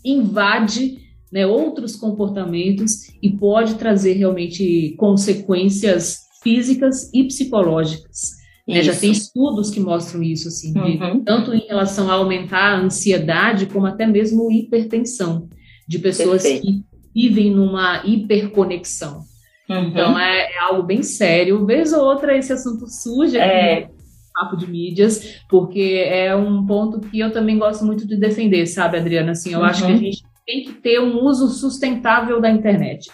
invade 0.03 0.97
né, 1.31 1.47
outros 1.47 1.95
comportamentos 1.95 3.07
e 3.23 3.29
pode 3.29 3.75
trazer 3.75 4.13
realmente 4.13 4.93
consequências 4.97 6.17
físicas 6.43 7.09
e 7.13 7.23
psicológicas. 7.23 8.31
Né? 8.67 8.83
Já 8.83 8.93
tem 8.93 9.09
estudos 9.09 9.69
que 9.69 9.79
mostram 9.79 10.21
isso, 10.21 10.49
assim, 10.49 10.73
de, 10.73 10.79
uhum. 10.79 11.23
tanto 11.23 11.53
em 11.53 11.65
relação 11.65 12.11
a 12.11 12.15
aumentar 12.15 12.73
a 12.73 12.81
ansiedade, 12.81 13.67
como 13.67 13.85
até 13.85 14.05
mesmo 14.05 14.51
hipertensão, 14.51 15.47
de 15.87 15.97
pessoas 15.97 16.43
Perfeito. 16.43 16.65
que 16.65 16.83
vivem 17.15 17.51
numa 17.51 18.05
hiperconexão. 18.05 19.23
Uhum. 19.69 19.87
Então 19.87 20.19
é, 20.19 20.51
é, 20.51 20.59
algo 20.59 20.83
bem 20.83 21.01
sério. 21.01 21.65
Vez 21.65 21.93
ou 21.93 22.03
outra 22.03 22.37
esse 22.37 22.51
assunto 22.51 22.85
surge 22.87 23.39
aqui 23.39 23.49
é. 23.49 23.89
Papo 24.37 24.55
de 24.55 24.67
mídias, 24.67 25.41
porque 25.49 26.03
é 26.05 26.35
um 26.35 26.65
ponto 26.65 26.99
que 26.99 27.19
eu 27.19 27.31
também 27.31 27.57
gosto 27.57 27.85
muito 27.85 28.07
de 28.07 28.15
defender, 28.15 28.65
sabe, 28.67 28.97
Adriana? 28.97 29.31
Assim, 29.31 29.53
eu 29.53 29.59
uhum. 29.59 29.65
acho 29.65 29.85
que 29.85 29.91
a 29.91 29.95
uhum. 29.95 29.97
gente 29.97 30.23
tem 30.45 30.63
que 30.63 30.73
ter 30.73 30.99
um 30.99 31.23
uso 31.23 31.49
sustentável 31.49 32.39
da 32.39 32.49
internet. 32.49 33.09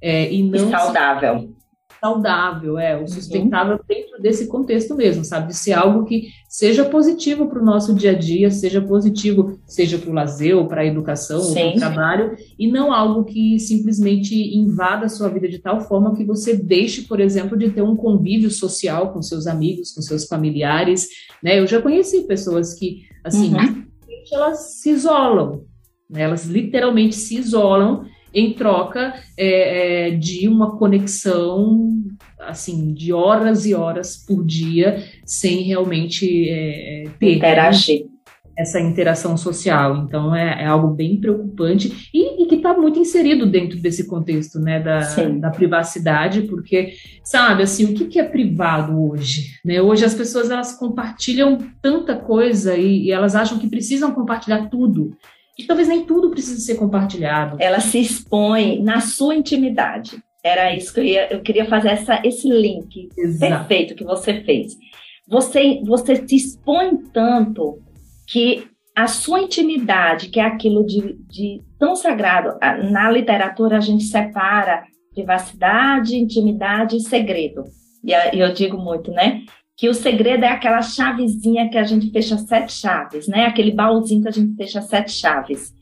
É, 0.00 0.30
e 0.30 0.42
não 0.42 0.68
e 0.68 0.70
saudável 0.70 1.55
saudável, 2.00 2.78
é, 2.78 2.96
o 2.96 3.00
uhum. 3.00 3.06
sustentável 3.08 3.74
uhum. 3.74 3.82
dentro 3.88 4.20
desse 4.20 4.46
contexto 4.46 4.94
mesmo, 4.94 5.24
sabe? 5.24 5.48
De 5.48 5.56
ser 5.56 5.72
algo 5.72 6.04
que 6.04 6.28
seja 6.48 6.84
positivo 6.84 7.48
para 7.48 7.60
o 7.60 7.64
nosso 7.64 7.94
dia 7.94 8.12
a 8.12 8.14
dia, 8.14 8.50
seja 8.50 8.80
positivo, 8.80 9.58
seja 9.66 9.98
para 9.98 10.10
o 10.10 10.12
lazer, 10.12 10.56
ou 10.56 10.66
para 10.66 10.82
a 10.82 10.86
educação, 10.86 11.40
Sim. 11.40 11.48
ou 11.48 11.54
para 11.54 11.68
o 11.68 11.78
trabalho, 11.78 12.36
e 12.58 12.70
não 12.70 12.92
algo 12.92 13.24
que 13.24 13.58
simplesmente 13.58 14.34
invada 14.56 15.06
a 15.06 15.08
sua 15.08 15.28
vida 15.28 15.48
de 15.48 15.58
tal 15.58 15.80
forma 15.80 16.14
que 16.14 16.24
você 16.24 16.56
deixe, 16.56 17.02
por 17.02 17.20
exemplo, 17.20 17.56
de 17.56 17.70
ter 17.70 17.82
um 17.82 17.96
convívio 17.96 18.50
social 18.50 19.12
com 19.12 19.22
seus 19.22 19.46
amigos, 19.46 19.92
com 19.92 20.02
seus 20.02 20.26
familiares, 20.26 21.08
né? 21.42 21.58
Eu 21.58 21.66
já 21.66 21.80
conheci 21.80 22.22
pessoas 22.22 22.74
que, 22.74 23.02
assim, 23.24 23.54
uhum. 23.54 23.84
elas 24.32 24.80
se 24.80 24.90
isolam, 24.90 25.62
Né? 26.08 26.22
Elas 26.22 26.46
literalmente 26.46 27.16
se 27.16 27.36
isolam 27.36 28.04
em 28.36 28.52
troca 28.52 29.14
é, 29.34 30.08
é, 30.08 30.10
de 30.10 30.46
uma 30.46 30.76
conexão 30.76 31.94
assim 32.38 32.92
de 32.92 33.10
horas 33.10 33.64
e 33.64 33.74
horas 33.74 34.16
por 34.16 34.44
dia 34.44 35.02
sem 35.24 35.62
realmente 35.62 36.46
é, 36.50 37.04
ter 37.18 37.36
interagir 37.36 38.04
essa 38.58 38.80
interação 38.80 39.36
social. 39.36 40.04
Então 40.04 40.34
é, 40.34 40.62
é 40.62 40.66
algo 40.66 40.88
bem 40.88 41.18
preocupante 41.18 42.08
e, 42.12 42.42
e 42.42 42.46
que 42.46 42.56
está 42.56 42.74
muito 42.74 42.98
inserido 42.98 43.46
dentro 43.46 43.78
desse 43.78 44.06
contexto, 44.06 44.58
né, 44.58 44.80
da, 44.80 45.00
da 45.40 45.50
privacidade, 45.50 46.42
porque 46.42 46.94
sabe 47.22 47.62
assim 47.62 47.84
o 47.84 47.94
que, 47.94 48.06
que 48.06 48.18
é 48.18 48.24
privado 48.24 48.98
hoje? 49.10 49.58
Né? 49.64 49.80
Hoje 49.80 50.04
as 50.04 50.14
pessoas 50.14 50.50
elas 50.50 50.72
compartilham 50.78 51.58
tanta 51.82 52.16
coisa 52.16 52.76
e, 52.76 53.04
e 53.04 53.10
elas 53.10 53.34
acham 53.34 53.58
que 53.58 53.68
precisam 53.68 54.12
compartilhar 54.12 54.68
tudo. 54.68 55.16
E 55.58 55.64
talvez 55.64 55.88
nem 55.88 56.04
tudo 56.04 56.30
precise 56.30 56.60
ser 56.60 56.76
compartilhado. 56.76 57.56
Ela 57.58 57.80
se 57.80 57.98
expõe 57.98 58.82
na 58.82 59.00
sua 59.00 59.34
intimidade. 59.34 60.22
Era 60.44 60.74
isso 60.74 60.92
que 60.92 61.00
eu, 61.00 61.04
ia, 61.04 61.32
eu 61.32 61.40
queria 61.40 61.64
fazer 61.64 61.88
essa, 61.88 62.20
esse 62.24 62.48
link 62.48 63.08
Exato. 63.18 63.66
perfeito 63.66 63.94
que 63.94 64.04
você 64.04 64.42
fez. 64.42 64.74
Você, 65.26 65.80
você 65.84 66.16
se 66.26 66.36
expõe 66.36 66.96
tanto 67.12 67.80
que 68.28 68.68
a 68.94 69.08
sua 69.08 69.40
intimidade, 69.40 70.28
que 70.28 70.38
é 70.38 70.44
aquilo 70.44 70.86
de, 70.86 71.16
de 71.28 71.62
tão 71.78 71.96
sagrado, 71.96 72.56
na 72.90 73.10
literatura 73.10 73.76
a 73.76 73.80
gente 73.80 74.04
separa 74.04 74.84
privacidade, 75.14 76.16
intimidade 76.16 76.96
e 76.96 77.00
segredo. 77.00 77.64
E 78.04 78.38
eu 78.38 78.52
digo 78.52 78.78
muito, 78.78 79.10
né? 79.10 79.42
Que 79.76 79.88
o 79.88 79.94
segredo 79.94 80.44
é 80.44 80.48
aquela 80.48 80.80
chavezinha 80.80 81.68
que 81.68 81.76
a 81.76 81.84
gente 81.84 82.10
fecha 82.10 82.38
sete 82.38 82.72
chaves, 82.72 83.28
né? 83.28 83.46
Aquele 83.46 83.72
baúzinho 83.72 84.22
que 84.22 84.28
a 84.28 84.32
gente 84.32 84.56
fecha 84.56 84.80
sete 84.80 85.12
chaves. 85.12 85.74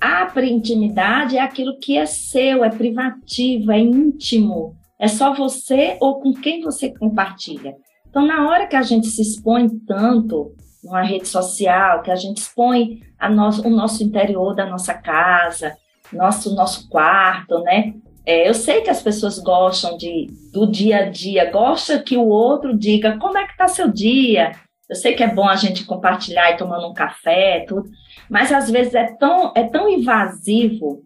A 0.00 0.32
intimidade 0.42 1.36
é 1.36 1.40
aquilo 1.40 1.78
que 1.78 1.96
é 1.96 2.06
seu, 2.06 2.64
é 2.64 2.70
privativo, 2.70 3.70
é 3.70 3.78
íntimo. 3.78 4.74
É 4.98 5.06
só 5.06 5.34
você 5.34 5.96
ou 6.00 6.20
com 6.20 6.32
quem 6.32 6.62
você 6.62 6.92
compartilha. 6.92 7.74
Então, 8.08 8.26
na 8.26 8.48
hora 8.48 8.66
que 8.66 8.76
a 8.76 8.82
gente 8.82 9.06
se 9.06 9.22
expõe 9.22 9.68
tanto 9.86 10.52
numa 10.82 11.02
rede 11.02 11.28
social, 11.28 12.02
que 12.02 12.10
a 12.10 12.16
gente 12.16 12.38
expõe 12.38 13.00
a 13.18 13.28
o 13.28 13.70
nosso 13.70 14.02
interior 14.02 14.54
da 14.54 14.66
nossa 14.66 14.94
casa, 14.94 15.76
nosso, 16.12 16.54
nosso 16.54 16.88
quarto, 16.88 17.60
né? 17.60 17.94
É, 18.30 18.48
eu 18.48 18.54
sei 18.54 18.80
que 18.80 18.90
as 18.90 19.02
pessoas 19.02 19.40
gostam 19.40 19.96
de, 19.96 20.28
do 20.52 20.64
dia 20.64 20.98
a 20.98 21.10
dia, 21.10 21.50
gosta 21.50 21.98
que 21.98 22.16
o 22.16 22.28
outro 22.28 22.78
diga 22.78 23.18
como 23.18 23.36
é 23.36 23.44
que 23.44 23.50
está 23.50 23.66
seu 23.66 23.90
dia. 23.90 24.52
Eu 24.88 24.94
sei 24.94 25.14
que 25.14 25.24
é 25.24 25.34
bom 25.34 25.48
a 25.48 25.56
gente 25.56 25.84
compartilhar 25.84 26.52
e 26.52 26.56
tomando 26.56 26.86
um 26.86 26.94
café, 26.94 27.64
tudo, 27.66 27.90
mas 28.30 28.52
às 28.52 28.70
vezes 28.70 28.94
é 28.94 29.16
tão, 29.18 29.52
é 29.56 29.64
tão 29.64 29.88
invasivo 29.88 31.02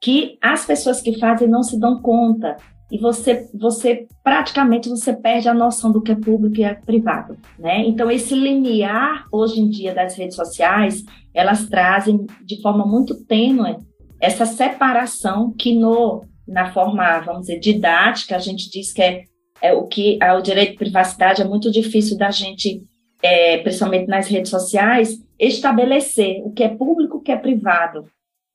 que 0.00 0.36
as 0.42 0.66
pessoas 0.66 1.00
que 1.00 1.16
fazem 1.20 1.46
não 1.46 1.62
se 1.62 1.78
dão 1.78 2.02
conta 2.02 2.56
e 2.90 2.98
você, 2.98 3.48
você 3.54 4.08
praticamente 4.24 4.88
você 4.88 5.12
perde 5.12 5.48
a 5.48 5.54
noção 5.54 5.92
do 5.92 6.02
que 6.02 6.10
é 6.10 6.16
público 6.16 6.58
e 6.58 6.64
é 6.64 6.74
privado, 6.74 7.38
né? 7.56 7.86
Então 7.86 8.10
esse 8.10 8.34
limiar 8.34 9.26
hoje 9.30 9.60
em 9.60 9.70
dia 9.70 9.94
das 9.94 10.16
redes 10.16 10.34
sociais, 10.34 11.04
elas 11.32 11.68
trazem 11.68 12.26
de 12.44 12.60
forma 12.60 12.84
muito 12.84 13.24
tênue 13.24 13.76
essa 14.20 14.44
separação 14.44 15.52
que 15.56 15.72
no 15.72 16.24
na 16.46 16.72
forma, 16.72 17.20
vamos 17.20 17.42
dizer, 17.42 17.58
didática, 17.58 18.36
a 18.36 18.40
gente 18.40 18.70
diz 18.70 18.92
que 18.92 19.02
é, 19.02 19.24
é 19.60 19.72
o 19.72 19.86
que 19.86 20.18
é 20.22 20.32
o 20.32 20.40
direito 20.40 20.72
de 20.72 20.78
privacidade 20.78 21.42
é 21.42 21.44
muito 21.44 21.70
difícil 21.70 22.16
da 22.16 22.30
gente, 22.30 22.82
é, 23.22 23.58
principalmente 23.58 24.06
nas 24.06 24.28
redes 24.28 24.50
sociais, 24.50 25.18
estabelecer 25.38 26.40
o 26.44 26.52
que 26.52 26.62
é 26.62 26.68
público, 26.68 27.18
o 27.18 27.20
que 27.20 27.32
é 27.32 27.36
privado, 27.36 28.06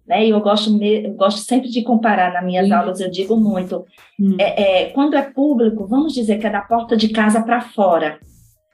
né? 0.07 0.25
E 0.25 0.29
eu 0.29 0.41
gosto, 0.41 0.81
eu 0.83 1.13
gosto 1.13 1.41
sempre 1.41 1.69
de 1.69 1.83
comparar 1.83 2.33
nas 2.33 2.43
minhas 2.43 2.67
Sim. 2.67 2.73
aulas, 2.73 2.99
eu 2.99 3.09
digo 3.09 3.35
muito. 3.35 3.85
Hum. 4.19 4.35
É, 4.39 4.83
é, 4.83 4.85
quando 4.89 5.15
é 5.15 5.21
público, 5.21 5.87
vamos 5.87 6.13
dizer 6.13 6.39
que 6.39 6.47
é 6.47 6.49
da 6.49 6.61
porta 6.61 6.97
de 6.97 7.09
casa 7.09 7.41
para 7.41 7.61
fora. 7.61 8.19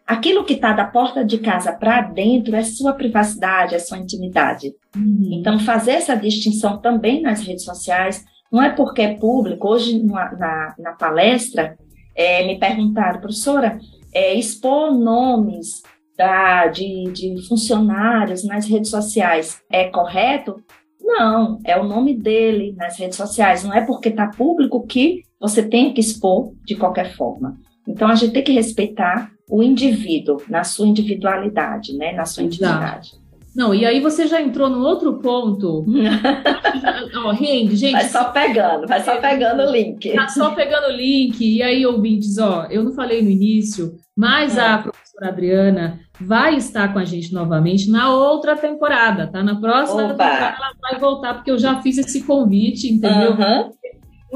Aquilo 0.06 0.46
que 0.46 0.54
está 0.54 0.72
da 0.72 0.86
porta 0.86 1.26
de 1.26 1.38
casa 1.38 1.74
para 1.74 2.02
dentro 2.02 2.56
é 2.56 2.64
sua 2.64 2.94
privacidade, 2.94 3.76
é 3.76 3.80
sua 3.80 3.98
intimidade. 3.98 4.72
Uhum. 4.96 5.30
Então, 5.34 5.60
fazer 5.60 5.92
essa 5.92 6.16
distinção 6.16 6.78
também 6.80 7.22
nas 7.22 7.42
redes 7.42 7.66
sociais, 7.66 8.24
não 8.52 8.62
é 8.62 8.70
porque 8.70 9.02
é 9.02 9.16
público. 9.16 9.68
Hoje, 9.68 10.02
na, 10.04 10.32
na, 10.34 10.76
na 10.78 10.92
palestra, 10.94 11.78
é, 12.16 12.46
me 12.46 12.60
perguntaram, 12.60 13.20
professora, 13.20 13.80
é, 14.14 14.34
expor 14.34 14.92
nomes 14.92 15.84
da, 16.18 16.68
de, 16.68 17.04
de 17.14 17.48
funcionários 17.48 18.44
nas 18.44 18.68
redes 18.68 18.90
sociais 18.90 19.62
é 19.72 19.86
correto? 19.90 20.60
Não, 21.00 21.60
é 21.64 21.80
o 21.80 21.84
nome 21.84 22.16
dele 22.16 22.74
nas 22.76 22.98
redes 22.98 23.18
sociais. 23.18 23.64
Não 23.64 23.74
é 23.74 23.86
porque 23.86 24.10
está 24.10 24.28
público 24.28 24.86
que 24.86 25.24
você 25.40 25.62
tem 25.62 25.94
que 25.94 26.02
expor 26.02 26.54
de 26.66 26.76
qualquer 26.76 27.16
forma. 27.16 27.58
Então 27.88 28.10
a 28.10 28.16
gente 28.16 28.34
tem 28.34 28.44
que 28.44 28.52
respeitar 28.52 29.32
o 29.50 29.64
indivíduo 29.64 30.42
na 30.50 30.64
sua 30.64 30.88
individualidade, 30.88 31.96
né? 31.96 32.12
Na 32.12 32.26
sua 32.26 32.44
intimidade. 32.44 33.12
Não, 33.56 33.74
e 33.74 33.86
aí 33.86 34.00
você 34.00 34.28
já 34.28 34.42
entrou 34.42 34.70
no 34.70 34.82
outro 34.82 35.20
ponto. 35.20 35.86
oh, 37.26 37.32
rende, 37.32 37.76
gente. 37.76 37.94
Vai 37.94 38.08
só 38.08 38.26
pegando, 38.26 38.88
vai 38.88 39.04
só 39.04 39.20
pegando 39.20 39.64
o 39.64 39.72
link. 39.72 40.14
Tá 40.14 40.28
só 40.28 40.52
pegando 40.52 40.88
o 40.88 40.96
link. 40.96 41.42
E 41.42 41.64
aí, 41.64 41.86
ouvintes, 41.86 42.38
ó, 42.38 42.68
eu 42.70 42.84
não 42.84 42.94
falei 42.94 43.22
no 43.22 43.30
início, 43.30 43.96
mas 44.16 44.58
é. 44.58 44.62
a 44.62 44.78
professora 44.78 45.30
Adriana 45.30 46.00
vai 46.20 46.56
estar 46.56 46.92
com 46.94 47.00
a 47.00 47.06
gente 47.06 47.34
novamente 47.34 47.90
na 47.90 48.14
outra 48.14 48.56
temporada, 48.56 49.28
tá? 49.28 49.44
Na 49.44 49.60
próxima 49.60 50.04
Opa. 50.04 50.10
temporada 50.10 50.58
ela 50.58 50.74
vai 50.82 51.00
voltar, 51.00 51.34
porque 51.36 51.52
eu 51.52 51.58
já 51.58 51.82
fiz 51.82 51.98
esse 51.98 52.24
convite, 52.24 52.92
entendeu? 52.92 53.32
Uhum. 53.32 53.72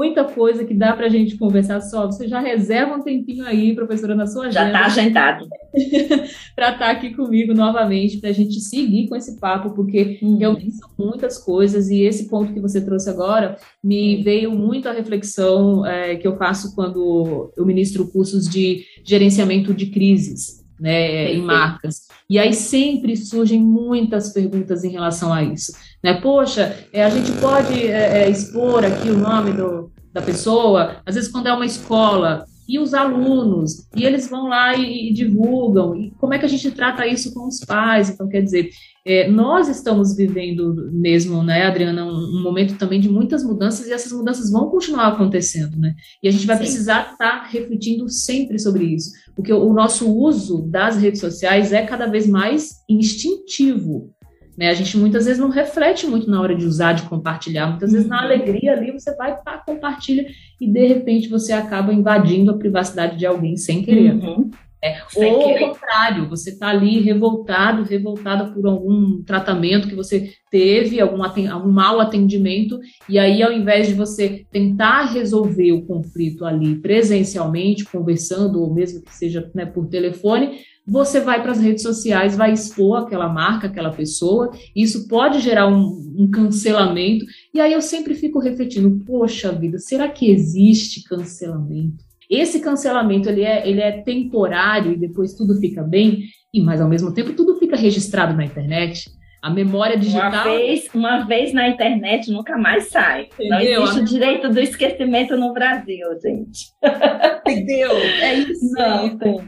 Muita 0.02 0.24
coisa 0.24 0.64
que 0.64 0.74
dá 0.74 0.94
para 0.94 1.06
a 1.06 1.08
gente 1.08 1.36
conversar 1.36 1.80
só. 1.80 2.06
Você 2.06 2.26
já 2.26 2.40
reserva 2.40 2.96
um 2.96 3.02
tempinho 3.02 3.46
aí, 3.46 3.72
professora, 3.72 4.16
na 4.16 4.26
sua 4.26 4.48
agenda. 4.48 4.60
Já 4.60 4.66
está 4.66 4.86
agendado. 4.86 5.48
para 6.56 6.72
estar 6.72 6.78
tá 6.78 6.90
aqui 6.90 7.14
comigo 7.14 7.54
novamente, 7.54 8.18
para 8.18 8.30
a 8.30 8.32
gente 8.32 8.60
seguir 8.60 9.06
com 9.08 9.14
esse 9.14 9.38
papo, 9.38 9.70
porque 9.70 10.18
uhum. 10.20 10.38
realmente 10.38 10.72
são 10.72 10.90
muitas 10.98 11.38
coisas 11.38 11.88
e 11.88 12.00
esse 12.00 12.28
ponto 12.28 12.52
que 12.52 12.58
você 12.58 12.84
trouxe 12.84 13.08
agora 13.10 13.56
me 13.82 14.16
uhum. 14.16 14.22
veio 14.24 14.50
muito 14.50 14.88
a 14.88 14.92
reflexão 14.92 15.86
é, 15.86 16.16
que 16.16 16.26
eu 16.26 16.36
faço 16.36 16.74
quando 16.74 17.52
eu 17.56 17.64
ministro 17.64 18.10
cursos 18.10 18.48
de 18.48 18.84
gerenciamento 19.04 19.72
de 19.72 19.86
crises 19.86 20.61
né, 20.80 21.32
em 21.32 21.42
marcas. 21.42 22.08
E 22.28 22.38
aí 22.38 22.52
sempre 22.52 23.16
surgem 23.16 23.60
muitas 23.60 24.32
perguntas 24.32 24.84
em 24.84 24.90
relação 24.90 25.32
a 25.32 25.42
isso. 25.42 25.72
Né? 26.02 26.20
Poxa, 26.20 26.76
é, 26.92 27.04
a 27.04 27.10
gente 27.10 27.32
pode 27.40 27.86
é, 27.86 28.24
é, 28.24 28.30
expor 28.30 28.84
aqui 28.84 29.10
o 29.10 29.18
nome 29.18 29.52
do, 29.52 29.92
da 30.12 30.22
pessoa, 30.22 30.96
às 31.06 31.14
vezes 31.14 31.30
quando 31.30 31.46
é 31.46 31.52
uma 31.52 31.66
escola, 31.66 32.44
e 32.68 32.78
os 32.78 32.94
alunos, 32.94 33.86
e 33.94 34.04
eles 34.04 34.30
vão 34.30 34.48
lá 34.48 34.74
e, 34.74 35.10
e 35.10 35.12
divulgam, 35.12 35.94
e 35.94 36.10
como 36.12 36.32
é 36.32 36.38
que 36.38 36.46
a 36.46 36.48
gente 36.48 36.70
trata 36.70 37.06
isso 37.06 37.34
com 37.34 37.46
os 37.46 37.60
pais? 37.60 38.08
Então, 38.08 38.28
quer 38.28 38.40
dizer, 38.40 38.70
é, 39.04 39.28
nós 39.28 39.68
estamos 39.68 40.16
vivendo 40.16 40.90
mesmo, 40.92 41.42
né, 41.42 41.66
Adriana, 41.66 42.04
um, 42.04 42.38
um, 42.38 42.42
momento 42.42 42.78
também 42.78 43.00
de 43.00 43.08
muitas 43.08 43.42
mudanças 43.42 43.88
e 43.88 43.92
essas 43.92 44.12
mudanças 44.12 44.50
vão 44.50 44.70
continuar 44.70 45.08
acontecendo, 45.08 45.76
né? 45.76 45.94
E 46.22 46.28
a 46.28 46.30
gente 46.30 46.46
vai 46.46 46.56
Sim. 46.56 46.62
precisar 46.62 47.12
estar 47.12 47.16
tá 47.16 47.46
refletindo 47.48 48.08
sempre 48.08 48.60
sobre 48.60 48.84
isso, 48.84 49.10
porque 49.34 49.52
o, 49.52 49.64
o 49.64 49.72
nosso 49.72 50.08
uso 50.08 50.62
das 50.70 50.96
redes 50.96 51.20
sociais 51.20 51.72
é 51.72 51.84
cada 51.84 52.06
vez 52.06 52.28
mais 52.28 52.82
instintivo. 52.88 54.12
Né? 54.56 54.68
A 54.68 54.74
gente 54.74 54.96
muitas 54.96 55.24
vezes 55.24 55.40
não 55.40 55.48
reflete 55.48 56.06
muito 56.06 56.30
na 56.30 56.40
hora 56.40 56.54
de 56.54 56.64
usar, 56.64 56.92
de 56.92 57.02
compartilhar. 57.04 57.68
Muitas 57.68 57.90
vezes 57.90 58.06
na 58.06 58.18
uhum. 58.18 58.24
alegria 58.24 58.72
ali 58.72 58.92
você 58.92 59.16
vai, 59.16 59.36
pá, 59.42 59.58
compartilha 59.58 60.26
e 60.60 60.70
de 60.70 60.86
repente 60.86 61.28
você 61.28 61.52
acaba 61.52 61.92
invadindo 61.92 62.50
a 62.50 62.58
privacidade 62.58 63.16
de 63.16 63.26
alguém 63.26 63.56
sem 63.56 63.82
querer. 63.82 64.14
Uhum. 64.14 64.50
É, 64.84 65.00
ou 65.14 65.42
ao 65.42 65.58
contrário, 65.58 66.28
você 66.28 66.50
está 66.50 66.68
ali 66.68 67.00
revoltado, 67.00 67.84
revoltada 67.84 68.52
por 68.52 68.66
algum 68.66 69.22
tratamento 69.22 69.86
que 69.86 69.94
você 69.94 70.32
teve, 70.50 71.00
algum, 71.00 71.22
algum 71.22 71.70
mau 71.70 72.00
atendimento, 72.00 72.80
e 73.08 73.16
aí 73.16 73.44
ao 73.44 73.52
invés 73.52 73.86
de 73.86 73.94
você 73.94 74.44
tentar 74.50 75.04
resolver 75.12 75.70
o 75.70 75.86
conflito 75.86 76.44
ali 76.44 76.74
presencialmente, 76.74 77.84
conversando, 77.84 78.60
ou 78.60 78.74
mesmo 78.74 79.02
que 79.02 79.14
seja 79.14 79.48
né, 79.54 79.64
por 79.64 79.86
telefone, 79.86 80.58
você 80.84 81.20
vai 81.20 81.40
para 81.40 81.52
as 81.52 81.60
redes 81.60 81.84
sociais, 81.84 82.36
vai 82.36 82.52
expor 82.52 82.98
aquela 82.98 83.28
marca, 83.28 83.68
aquela 83.68 83.92
pessoa, 83.92 84.50
isso 84.74 85.06
pode 85.06 85.38
gerar 85.38 85.68
um, 85.68 86.12
um, 86.18 86.28
cancelamento, 86.28 87.24
e 87.54 87.60
aí 87.60 87.72
eu 87.72 87.80
sempre 87.80 88.14
fico 88.16 88.40
refletindo, 88.40 89.00
poxa 89.06 89.52
vida, 89.52 89.78
será 89.78 90.08
que 90.08 90.28
existe 90.28 91.04
cancelamento? 91.04 92.11
Esse 92.32 92.60
cancelamento 92.60 93.28
ele 93.28 93.42
é, 93.42 93.68
ele 93.68 93.82
é 93.82 93.92
temporário 94.00 94.92
e 94.92 94.96
depois 94.96 95.34
tudo 95.34 95.54
fica 95.60 95.82
bem, 95.82 96.22
e 96.52 96.62
mas 96.62 96.80
ao 96.80 96.88
mesmo 96.88 97.12
tempo 97.12 97.34
tudo 97.34 97.58
fica 97.58 97.76
registrado 97.76 98.34
na 98.34 98.42
internet. 98.42 99.10
A 99.42 99.50
memória 99.50 99.98
digital. 99.98 100.30
Uma 100.30 100.44
vez, 100.44 100.88
uma 100.94 101.18
vez 101.24 101.52
na 101.52 101.68
internet 101.68 102.30
nunca 102.30 102.56
mais 102.56 102.90
sai. 102.90 103.28
Entendeu? 103.34 103.80
Não 103.80 103.86
existe 103.86 104.00
o 104.00 104.04
direito 104.04 104.48
do 104.48 104.60
esquecimento 104.60 105.36
no 105.36 105.52
Brasil, 105.52 106.06
gente. 106.22 106.68
Entendeu? 107.44 107.90
É 107.90 108.34
isso. 108.34 108.72
Não, 108.72 109.18
tem. 109.18 109.38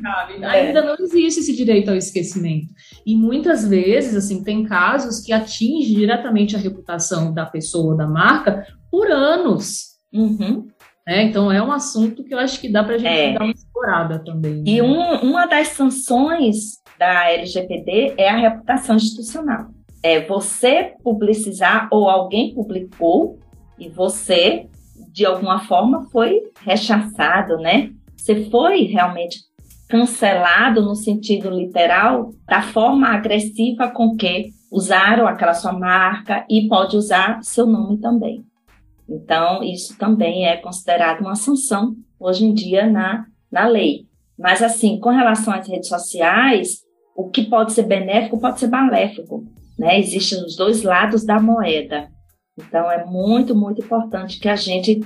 É. 0.43 0.47
Ainda 0.47 0.83
não 0.83 0.97
existe 0.99 1.41
esse 1.41 1.57
direito 1.57 1.91
ao 1.91 1.97
esquecimento. 1.97 2.67
E 3.07 3.17
muitas 3.17 3.67
vezes, 3.67 4.17
assim, 4.17 4.43
tem 4.43 4.65
casos 4.65 5.21
que 5.21 5.33
atingem 5.33 5.95
diretamente 5.95 6.57
a 6.57 6.59
reputação 6.59 7.33
da 7.33 7.47
pessoa 7.47 7.93
ou 7.93 7.97
da 7.97 8.07
marca 8.07 8.67
por 8.91 9.09
anos. 9.11 9.95
Uhum. 10.13 10.69
É, 11.07 11.23
então 11.23 11.53
é 11.53 11.63
um 11.63 11.71
assunto 11.71 12.25
que 12.25 12.33
eu 12.33 12.39
acho 12.39 12.59
que 12.61 12.69
dá 12.69 12.83
para 12.83 12.95
a 12.95 12.99
gente 12.99 13.09
é. 13.09 13.33
dar 13.35 13.45
uma 13.45 13.53
explorada 13.53 14.19
também. 14.19 14.63
E 14.67 14.81
né? 14.81 14.83
um, 14.83 15.31
uma 15.31 15.47
das 15.47 15.69
sanções 15.69 16.83
da 16.99 17.31
LGPD 17.31 18.15
é 18.17 18.31
a 18.31 18.37
reputação 18.37 18.97
institucional. 18.97 19.67
É 20.03 20.21
você 20.21 20.95
publicizar 21.03 21.89
ou 21.91 22.09
alguém 22.09 22.55
publicou 22.55 23.39
e 23.79 23.89
você, 23.89 24.67
de 25.13 25.27
alguma 25.27 25.61
forma, 25.61 26.07
foi 26.11 26.41
rechaçado, 26.63 27.59
né? 27.59 27.91
Você 28.17 28.49
foi 28.49 28.85
realmente 28.85 29.41
cancelado 29.89 30.83
no 30.83 30.95
sentido 30.95 31.51
literal 31.51 32.31
da 32.47 32.63
forma 32.63 33.09
agressiva 33.09 33.89
com 33.89 34.17
que 34.17 34.51
usaram 34.71 35.27
aquela 35.27 35.55
sua 35.55 35.73
marca 35.73 36.45
e 36.49 36.67
pode 36.69 36.97
usar 36.97 37.43
seu 37.43 37.67
nome 37.67 37.99
também. 37.99 38.45
Então, 39.09 39.63
isso 39.63 39.97
também 39.99 40.47
é 40.47 40.57
considerado 40.57 41.21
uma 41.21 41.35
sanção 41.35 41.95
hoje 42.19 42.45
em 42.45 42.55
dia 42.55 42.89
na, 42.89 43.27
na 43.51 43.67
lei. 43.67 44.07
Mas, 44.39 44.63
assim, 44.63 44.99
com 44.99 45.11
relação 45.11 45.53
às 45.53 45.69
redes 45.69 45.89
sociais, 45.89 46.83
o 47.17 47.29
que 47.29 47.45
pode 47.45 47.73
ser 47.73 47.85
benéfico 47.85 48.41
pode 48.41 48.59
ser 48.59 48.69
maléfico. 48.69 49.45
Né? 49.79 49.99
Existem 49.99 50.43
os 50.45 50.57
dois 50.57 50.83
lados 50.83 51.25
da 51.25 51.41
moeda. 51.41 52.09
Então, 52.59 52.91
é 52.91 53.05
muito, 53.05 53.55
muito 53.55 53.83
importante 53.83 54.39
que 54.39 54.49
a 54.49 54.57
gente 54.57 55.01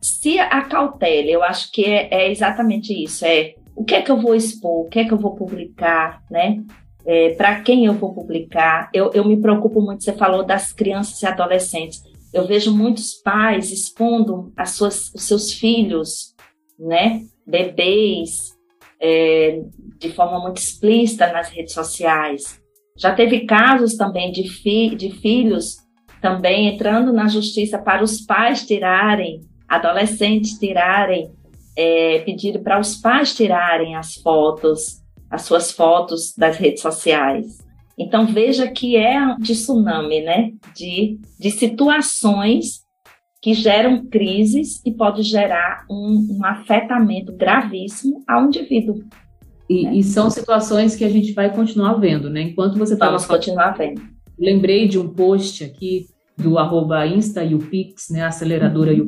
se 0.00 0.38
acautele. 0.38 1.30
Eu 1.30 1.42
acho 1.42 1.70
que 1.72 1.84
é, 1.84 2.08
é 2.10 2.30
exatamente 2.30 2.92
isso. 2.92 3.24
É 3.24 3.54
o 3.76 3.84
que 3.84 3.94
é 3.94 4.02
que 4.02 4.10
eu 4.10 4.20
vou 4.20 4.34
expor, 4.34 4.86
o 4.86 4.88
que 4.88 5.00
é 5.00 5.04
que 5.04 5.12
eu 5.12 5.18
vou 5.18 5.34
publicar, 5.34 6.22
né? 6.30 6.62
É, 7.06 7.30
para 7.34 7.60
quem 7.60 7.84
eu 7.86 7.94
vou 7.94 8.14
publicar. 8.14 8.88
Eu, 8.92 9.10
eu 9.12 9.24
me 9.24 9.40
preocupo 9.40 9.80
muito, 9.80 10.04
você 10.04 10.12
falou 10.12 10.44
das 10.44 10.72
crianças 10.72 11.20
e 11.22 11.26
adolescentes. 11.26 12.02
Eu 12.34 12.44
vejo 12.46 12.76
muitos 12.76 13.14
pais 13.14 13.70
expondo 13.70 14.52
as 14.56 14.70
suas, 14.70 15.12
os 15.14 15.22
seus 15.22 15.52
filhos, 15.52 16.34
né, 16.76 17.22
bebês, 17.46 18.52
é, 19.00 19.62
de 19.98 20.10
forma 20.10 20.40
muito 20.40 20.58
explícita 20.58 21.32
nas 21.32 21.48
redes 21.50 21.72
sociais. 21.72 22.60
Já 22.98 23.14
teve 23.14 23.46
casos 23.46 23.94
também 23.94 24.32
de, 24.32 24.48
fi, 24.48 24.96
de 24.96 25.10
filhos 25.10 25.76
também 26.20 26.68
entrando 26.68 27.12
na 27.12 27.28
justiça 27.28 27.78
para 27.78 28.02
os 28.02 28.20
pais 28.20 28.66
tirarem, 28.66 29.42
adolescentes 29.68 30.58
tirarem, 30.58 31.30
é, 31.76 32.20
pedir 32.20 32.62
para 32.62 32.80
os 32.80 32.96
pais 32.96 33.34
tirarem 33.34 33.94
as 33.94 34.14
fotos, 34.14 35.02
as 35.30 35.42
suas 35.42 35.70
fotos 35.70 36.34
das 36.36 36.56
redes 36.56 36.80
sociais. 36.80 37.63
Então 37.98 38.26
veja 38.26 38.68
que 38.68 38.96
é 38.96 39.20
um 39.20 39.38
tsunami, 39.38 40.20
né, 40.20 40.52
de, 40.74 41.18
de 41.38 41.50
situações 41.50 42.84
que 43.40 43.52
geram 43.52 44.06
crises 44.06 44.80
e 44.86 44.90
pode 44.90 45.22
gerar 45.22 45.84
um, 45.90 46.38
um 46.38 46.44
afetamento 46.46 47.32
gravíssimo 47.36 48.24
ao 48.26 48.46
indivíduo. 48.46 49.04
E, 49.68 49.84
né? 49.84 49.96
e, 49.96 50.02
são 50.02 50.30
situações 50.30 50.96
que 50.96 51.04
a 51.04 51.10
gente 51.10 51.32
vai 51.32 51.54
continuar 51.54 51.94
vendo, 51.94 52.30
né? 52.30 52.40
Enquanto 52.40 52.78
você 52.78 52.94
estava 52.94 53.12
Vamos 53.12 53.26
continuar 53.26 53.76
vendo. 53.76 54.00
Lembrei 54.38 54.88
de 54.88 54.98
um 54.98 55.08
post 55.08 55.62
aqui 55.62 56.06
do 56.36 56.58
arroba 56.58 57.06
Insta 57.06 57.44
e 57.44 57.54
né? 58.10 58.24
Aceleradora 58.24 58.92
uhum. 58.92 58.98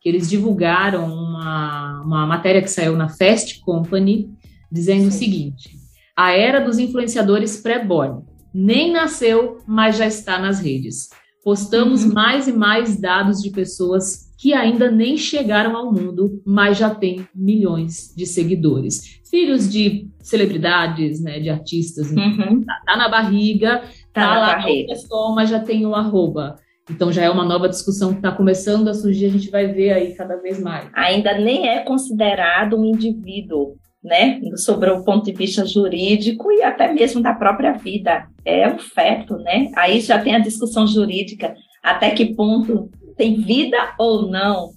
que 0.00 0.08
eles 0.08 0.28
divulgaram 0.28 1.06
uma, 1.06 2.02
uma 2.04 2.26
matéria 2.26 2.60
que 2.60 2.68
saiu 2.68 2.96
na 2.96 3.08
Fast 3.08 3.60
Company 3.60 4.28
dizendo 4.70 5.02
Sim. 5.02 5.08
o 5.08 5.12
seguinte: 5.12 5.76
a 6.16 6.32
era 6.32 6.60
dos 6.60 6.78
influenciadores 6.78 7.60
pré-born. 7.60 8.22
Nem 8.54 8.92
nasceu, 8.92 9.58
mas 9.66 9.96
já 9.96 10.06
está 10.06 10.38
nas 10.38 10.60
redes. 10.60 11.08
Postamos 11.42 12.04
uhum. 12.04 12.12
mais 12.12 12.46
e 12.46 12.52
mais 12.52 13.00
dados 13.00 13.40
de 13.40 13.50
pessoas 13.50 14.32
que 14.38 14.52
ainda 14.52 14.90
nem 14.90 15.16
chegaram 15.16 15.76
ao 15.76 15.92
mundo, 15.92 16.42
mas 16.44 16.78
já 16.78 16.90
têm 16.94 17.26
milhões 17.34 18.12
de 18.16 18.26
seguidores. 18.26 19.20
Filhos 19.30 19.70
de 19.70 20.08
celebridades, 20.20 21.22
né, 21.22 21.40
de 21.40 21.48
artistas, 21.48 22.10
uhum. 22.10 22.62
tá, 22.64 22.80
tá, 22.84 22.96
na 22.96 23.08
barriga, 23.08 23.82
tá, 24.12 24.20
tá 24.20 24.38
lá 24.38 24.46
barriga. 24.54 24.92
Pessoa, 24.92 25.34
mas 25.34 25.48
já 25.48 25.60
tem 25.60 25.86
o 25.86 25.94
arroba. 25.94 26.56
Então 26.90 27.12
já 27.12 27.22
é 27.22 27.30
uma 27.30 27.44
nova 27.44 27.68
discussão 27.68 28.10
que 28.10 28.18
está 28.18 28.32
começando 28.32 28.88
a 28.88 28.94
surgir, 28.94 29.26
a 29.26 29.30
gente 29.30 29.50
vai 29.50 29.68
ver 29.72 29.92
aí 29.92 30.14
cada 30.14 30.36
vez 30.36 30.60
mais. 30.60 30.90
Ainda 30.94 31.38
nem 31.38 31.68
é 31.68 31.80
considerado 31.84 32.76
um 32.76 32.84
indivíduo 32.84 33.76
né, 34.02 34.40
sobre 34.56 34.90
o 34.90 35.04
ponto 35.04 35.24
de 35.24 35.32
vista 35.32 35.64
jurídico 35.64 36.50
e 36.50 36.62
até 36.62 36.92
mesmo 36.92 37.22
da 37.22 37.32
própria 37.32 37.72
vida. 37.72 38.26
É 38.44 38.68
um 38.68 38.78
feto, 38.78 39.36
né? 39.38 39.70
Aí 39.76 40.00
já 40.00 40.18
tem 40.18 40.34
a 40.34 40.40
discussão 40.40 40.86
jurídica, 40.86 41.54
até 41.82 42.10
que 42.10 42.34
ponto 42.34 42.90
tem 43.16 43.40
vida 43.40 43.76
ou 43.98 44.28
não, 44.28 44.70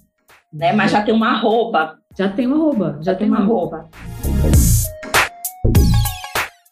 né? 0.52 0.72
Mas 0.72 0.92
já 0.92 1.02
tem 1.02 1.14
uma 1.14 1.32
arroba. 1.32 1.98
Já 2.16 2.28
tem 2.28 2.46
uma 2.46 2.56
arroba, 2.56 2.98
já, 3.02 3.12
já 3.12 3.14
tem 3.14 3.28
uma 3.28 3.38
arroba. 3.38 3.90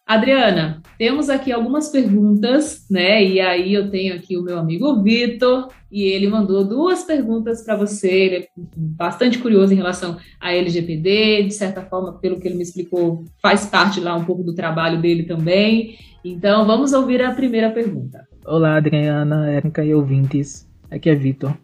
Adriana, 0.07 0.83
temos 0.99 1.31
aqui 1.31 1.51
algumas 1.51 1.89
perguntas, 1.89 2.85
né? 2.91 3.25
E 3.25 3.41
aí 3.41 3.73
eu 3.73 3.91
tenho 3.91 4.15
aqui 4.15 4.37
o 4.37 4.43
meu 4.43 4.59
amigo 4.59 5.03
Vitor, 5.03 5.69
e 5.91 6.03
ele 6.03 6.29
mandou 6.29 6.63
duas 6.63 7.05
perguntas 7.05 7.65
para 7.65 7.75
você. 7.75 8.11
Ele 8.11 8.37
é 8.37 8.49
bastante 8.77 9.39
curioso 9.39 9.73
em 9.73 9.77
relação 9.77 10.19
à 10.39 10.53
LGPD, 10.53 11.45
de 11.45 11.55
certa 11.55 11.81
forma, 11.83 12.19
pelo 12.19 12.39
que 12.39 12.47
ele 12.47 12.57
me 12.57 12.63
explicou, 12.63 13.25
faz 13.41 13.65
parte 13.65 13.99
lá 13.99 14.15
um 14.15 14.27
pouco 14.27 14.43
do 14.43 14.55
trabalho 14.55 15.01
dele 15.01 15.23
também. 15.23 15.97
Então, 16.23 16.67
vamos 16.67 16.93
ouvir 16.93 17.23
a 17.23 17.33
primeira 17.33 17.71
pergunta. 17.71 18.29
Olá, 18.45 18.77
Adriana, 18.77 19.51
Érica 19.51 19.83
e 19.83 19.95
ouvintes. 19.95 20.69
Aqui 20.91 21.09
é 21.09 21.15
Vitor. 21.15 21.57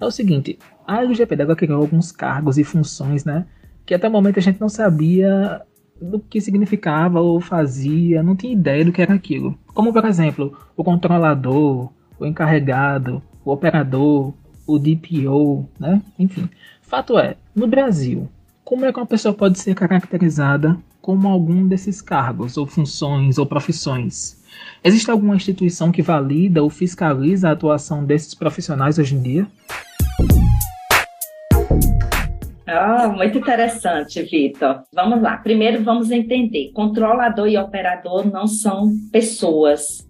É 0.00 0.06
o 0.06 0.10
seguinte, 0.12 0.56
a 0.86 1.02
LGPD 1.02 1.42
agora 1.42 1.56
criou 1.56 1.82
alguns 1.82 2.12
cargos 2.12 2.58
e 2.58 2.62
funções, 2.62 3.24
né? 3.24 3.44
Que 3.84 3.94
até 3.94 4.06
o 4.06 4.12
momento 4.12 4.38
a 4.38 4.42
gente 4.42 4.60
não 4.60 4.68
sabia 4.68 5.62
do 6.00 6.18
que 6.18 6.40
significava 6.40 7.20
ou 7.20 7.40
fazia, 7.40 8.22
não 8.22 8.36
tinha 8.36 8.52
ideia 8.52 8.84
do 8.84 8.92
que 8.92 9.02
era 9.02 9.14
aquilo. 9.14 9.58
Como, 9.74 9.92
por 9.92 10.04
exemplo, 10.04 10.56
o 10.76 10.84
controlador, 10.84 11.90
o 12.18 12.26
encarregado, 12.26 13.22
o 13.44 13.52
operador, 13.52 14.32
o 14.66 14.78
DPO, 14.78 15.68
né? 15.78 16.02
Enfim. 16.18 16.48
Fato 16.82 17.18
é, 17.18 17.36
no 17.54 17.66
Brasil, 17.66 18.28
como 18.64 18.84
é 18.84 18.92
que 18.92 18.98
uma 18.98 19.06
pessoa 19.06 19.34
pode 19.34 19.58
ser 19.58 19.74
caracterizada 19.74 20.76
como 21.00 21.28
algum 21.28 21.66
desses 21.66 22.02
cargos, 22.02 22.56
ou 22.56 22.66
funções, 22.66 23.38
ou 23.38 23.46
profissões? 23.46 24.38
Existe 24.84 25.10
alguma 25.10 25.36
instituição 25.36 25.90
que 25.90 26.02
valida 26.02 26.62
ou 26.62 26.68
fiscaliza 26.68 27.48
a 27.48 27.52
atuação 27.52 28.04
desses 28.04 28.34
profissionais 28.34 28.98
hoje 28.98 29.14
em 29.14 29.22
dia? 29.22 29.46
Ah, 32.70 33.08
muito 33.08 33.38
interessante, 33.38 34.22
Vitor. 34.22 34.82
Vamos 34.92 35.22
lá. 35.22 35.38
Primeiro, 35.38 35.82
vamos 35.82 36.10
entender: 36.10 36.70
controlador 36.72 37.48
e 37.48 37.56
operador 37.56 38.30
não 38.30 38.46
são 38.46 38.90
pessoas 39.10 40.06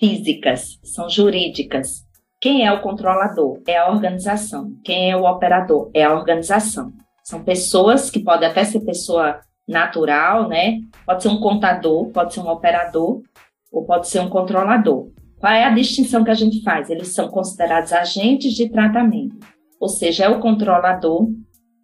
físicas, 0.00 0.80
são 0.82 1.08
jurídicas. 1.08 2.04
Quem 2.40 2.66
é 2.66 2.72
o 2.72 2.80
controlador? 2.80 3.60
É 3.64 3.76
a 3.76 3.90
organização. 3.90 4.72
Quem 4.84 5.12
é 5.12 5.16
o 5.16 5.24
operador? 5.24 5.88
É 5.94 6.02
a 6.02 6.12
organização. 6.12 6.92
São 7.22 7.44
pessoas 7.44 8.10
que 8.10 8.18
podem 8.18 8.48
até 8.48 8.64
ser 8.64 8.80
pessoa 8.80 9.38
natural, 9.68 10.48
né? 10.48 10.80
Pode 11.06 11.22
ser 11.22 11.28
um 11.28 11.38
contador, 11.38 12.08
pode 12.08 12.34
ser 12.34 12.40
um 12.40 12.48
operador 12.48 13.22
ou 13.70 13.84
pode 13.84 14.08
ser 14.08 14.18
um 14.18 14.28
controlador. 14.28 15.12
Qual 15.38 15.52
é 15.52 15.64
a 15.64 15.70
distinção 15.70 16.24
que 16.24 16.30
a 16.30 16.34
gente 16.34 16.60
faz? 16.64 16.90
Eles 16.90 17.14
são 17.14 17.28
considerados 17.28 17.92
agentes 17.92 18.52
de 18.54 18.68
tratamento, 18.68 19.36
ou 19.78 19.88
seja, 19.88 20.24
é 20.24 20.28
o 20.28 20.40
controlador 20.40 21.28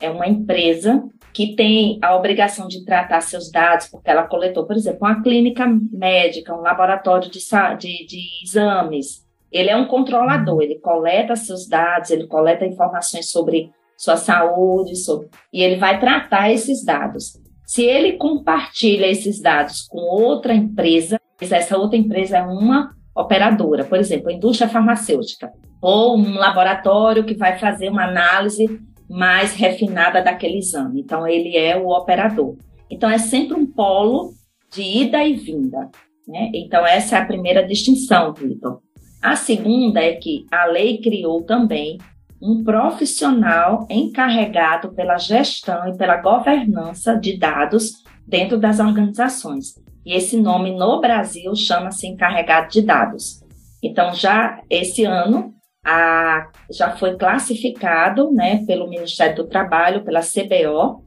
é 0.01 0.11
uma 0.11 0.27
empresa 0.27 1.03
que 1.33 1.55
tem 1.55 1.99
a 2.03 2.17
obrigação 2.17 2.67
de 2.67 2.85
tratar 2.85 3.21
seus 3.21 3.51
dados, 3.51 3.89
porque 3.89 4.11
ela 4.11 4.23
coletou, 4.23 4.67
por 4.67 4.75
exemplo, 4.75 5.01
uma 5.03 5.23
clínica 5.23 5.67
médica, 5.93 6.55
um 6.55 6.63
laboratório 6.63 7.31
de, 7.31 7.39
de, 7.79 8.07
de 8.07 8.21
exames. 8.43 9.25
Ele 9.53 9.69
é 9.69 9.77
um 9.77 9.87
controlador, 9.87 10.63
ele 10.63 10.79
coleta 10.79 11.37
seus 11.37 11.69
dados, 11.69 12.11
ele 12.11 12.27
coleta 12.27 12.65
informações 12.65 13.31
sobre 13.31 13.71
sua 13.99 14.17
saúde, 14.17 14.97
sobre, 14.97 15.29
e 15.53 15.63
ele 15.63 15.77
vai 15.77 16.01
tratar 16.01 16.51
esses 16.51 16.85
dados. 16.85 17.39
Se 17.67 17.85
ele 17.85 18.13
compartilha 18.13 19.07
esses 19.07 19.41
dados 19.41 19.87
com 19.89 19.99
outra 19.99 20.55
empresa, 20.55 21.21
essa 21.41 21.77
outra 21.77 21.99
empresa 21.99 22.39
é 22.39 22.43
uma 22.43 22.95
operadora, 23.15 23.85
por 23.85 23.99
exemplo, 23.99 24.31
a 24.31 24.33
indústria 24.33 24.69
farmacêutica, 24.69 25.51
ou 25.83 26.17
um 26.17 26.35
laboratório 26.35 27.25
que 27.25 27.35
vai 27.35 27.59
fazer 27.59 27.91
uma 27.91 28.05
análise 28.05 28.81
mais 29.09 29.55
refinada 29.55 30.23
daquele 30.23 30.59
exame. 30.59 31.01
Então, 31.01 31.27
ele 31.27 31.57
é 31.57 31.77
o 31.77 31.89
operador. 31.89 32.57
Então, 32.91 33.11
é 33.11 33.19
sempre 33.19 33.57
um 33.57 33.67
polo 33.67 34.33
de 34.73 34.83
ida 34.83 35.23
e 35.25 35.35
vinda. 35.35 35.91
Né? 36.27 36.51
Então, 36.55 36.85
essa 36.87 37.17
é 37.17 37.21
a 37.21 37.27
primeira 37.27 37.67
distinção, 37.67 38.33
Vitor. 38.33 38.81
A 39.23 39.37
segunda 39.37 40.01
é 40.01 40.15
que 40.15 40.47
a 40.51 40.67
lei 40.67 40.99
criou 40.99 41.43
também 41.43 41.99
um 42.41 42.63
profissional 42.63 43.87
encarregado 43.91 44.93
pela 44.93 45.17
gestão 45.17 45.89
e 45.89 45.97
pela 45.97 46.19
governança 46.19 47.15
de 47.15 47.39
dados 47.39 48.05
dentro 48.27 48.59
das 48.59 48.79
organizações. 48.79 49.75
E 50.05 50.13
esse 50.13 50.37
nome 50.37 50.73
no 50.73 51.01
Brasil 51.01 51.55
chama-se 51.57 52.07
encarregado 52.07 52.69
de 52.69 52.83
dados. 52.83 53.43
Então, 53.83 54.15
já 54.15 54.61
esse 54.69 55.05
ano, 55.05 55.55
a, 55.87 56.49
já 56.69 56.97
foi 56.97 57.17
classificado 57.17 58.33
né, 58.33 58.65
pelo 58.67 58.89
Ministério 58.89 59.37
do 59.37 59.47
Trabalho, 59.47 60.05
pela 60.05 60.21
CBO, 60.21 61.05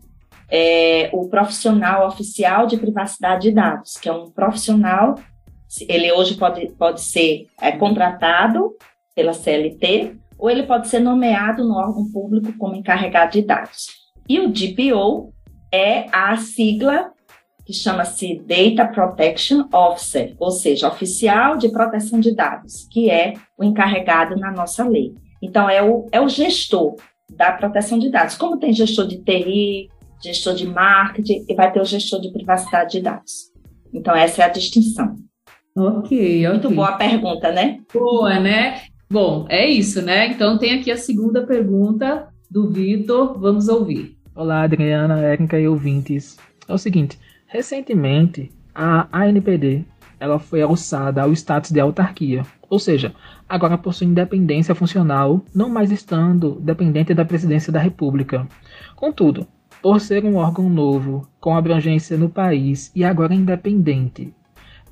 é, 0.49 1.09
o 1.11 1.27
profissional 1.27 2.07
oficial 2.07 2.65
de 2.65 2.77
privacidade 2.77 3.43
de 3.43 3.51
dados, 3.51 3.97
que 3.97 4.07
é 4.07 4.13
um 4.13 4.31
profissional, 4.31 5.15
ele 5.87 6.11
hoje 6.13 6.35
pode, 6.35 6.71
pode 6.71 7.01
ser 7.01 7.47
é, 7.61 7.73
contratado 7.73 8.73
pela 9.13 9.33
CLT, 9.33 10.15
ou 10.37 10.49
ele 10.49 10.63
pode 10.63 10.87
ser 10.87 10.99
nomeado 10.99 11.67
no 11.67 11.75
órgão 11.75 12.09
público 12.09 12.57
como 12.57 12.75
encarregado 12.75 13.33
de 13.33 13.41
dados. 13.41 13.87
E 14.27 14.39
o 14.39 14.47
DPO 14.47 15.33
é 15.73 16.05
a 16.13 16.37
sigla 16.37 17.11
que 17.69 17.73
chama-se 17.75 18.41
Data 18.47 18.87
Protection 18.87 19.63
Officer, 19.71 20.33
ou 20.39 20.49
seja, 20.49 20.87
oficial 20.87 21.55
de 21.55 21.69
proteção 21.69 22.19
de 22.19 22.33
dados, 22.33 22.87
que 22.89 23.11
é 23.11 23.35
o 23.55 23.63
encarregado 23.63 24.35
na 24.35 24.51
nossa 24.51 24.89
lei. 24.89 25.13
Então, 25.39 25.69
é 25.69 25.79
o, 25.79 26.07
é 26.11 26.19
o 26.19 26.27
gestor 26.27 26.95
da 27.31 27.51
proteção 27.51 27.99
de 27.99 28.09
dados. 28.09 28.35
Como 28.35 28.57
tem 28.57 28.73
gestor 28.73 29.05
de 29.05 29.17
TI, 29.17 29.87
gestor 30.19 30.55
de 30.55 30.65
marketing, 30.65 31.45
e 31.47 31.53
vai 31.53 31.71
ter 31.71 31.79
o 31.79 31.85
gestor 31.85 32.19
de 32.19 32.31
privacidade 32.31 32.93
de 32.93 33.01
dados. 33.01 33.51
Então, 33.93 34.15
essa 34.15 34.41
é 34.41 34.45
a 34.45 34.49
distinção. 34.49 35.15
Ok. 35.77 36.49
Muito 36.49 36.71
boa 36.71 36.93
pergunta, 36.93 37.51
né? 37.51 37.81
Boa, 37.93 38.39
né? 38.39 38.81
Bom, 39.11 39.45
é 39.47 39.69
isso, 39.69 40.01
né? 40.01 40.29
Então, 40.29 40.57
tem 40.57 40.79
aqui 40.79 40.89
a 40.89 40.97
segunda 40.97 41.45
pergunta 41.45 42.29
do 42.49 42.67
Vitor. 42.67 43.39
Vamos 43.39 43.67
ouvir. 43.67 44.17
Olá, 44.33 44.63
Adriana, 44.63 45.21
Érica 45.21 45.59
e 45.59 45.67
ouvintes. 45.67 46.35
É 46.67 46.73
o 46.73 46.77
seguinte, 46.79 47.17
Recentemente, 47.51 48.51
a 48.75 49.07
ANPD 49.11 49.83
ela 50.19 50.37
foi 50.37 50.61
alçada 50.61 51.23
ao 51.23 51.33
status 51.33 51.71
de 51.71 51.79
autarquia, 51.79 52.43
ou 52.69 52.77
seja, 52.77 53.15
agora 53.47 53.75
possui 53.75 54.05
independência 54.05 54.75
funcional, 54.75 55.43
não 55.55 55.67
mais 55.67 55.91
estando 55.91 56.59
dependente 56.59 57.11
da 57.11 57.25
presidência 57.25 57.73
da 57.73 57.79
República. 57.79 58.47
Contudo, 58.95 59.47
por 59.81 59.99
ser 59.99 60.23
um 60.23 60.35
órgão 60.35 60.69
novo, 60.69 61.27
com 61.39 61.55
abrangência 61.55 62.15
no 62.17 62.29
país 62.29 62.91
e 62.95 63.03
agora 63.03 63.33
independente, 63.33 64.31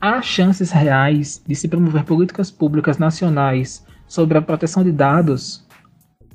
há 0.01 0.20
chances 0.24 0.72
reais 0.72 1.43
de 1.45 1.53
se 1.53 1.68
promover 1.68 2.05
políticas 2.05 2.49
públicas 2.49 2.97
nacionais 2.97 3.86
sobre 4.08 4.36
a 4.36 4.41
proteção 4.41 4.84
de 4.84 4.91
dados? 4.91 5.64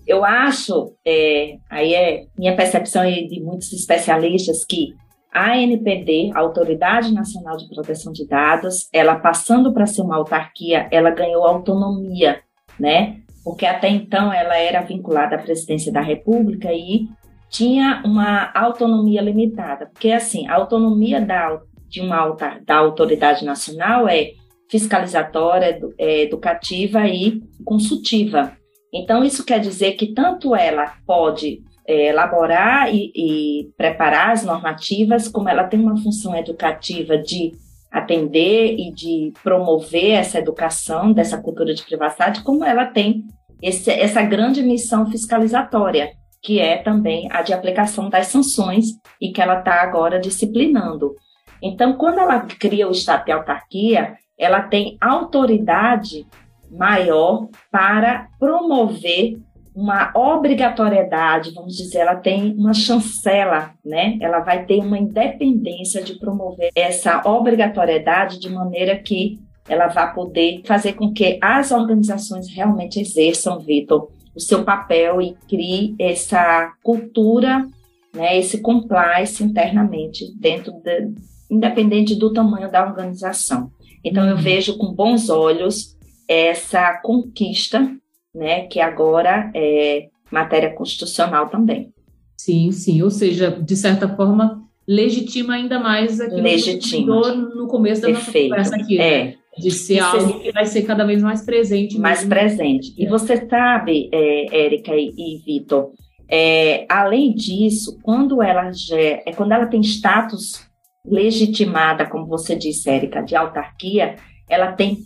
Eu 0.07 0.25
acho, 0.25 0.95
é, 1.05 1.57
aí 1.69 1.95
é 1.95 2.27
minha 2.39 2.55
percepção 2.55 3.05
e 3.05 3.27
de 3.27 3.41
muitos 3.41 3.73
especialistas, 3.73 4.65
que 4.65 4.95
a 5.33 5.53
ANPD, 5.53 6.31
Autoridade 6.35 7.13
Nacional 7.13 7.57
de 7.57 7.69
Proteção 7.69 8.13
de 8.13 8.27
Dados, 8.27 8.89
ela 8.93 9.17
passando 9.17 9.73
para 9.73 9.87
ser 9.87 10.03
uma 10.03 10.17
autarquia, 10.17 10.87
ela 10.91 11.11
ganhou 11.11 11.47
autonomia, 11.47 12.41
né? 12.79 13.17
Porque 13.43 13.65
até 13.65 13.89
então 13.89 14.33
ela 14.33 14.57
era 14.57 14.83
vinculada 14.83 15.37
à 15.37 15.39
presidência 15.39 15.91
da 15.91 16.01
República 16.01 16.73
e 16.73 17.09
tinha 17.49 18.03
uma 18.05 18.51
autonomia 18.55 19.21
limitada. 19.21 19.87
Porque, 19.87 20.11
assim, 20.11 20.47
a 20.49 20.55
autonomia 20.55 21.21
da, 21.21 21.61
de 21.89 22.01
uma 22.01 22.37
da 22.65 22.77
autoridade 22.77 23.45
nacional 23.45 24.07
é 24.09 24.33
fiscalizatória, 24.71 25.79
é 25.99 26.23
educativa 26.23 27.07
e 27.07 27.43
consultiva. 27.65 28.57
Então, 28.93 29.25
isso 29.25 29.45
quer 29.45 29.61
dizer 29.61 29.93
que 29.93 30.15
tanto 30.15 30.55
ela 30.55 30.95
pode 31.07 31.63
é, 31.87 32.09
elaborar 32.09 32.93
e, 32.95 33.13
e 33.15 33.73
preparar 33.77 34.31
as 34.31 34.45
normativas, 34.45 35.29
como 35.29 35.49
ela 35.49 35.65
tem 35.65 35.81
uma 35.81 35.97
função 35.97 36.37
educativa 36.37 37.19
de 37.19 37.53
atender 37.91 38.75
e 38.79 38.93
de 38.93 39.33
promover 39.43 40.13
essa 40.13 40.39
educação 40.39 41.13
dessa 41.13 41.37
cultura 41.41 41.75
de 41.75 41.83
privacidade, 41.83 42.43
como 42.43 42.65
ela 42.65 42.87
tem 42.87 43.25
esse, 43.61 43.91
essa 43.91 44.23
grande 44.23 44.63
missão 44.63 45.11
fiscalizatória, 45.11 46.11
que 46.43 46.59
é 46.59 46.79
também 46.79 47.29
a 47.31 47.43
de 47.43 47.53
aplicação 47.53 48.09
das 48.09 48.29
sanções 48.29 48.87
e 49.21 49.31
que 49.31 49.41
ela 49.41 49.59
está 49.59 49.83
agora 49.83 50.19
disciplinando. 50.19 51.15
Então, 51.63 51.93
quando 51.93 52.19
ela 52.19 52.41
cria 52.41 52.89
o 52.89 52.93
Estado 52.93 53.27
de 53.27 53.33
autarquia, 53.33 54.17
ela 54.37 54.63
tem 54.63 54.97
autoridade 55.01 56.27
maior 56.69 57.49
para 57.71 58.27
promover 58.39 59.39
uma 59.75 60.13
obrigatoriedade, 60.15 61.53
vamos 61.55 61.77
dizer, 61.77 62.01
ela 62.01 62.17
tem 62.17 62.55
uma 62.55 62.75
chancela, 62.75 63.73
né? 63.85 64.19
Ela 64.21 64.41
vai 64.41 64.65
ter 64.65 64.79
uma 64.81 64.99
independência 64.99 66.03
de 66.03 66.19
promover 66.19 66.71
essa 66.75 67.23
obrigatoriedade 67.25 68.39
de 68.39 68.51
maneira 68.51 68.97
que 68.99 69.41
ela 69.69 69.87
vá 69.87 70.09
poder 70.09 70.63
fazer 70.65 70.95
com 70.95 71.13
que 71.13 71.39
as 71.41 71.71
organizações 71.71 72.49
realmente 72.49 73.01
exerçam, 73.01 73.59
Vitor, 73.61 74.09
o 74.35 74.41
seu 74.41 74.65
papel 74.65 75.23
e 75.23 75.37
crie 75.49 75.95
essa 75.99 76.73
cultura, 76.83 77.67
né, 78.15 78.39
esse 78.39 78.61
compliance 78.61 79.43
internamente 79.43 80.35
dentro 80.39 80.73
de, 80.83 81.13
independente 81.51 82.15
do 82.15 82.33
tamanho 82.33 82.71
da 82.71 82.85
organização. 82.85 83.71
Então 84.05 84.27
eu 84.27 84.37
uhum. 84.37 84.43
vejo 84.43 84.77
com 84.77 84.93
bons 84.93 85.31
olhos 85.31 85.97
essa 86.29 86.99
conquista 87.03 87.91
né, 88.35 88.67
que 88.67 88.81
agora 88.81 89.51
é 89.55 90.09
matéria 90.31 90.71
constitucional 90.75 91.49
também. 91.49 91.93
Sim, 92.37 92.73
sim, 92.73 93.03
ou 93.03 93.11
seja, 93.11 93.51
de 93.51 93.77
certa 93.77 94.09
forma, 94.09 94.63
legitima 94.89 95.55
ainda 95.55 95.79
mais 95.79 96.21
aquilo 96.21 96.43
legitima. 96.43 97.23
que 97.23 97.37
no 97.37 97.69
começo 97.69 98.03
da 98.03 98.09
Perfeito. 98.09 98.51
nossa 98.51 98.71
conversa 98.71 98.77
aqui. 98.77 98.99
Né? 98.99 99.05
É. 99.05 99.43
De 99.59 99.71
ser 99.71 99.99
Isso 99.99 100.05
algo 100.05 100.41
que 100.41 100.51
vai 100.51 100.65
ser 100.65 100.83
cada 100.83 101.05
vez 101.05 101.23
mais 101.23 101.45
presente. 101.45 101.99
Mais 101.99 102.25
presente. 102.25 102.95
E 102.97 103.07
você 103.07 103.47
sabe, 103.47 104.09
é, 104.11 104.65
Érica 104.65 104.97
e, 104.97 105.13
e 105.15 105.43
Vitor, 105.45 105.93
é, 106.27 106.87
além 106.89 107.35
disso, 107.35 107.99
quando 108.03 108.43
ela, 108.43 108.73
já, 108.73 108.97
é, 108.99 109.33
quando 109.37 109.53
ela 109.53 109.67
tem 109.67 109.83
status 109.83 110.67
legitimada, 111.05 112.07
como 112.07 112.27
você 112.27 112.57
disse, 112.57 112.89
Érica, 112.89 113.21
de 113.21 113.37
autarquia, 113.37 114.17
ela 114.49 114.73
tem 114.73 115.01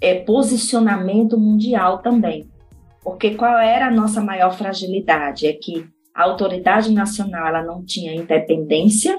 é, 0.00 0.14
posicionamento 0.14 1.36
mundial 1.36 1.98
também. 1.98 2.51
Porque 3.02 3.34
qual 3.34 3.58
era 3.58 3.88
a 3.88 3.90
nossa 3.90 4.20
maior 4.20 4.56
fragilidade? 4.56 5.46
É 5.46 5.52
que 5.52 5.86
a 6.14 6.24
autoridade 6.24 6.92
nacional 6.92 7.48
ela 7.48 7.62
não 7.62 7.84
tinha 7.84 8.14
independência, 8.14 9.18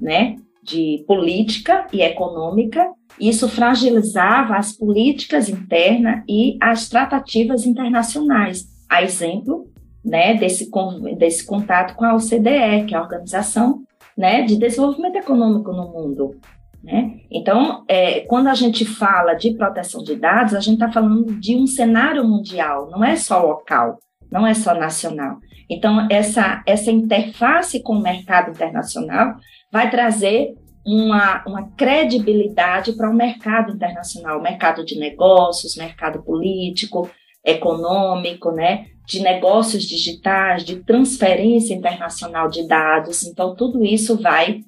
né, 0.00 0.36
de 0.62 1.04
política 1.06 1.86
e 1.92 2.02
econômica. 2.02 2.90
Isso 3.18 3.48
fragilizava 3.48 4.56
as 4.56 4.72
políticas 4.72 5.48
internas 5.48 6.22
e 6.28 6.56
as 6.60 6.88
tratativas 6.88 7.66
internacionais. 7.66 8.66
A 8.88 9.02
exemplo, 9.02 9.68
né, 10.04 10.34
desse 10.34 10.70
desse 11.16 11.44
contato 11.44 11.94
com 11.96 12.04
a 12.04 12.14
OCDE, 12.14 12.86
que 12.86 12.94
é 12.94 12.98
a 12.98 13.02
Organização, 13.02 13.82
né, 14.16 14.42
de 14.42 14.56
Desenvolvimento 14.56 15.16
Econômico 15.16 15.72
no 15.72 15.90
Mundo. 15.92 16.36
Né? 16.82 17.20
Então, 17.30 17.84
é, 17.86 18.20
quando 18.20 18.48
a 18.48 18.54
gente 18.54 18.84
fala 18.84 19.34
de 19.34 19.54
proteção 19.54 20.02
de 20.02 20.16
dados, 20.16 20.54
a 20.54 20.60
gente 20.60 20.74
está 20.74 20.90
falando 20.90 21.38
de 21.38 21.54
um 21.54 21.66
cenário 21.66 22.26
mundial, 22.26 22.88
não 22.90 23.04
é 23.04 23.16
só 23.16 23.42
local, 23.42 23.98
não 24.30 24.46
é 24.46 24.54
só 24.54 24.74
nacional. 24.74 25.38
Então, 25.68 26.08
essa, 26.10 26.62
essa 26.66 26.90
interface 26.90 27.82
com 27.82 27.94
o 27.94 28.02
mercado 28.02 28.50
internacional 28.50 29.34
vai 29.70 29.90
trazer 29.90 30.54
uma, 30.84 31.44
uma 31.46 31.70
credibilidade 31.76 32.94
para 32.94 33.10
o 33.10 33.14
mercado 33.14 33.72
internacional, 33.72 34.40
mercado 34.40 34.84
de 34.84 34.98
negócios, 34.98 35.76
mercado 35.76 36.22
político, 36.22 37.08
econômico, 37.44 38.50
né? 38.50 38.86
de 39.06 39.20
negócios 39.20 39.84
digitais, 39.84 40.64
de 40.64 40.76
transferência 40.84 41.74
internacional 41.74 42.48
de 42.48 42.66
dados. 42.66 43.24
Então, 43.24 43.56
tudo 43.56 43.84
isso 43.84 44.16
vai 44.20 44.60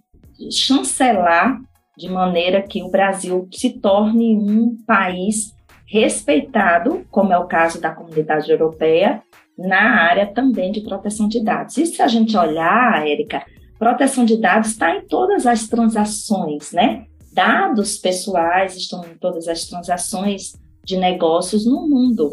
chancelar 0.51 1.61
de 1.97 2.09
maneira 2.09 2.63
que 2.63 2.83
o 2.83 2.91
Brasil 2.91 3.49
se 3.53 3.79
torne 3.79 4.37
um 4.37 4.77
país 4.87 5.55
respeitado, 5.87 7.07
como 7.11 7.33
é 7.33 7.39
o 7.39 7.47
caso 7.47 7.81
da 7.81 7.91
comunidade 7.91 8.51
europeia, 8.51 9.23
na 9.59 10.03
área 10.03 10.27
também 10.27 10.73
de 10.73 10.81
proteção 10.81 11.29
de 11.29 11.43
dados. 11.43 11.77
E 11.77 11.87
se 11.87 12.01
a 12.01 12.09
gente 12.09 12.37
olhar, 12.37 13.07
Érica, 13.07 13.45
proteção 13.79 14.25
de 14.25 14.41
dados 14.41 14.71
está 14.71 14.97
em 14.97 15.07
todas 15.07 15.47
as 15.47 15.69
transações, 15.69 16.73
né? 16.73 17.05
Dados 17.35 17.99
pessoais 17.99 18.77
estão 18.77 19.05
em 19.05 19.17
todas 19.19 19.49
as 19.49 19.67
transações 19.67 20.53
de 20.85 20.97
negócios 20.97 21.67
no 21.67 21.89
mundo. 21.89 22.33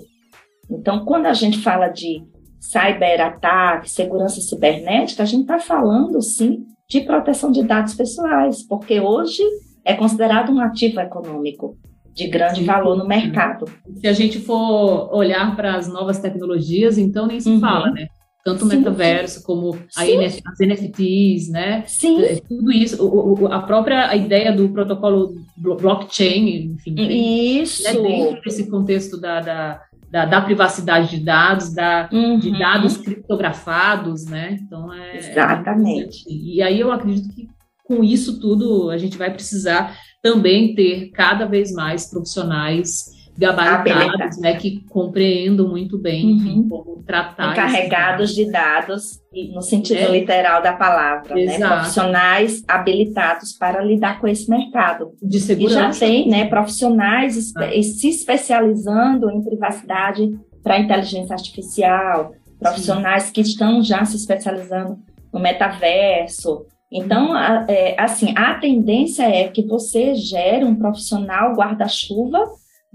Então, 0.69 1.03
quando 1.03 1.25
a 1.25 1.33
gente 1.33 1.57
fala 1.59 1.87
de 1.87 2.23
cyberataque, 2.59 3.89
segurança 3.89 4.41
cibernética, 4.41 5.23
a 5.23 5.25
gente 5.25 5.41
está 5.41 5.59
falando, 5.59 6.21
sim, 6.21 6.65
de 6.89 7.01
proteção 7.01 7.51
de 7.51 7.63
dados 7.63 7.93
pessoais, 7.93 8.63
porque 8.63 8.99
hoje 8.99 9.43
é 9.85 9.93
considerado 9.93 10.51
um 10.51 10.59
ativo 10.59 10.99
econômico 10.99 11.77
de 12.13 12.27
grande 12.27 12.63
valor 12.63 12.97
no 12.97 13.07
mercado. 13.07 13.65
Se 14.01 14.07
a 14.07 14.13
gente 14.13 14.39
for 14.39 15.13
olhar 15.13 15.55
para 15.55 15.75
as 15.75 15.87
novas 15.87 16.19
tecnologias, 16.19 16.97
então 16.97 17.27
nem 17.27 17.39
se 17.39 17.49
uhum. 17.49 17.59
fala, 17.59 17.91
né? 17.91 18.07
Tanto 18.43 18.65
o 18.65 18.67
metaverso 18.67 19.43
como 19.43 19.77
NF, 19.97 20.41
as 20.45 20.59
NFTs, 20.59 21.49
né? 21.49 21.83
Sim. 21.85 22.23
É, 22.23 22.37
tudo 22.37 22.71
isso, 22.71 23.05
o, 23.05 23.43
o, 23.43 23.47
a 23.47 23.61
própria 23.61 24.15
ideia 24.15 24.51
do 24.51 24.69
protocolo 24.69 25.35
blockchain, 25.57 26.71
enfim. 26.73 26.95
Isso. 26.97 27.83
Né, 27.83 28.01
dentro 28.01 28.41
desse 28.41 28.69
contexto 28.69 29.19
da, 29.19 29.41
da, 29.41 29.81
da, 30.11 30.25
da 30.25 30.41
privacidade 30.41 31.09
de 31.09 31.23
dados, 31.23 31.73
da, 31.73 32.09
uhum. 32.11 32.39
de 32.39 32.57
dados 32.57 32.97
criptografados, 32.97 34.25
né? 34.25 34.57
Então 34.61 34.91
é. 34.93 35.17
Exatamente. 35.17 36.27
É 36.27 36.33
e 36.33 36.61
aí 36.61 36.79
eu 36.79 36.91
acredito 36.91 37.33
que 37.33 37.47
com 37.83 38.03
isso 38.03 38.39
tudo 38.39 38.89
a 38.89 38.97
gente 38.97 39.17
vai 39.17 39.31
precisar 39.31 39.95
também 40.21 40.75
ter 40.75 41.09
cada 41.11 41.45
vez 41.45 41.71
mais 41.71 42.09
profissionais 42.09 43.18
gabaritados, 43.39 44.37
né, 44.37 44.55
que 44.55 44.83
compreendam 44.89 45.69
muito 45.69 45.97
bem 45.97 46.33
uhum. 46.33 46.67
como 46.67 47.03
tratar. 47.03 47.53
Encarregados 47.53 48.35
de 48.35 48.51
dados, 48.51 49.21
no 49.53 49.61
sentido 49.61 49.99
é. 49.99 50.11
literal 50.11 50.61
da 50.61 50.73
palavra, 50.73 51.33
né, 51.33 51.57
profissionais 51.57 52.61
habilitados 52.67 53.53
para 53.53 53.81
lidar 53.81 54.19
com 54.19 54.27
esse 54.27 54.49
mercado. 54.49 55.13
De 55.21 55.39
segurança. 55.39 55.79
E 55.79 55.93
já 55.93 55.99
tem, 55.99 56.29
né, 56.29 56.45
profissionais 56.47 57.53
ah. 57.55 57.69
se 57.81 58.09
especializando 58.09 59.31
em 59.31 59.41
privacidade 59.41 60.37
para 60.61 60.79
inteligência 60.79 61.33
artificial, 61.33 62.33
profissionais 62.59 63.23
Sim. 63.23 63.33
que 63.33 63.41
estão 63.41 63.81
já 63.81 64.03
se 64.03 64.17
especializando 64.17 64.99
no 65.31 65.39
metaverso, 65.39 66.65
então, 66.91 67.37
é, 67.37 67.95
assim, 67.99 68.33
a 68.35 68.55
tendência 68.55 69.23
é 69.23 69.47
que 69.47 69.61
você 69.61 70.15
gere 70.15 70.65
um 70.65 70.75
profissional 70.75 71.53
guarda-chuva 71.53 72.43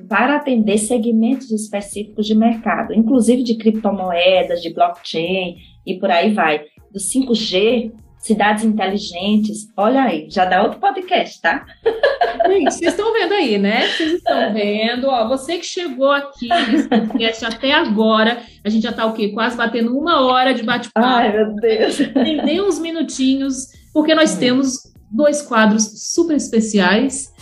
para 0.09 0.37
atender 0.37 0.79
segmentos 0.79 1.51
específicos 1.51 2.27
de 2.27 2.35
mercado, 2.35 2.93
inclusive 2.93 3.43
de 3.43 3.57
criptomoedas, 3.57 4.61
de 4.61 4.73
blockchain 4.73 5.57
e 5.87 5.95
por 5.99 6.11
aí 6.11 6.33
vai. 6.33 6.65
Do 6.93 6.99
5G, 6.99 7.93
cidades 8.19 8.65
inteligentes, 8.65 9.69
olha 9.77 10.03
aí, 10.03 10.29
já 10.31 10.45
dá 10.45 10.63
outro 10.63 10.81
podcast, 10.81 11.41
tá? 11.41 11.65
Gente, 12.47 12.75
vocês 12.75 12.93
estão 12.93 13.13
vendo 13.13 13.33
aí, 13.33 13.59
né? 13.59 13.87
Vocês 13.89 14.13
estão 14.15 14.53
vendo, 14.53 15.09
ó, 15.09 15.29
você 15.29 15.59
que 15.59 15.67
chegou 15.67 16.11
aqui 16.11 16.49
nesse 16.49 16.89
podcast 16.89 17.45
até 17.45 17.73
agora, 17.73 18.43
a 18.65 18.69
gente 18.69 18.83
já 18.83 18.93
tá 18.93 19.07
o 19.07 19.13
quê? 19.13 19.29
Quase 19.31 19.57
batendo 19.57 19.97
uma 19.97 20.25
hora 20.25 20.55
de 20.55 20.63
bate-papo. 20.63 21.07
Ai, 21.07 21.33
meu 21.33 21.55
Deus. 21.57 21.97
Tem 21.97 22.43
nem 22.45 22.61
uns 22.61 22.79
minutinhos 22.79 23.69
porque 23.93 24.15
nós 24.15 24.37
hum. 24.37 24.41
temos 24.41 24.79
dois 25.11 25.43
quadros 25.43 26.13
super 26.13 26.37
especiais. 26.37 27.33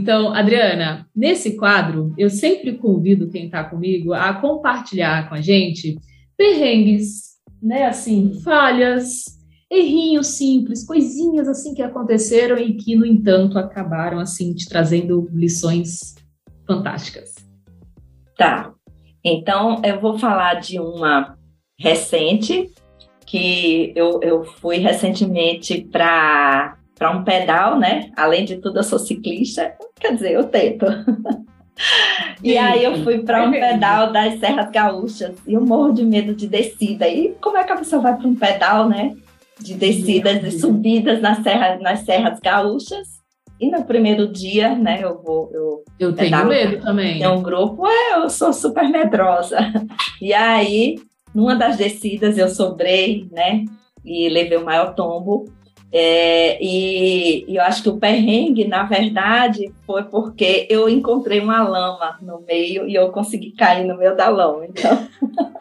Então, 0.00 0.32
Adriana, 0.32 1.06
nesse 1.14 1.58
quadro, 1.58 2.14
eu 2.16 2.30
sempre 2.30 2.78
convido 2.78 3.28
quem 3.28 3.44
está 3.44 3.62
comigo 3.62 4.14
a 4.14 4.32
compartilhar 4.32 5.28
com 5.28 5.34
a 5.34 5.42
gente 5.42 5.98
perrengues, 6.38 7.36
né? 7.62 7.84
Assim, 7.84 8.40
falhas, 8.42 9.24
errinhos 9.70 10.28
simples, 10.28 10.86
coisinhas 10.86 11.46
assim 11.46 11.74
que 11.74 11.82
aconteceram 11.82 12.56
e 12.56 12.72
que, 12.76 12.96
no 12.96 13.04
entanto, 13.04 13.58
acabaram 13.58 14.18
assim 14.18 14.54
te 14.54 14.66
trazendo 14.66 15.28
lições 15.34 16.14
fantásticas. 16.66 17.34
Tá. 18.38 18.72
Então, 19.22 19.82
eu 19.84 20.00
vou 20.00 20.18
falar 20.18 20.54
de 20.60 20.80
uma 20.80 21.36
recente, 21.78 22.70
que 23.26 23.92
eu, 23.94 24.18
eu 24.22 24.44
fui 24.44 24.78
recentemente 24.78 25.82
para 25.92 26.79
um 27.08 27.22
pedal, 27.22 27.78
né? 27.78 28.10
Além 28.16 28.44
de 28.44 28.56
tudo, 28.56 28.80
eu 28.80 28.82
sou 28.82 28.98
ciclista, 28.98 29.72
quer 29.98 30.14
dizer, 30.14 30.32
eu 30.32 30.44
tento. 30.44 30.84
E 32.42 32.58
aí 32.58 32.84
eu 32.84 33.02
fui 33.02 33.22
para 33.22 33.44
um 33.44 33.50
pedal 33.50 34.12
das 34.12 34.38
Serras 34.38 34.70
Gaúchas 34.70 35.36
e 35.46 35.54
eu 35.54 35.60
morro 35.62 35.92
de 35.92 36.04
medo 36.04 36.34
de 36.34 36.46
descida. 36.46 37.08
E 37.08 37.34
como 37.40 37.56
é 37.56 37.64
que 37.64 37.72
a 37.72 37.76
pessoa 37.76 38.02
vai 38.02 38.16
para 38.16 38.28
um 38.28 38.34
pedal, 38.34 38.88
né? 38.88 39.14
De 39.58 39.74
descidas 39.74 40.42
e 40.42 40.58
subidas 40.58 41.22
nas 41.22 41.42
serras, 41.42 41.80
nas 41.80 42.00
Serras 42.00 42.38
Gaúchas? 42.38 43.20
E 43.60 43.70
no 43.70 43.84
primeiro 43.84 44.26
dia, 44.26 44.74
né, 44.74 45.00
eu 45.02 45.20
vou. 45.22 45.50
Eu, 45.52 45.84
eu 45.98 46.14
tenho 46.14 46.46
medo 46.46 46.82
também. 46.82 47.18
Tem 47.18 47.28
um 47.28 47.42
grupo, 47.42 47.86
é, 47.86 48.16
eu 48.16 48.30
sou 48.30 48.52
super 48.52 48.88
medrosa. 48.88 49.58
E 50.20 50.34
aí, 50.34 50.98
numa 51.34 51.54
das 51.54 51.78
descidas, 51.78 52.36
eu 52.36 52.46
sobrei, 52.48 53.26
né, 53.32 53.64
e 54.04 54.28
levei 54.28 54.58
o 54.58 54.64
maior 54.64 54.94
tombo. 54.94 55.46
É, 55.92 56.62
e, 56.62 57.44
e, 57.48 57.56
eu 57.56 57.62
acho 57.62 57.82
que 57.82 57.88
o 57.88 57.96
perrengue, 57.96 58.66
na 58.66 58.84
verdade, 58.84 59.72
foi 59.84 60.04
porque 60.04 60.66
eu 60.70 60.88
encontrei 60.88 61.40
uma 61.40 61.66
lama 61.66 62.16
no 62.22 62.40
meio 62.46 62.88
e 62.88 62.94
eu 62.94 63.10
consegui 63.10 63.50
cair 63.52 63.84
no 63.84 63.96
meio 63.96 64.16
da 64.16 64.28
lama. 64.28 64.66
Então, 64.66 65.08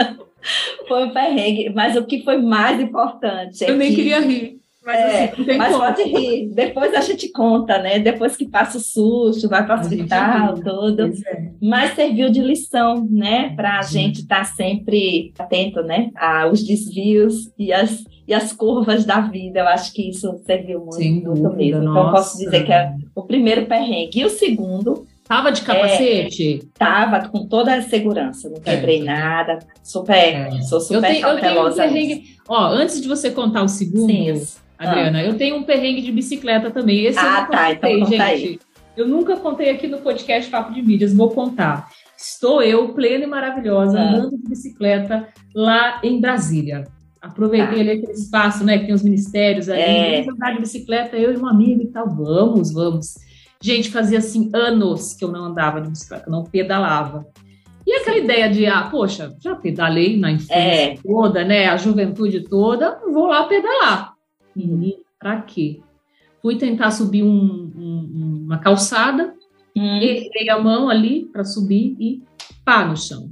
foi 0.88 1.06
um 1.06 1.10
perrengue. 1.12 1.70
Mas 1.70 1.96
o 1.96 2.06
que 2.06 2.24
foi 2.24 2.38
mais 2.38 2.80
importante. 2.80 3.64
É 3.64 3.72
eu 3.72 3.76
nem 3.76 3.90
que, 3.90 3.96
queria 3.96 4.20
rir. 4.20 4.59
Mas, 4.90 5.00
é, 5.00 5.24
assim, 5.26 5.58
mas 5.58 5.78
pode 5.78 6.04
rir. 6.04 6.50
Depois 6.52 6.96
a 6.96 7.02
gente 7.02 7.32
conta, 7.32 7.78
né? 7.78 8.00
Depois 8.00 8.36
que 8.36 8.48
passa 8.48 8.80
o 8.80 8.82
susto, 8.82 9.48
vai 9.48 9.64
para 9.64 9.78
o 9.78 9.82
hospital, 9.82 10.56
tudo. 10.56 11.12
É. 11.28 11.52
Mas 11.62 11.94
serviu 11.94 12.32
de 12.32 12.42
lição, 12.42 13.08
né? 13.08 13.54
Para 13.56 13.78
a 13.78 13.82
gente 13.84 14.22
estar 14.22 14.40
tá 14.40 14.46
sempre 14.46 15.32
atento, 15.38 15.84
né? 15.84 16.10
Aos 16.16 16.64
desvios 16.64 17.52
e 17.56 17.72
as, 17.72 18.04
e 18.28 18.34
as 18.34 18.52
curvas 18.52 19.06
da 19.06 19.22
vida. 19.22 19.60
Eu 19.60 19.68
acho 19.68 19.94
que 19.94 20.10
isso 20.10 20.42
serviu 20.44 20.80
muito, 20.80 21.30
muito 21.30 21.56
mesmo. 21.56 21.84
Nossa. 21.84 22.00
Então, 22.00 22.12
posso 22.12 22.38
dizer 22.40 22.66
que 22.66 22.74
é 22.74 22.92
o 23.14 23.22
primeiro 23.22 23.68
perrengue. 23.68 24.22
E 24.22 24.26
o 24.26 24.30
segundo 24.30 25.06
Tava 25.30 25.52
de 25.52 25.62
capacete? 25.62 26.60
É, 26.64 26.80
tava 26.80 27.30
com 27.30 27.48
toda 27.48 27.76
a 27.76 27.84
segurança, 27.84 28.50
não 28.50 28.60
quebrei 28.60 29.02
é. 29.02 29.04
nada, 29.04 29.60
super, 29.84 30.16
é. 30.16 30.62
sou 30.64 30.82
super 30.82 30.96
eu 30.96 31.02
tenho, 31.04 31.22
cautelosa. 31.22 31.86
Eu 31.86 31.94
tenho 31.94 32.18
um 32.18 32.24
Ó, 32.48 32.66
antes 32.70 33.00
de 33.00 33.08
você 33.08 33.30
contar 33.30 33.62
o 33.62 33.68
segundo, 33.68 34.08
Sim. 34.08 34.42
Adriana. 34.80 35.20
Ah. 35.20 35.26
Eu 35.26 35.38
tenho 35.38 35.58
um 35.58 35.64
perrengue 35.64 36.02
de 36.02 36.12
bicicleta 36.12 36.72
também. 36.72 37.04
Esse 37.04 37.20
ah, 37.20 37.46
tá. 37.46 37.76
Contei, 37.76 38.00
então 38.00 38.10
gente. 38.10 38.22
Aí. 38.22 38.60
Eu 38.96 39.08
nunca 39.08 39.36
contei 39.38 39.70
aqui 39.70 39.88
no 39.88 40.00
podcast 40.00 40.50
Papo 40.50 40.74
de 40.74 40.82
Mídias, 40.82 41.14
vou 41.14 41.30
contar. 41.30 41.90
Estou 42.18 42.62
eu, 42.62 42.90
plena 42.94 43.26
e 43.26 43.28
maravilhosa, 43.28 44.00
ah. 44.00 44.10
andando 44.10 44.38
de 44.38 44.50
bicicleta 44.50 45.28
lá 45.54 46.00
em 46.04 46.20
Brasília. 46.20 46.86
Aproveitei 47.22 47.80
ah. 47.80 47.82
ali 47.82 47.92
aquele 47.92 48.14
espaço, 48.14 48.64
né, 48.64 48.78
que 48.78 48.86
tem 48.86 48.96
os 48.96 49.04
ministérios 49.04 49.70
ali. 49.70 49.82
É. 49.82 50.22
Vamos 50.24 50.36
andar 50.36 50.54
de 50.54 50.60
bicicleta, 50.60 51.18
eu 51.18 51.34
e 51.34 51.38
uma 51.38 51.52
amiga 51.52 51.84
e 51.84 51.88
tal. 51.88 52.10
Vamos, 52.10 52.74
vamos. 52.74 53.16
Gente, 53.62 53.90
fazia 53.90 54.20
assim 54.20 54.50
anos 54.54 55.14
que 55.14 55.24
eu 55.24 55.32
não 55.32 55.46
andava 55.46 55.82
de 55.82 55.90
bicicleta, 55.90 56.30
não 56.30 56.44
pedalava. 56.46 57.26
E 57.86 57.94
aquela 57.94 58.18
ideia 58.18 58.50
de, 58.50 58.66
ah, 58.66 58.88
poxa, 58.90 59.36
já 59.42 59.56
pedalei 59.56 60.18
na 60.18 60.32
infância 60.32 60.54
é. 60.56 60.98
toda, 61.02 61.44
né, 61.44 61.68
a 61.68 61.76
juventude 61.76 62.42
toda, 62.42 63.00
vou 63.12 63.28
lá 63.28 63.46
pedalar. 63.46 64.19
Menino, 64.56 65.00
pra 65.20 65.42
quê? 65.42 65.82
Fui 66.42 66.58
tentar 66.58 66.92
subir 66.92 67.24
um, 67.24 67.72
um, 67.76 68.42
uma 68.46 68.60
calçada, 68.60 69.34
hum. 69.76 69.98
errei 70.02 70.50
a 70.50 70.60
mão 70.60 70.90
ali 70.90 71.26
para 71.26 71.44
subir 71.44 71.96
e 72.00 72.24
pá 72.64 72.86
no 72.86 72.96
chão. 72.96 73.32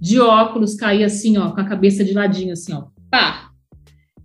De 0.00 0.20
óculos, 0.20 0.74
caí 0.74 1.02
assim, 1.02 1.38
ó, 1.38 1.50
com 1.50 1.60
a 1.60 1.64
cabeça 1.64 2.04
de 2.04 2.12
ladinho, 2.12 2.52
assim, 2.52 2.74
ó, 2.74 2.86
pá. 3.10 3.50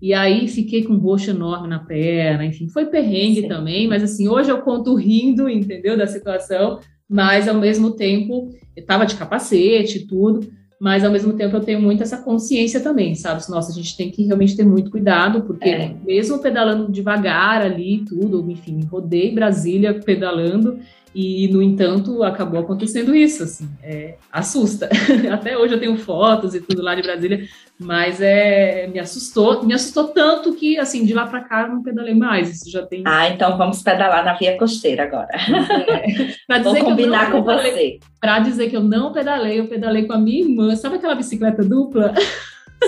E 0.02 0.14
aí 0.14 0.48
fiquei 0.48 0.84
com 0.84 0.94
um 0.94 1.00
roxo 1.00 1.30
enorme 1.30 1.68
na 1.68 1.80
perna, 1.80 2.44
enfim, 2.44 2.68
foi 2.68 2.88
perrengue 2.88 3.42
Sim. 3.42 3.48
também, 3.48 3.88
mas 3.88 4.04
assim, 4.04 4.28
hoje 4.28 4.50
eu 4.50 4.62
conto 4.62 4.96
rindo, 4.96 5.48
entendeu, 5.48 5.96
da 5.96 6.08
situação, 6.08 6.80
mas 7.08 7.48
ao 7.48 7.56
mesmo 7.56 7.92
tempo 7.92 8.50
eu 8.76 8.86
tava 8.86 9.06
de 9.06 9.16
capacete 9.16 10.00
e 10.00 10.08
tudo, 10.08 10.52
mas 10.82 11.04
ao 11.04 11.12
mesmo 11.12 11.34
tempo 11.34 11.56
eu 11.56 11.62
tenho 11.62 11.80
muito 11.80 12.02
essa 12.02 12.18
consciência 12.18 12.80
também, 12.80 13.14
sabe? 13.14 13.44
Nossa, 13.50 13.72
a 13.72 13.76
gente 13.76 13.96
tem 13.96 14.10
que 14.10 14.24
realmente 14.24 14.58
ter 14.58 14.66
muito 14.66 14.90
cuidado, 14.90 15.44
porque 15.44 15.70
é. 15.70 15.94
mesmo 16.04 16.40
pedalando 16.40 16.92
devagar 16.92 17.62
ali, 17.62 18.04
tudo, 18.04 18.44
enfim, 18.50 18.80
rodei 18.90 19.32
Brasília 19.32 19.94
pedalando 19.94 20.80
e, 21.14 21.48
no 21.50 21.62
entanto, 21.62 22.24
acabou 22.24 22.62
acontecendo 22.62 23.14
isso, 23.14 23.44
assim, 23.44 23.70
é, 23.84 24.16
assusta. 24.32 24.90
Até 25.32 25.58
hoje 25.58 25.74
eu 25.74 25.80
tenho 25.80 25.98
fotos 25.98 26.56
e 26.56 26.62
tudo 26.62 26.82
lá 26.82 26.96
de 26.96 27.02
Brasília, 27.02 27.46
mas 27.78 28.22
é, 28.22 28.88
me 28.88 28.98
assustou, 28.98 29.64
me 29.64 29.74
assustou 29.74 30.10
tanto 30.10 30.54
que, 30.54 30.80
assim, 30.80 31.06
de 31.06 31.14
lá 31.14 31.28
para 31.28 31.42
cá 31.42 31.64
eu 31.64 31.70
não 31.70 31.84
pedalei 31.84 32.14
mais, 32.14 32.50
isso 32.50 32.72
já 32.72 32.86
tem... 32.86 33.04
Ah, 33.06 33.28
então 33.30 33.58
vamos 33.58 33.82
pedalar 33.82 34.24
na 34.24 34.36
via 34.36 34.58
costeira 34.58 35.04
agora. 35.04 35.32
É. 36.52 36.60
Vou 36.62 36.76
combinar 36.76 37.32
com 37.32 37.42
pedalei, 37.42 37.72
você. 37.72 38.00
Para 38.20 38.40
dizer 38.40 38.70
que 38.70 38.76
eu 38.76 38.84
não 38.84 39.12
pedalei, 39.12 39.60
eu 39.60 39.68
pedalei 39.68 40.06
com 40.06 40.14
a 40.14 40.18
minha 40.18 40.42
irmã, 40.42 40.76
sabe 40.76 40.96
aquela 40.96 41.16
bicicleta 41.16 41.64
dupla? 41.64 42.14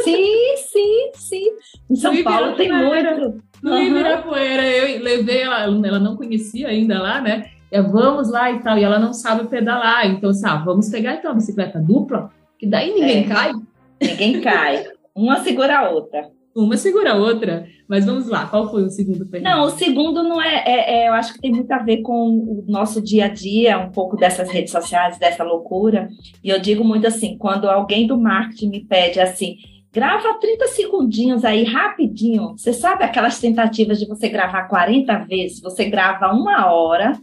Sim, 0.03 0.55
sim, 0.57 1.11
sim. 1.13 1.45
Em 1.89 1.95
São 1.95 2.23
Paulo 2.23 2.55
tem 2.55 2.71
muito. 2.71 3.41
No 3.61 3.71
uhum. 3.71 3.81
Ibirapuera, 3.81 4.67
eu 4.67 5.01
levei 5.01 5.41
ela, 5.41 5.63
ela 5.63 5.99
não 5.99 6.15
conhecia 6.17 6.67
ainda 6.67 7.01
lá, 7.01 7.21
né? 7.21 7.51
É, 7.73 7.81
vamos 7.81 8.29
lá 8.29 8.51
e 8.51 8.59
tal, 8.59 8.77
e 8.77 8.83
ela 8.83 8.99
não 8.99 9.13
sabe 9.13 9.47
pedalar, 9.47 10.05
então 10.05 10.29
assim, 10.29 10.45
ah, 10.45 10.57
vamos 10.57 10.89
pegar 10.89 11.15
então 11.15 11.31
a 11.31 11.33
bicicleta 11.33 11.79
dupla, 11.79 12.29
que 12.59 12.67
daí 12.67 12.93
ninguém 12.93 13.23
é. 13.23 13.27
cai. 13.27 13.51
Ninguém 13.99 14.41
cai. 14.41 14.85
Uma 15.15 15.39
segura 15.39 15.79
a 15.79 15.89
outra. 15.89 16.29
Uma 16.55 16.77
segura 16.77 17.13
a 17.13 17.15
outra. 17.15 17.65
Mas 17.87 18.05
vamos 18.05 18.27
lá, 18.27 18.45
qual 18.45 18.69
foi 18.69 18.83
o 18.83 18.89
segundo 18.89 19.25
perrengue? 19.25 19.49
Não, 19.49 19.65
o 19.65 19.69
segundo 19.71 20.21
não 20.21 20.39
é, 20.39 20.63
é, 20.65 21.03
é, 21.03 21.07
Eu 21.09 21.13
acho 21.13 21.33
que 21.33 21.41
tem 21.41 21.51
muito 21.51 21.71
a 21.71 21.79
ver 21.79 22.01
com 22.01 22.29
o 22.29 22.63
nosso 22.67 23.01
dia 23.01 23.25
a 23.25 23.27
dia, 23.27 23.79
um 23.79 23.89
pouco 23.89 24.15
dessas 24.15 24.49
redes 24.49 24.71
sociais, 24.71 25.17
dessa 25.17 25.43
loucura. 25.43 26.09
E 26.43 26.49
eu 26.49 26.59
digo 26.59 26.83
muito 26.83 27.07
assim: 27.07 27.37
quando 27.39 27.67
alguém 27.67 28.05
do 28.05 28.19
marketing 28.19 28.69
me 28.69 28.85
pede 28.85 29.19
assim, 29.19 29.57
grava 29.91 30.39
30 30.39 30.67
segundinhos 30.67 31.43
aí 31.43 31.63
rapidinho. 31.63 32.51
Você 32.55 32.71
sabe 32.71 33.03
aquelas 33.03 33.39
tentativas 33.39 33.99
de 33.99 34.07
você 34.07 34.29
gravar 34.29 34.67
40 34.67 35.17
vezes? 35.25 35.59
Você 35.59 35.85
grava 35.85 36.31
uma 36.33 36.71
hora, 36.71 37.13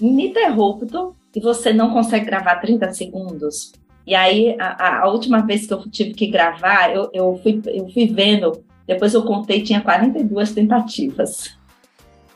ininterrupto, 0.00 1.14
e 1.34 1.40
você 1.40 1.72
não 1.72 1.90
consegue 1.90 2.26
gravar 2.26 2.56
30 2.56 2.92
segundos. 2.92 3.72
E 4.06 4.14
aí, 4.14 4.56
a, 4.58 5.02
a 5.02 5.10
última 5.10 5.40
vez 5.42 5.66
que 5.66 5.72
eu 5.72 5.88
tive 5.90 6.14
que 6.14 6.26
gravar, 6.26 6.94
eu, 6.94 7.10
eu, 7.12 7.38
fui, 7.42 7.60
eu 7.66 7.88
fui 7.90 8.06
vendo 8.06 8.64
depois 8.88 9.12
eu 9.12 9.22
contei, 9.22 9.62
tinha 9.62 9.82
42 9.82 10.52
tentativas. 10.52 11.54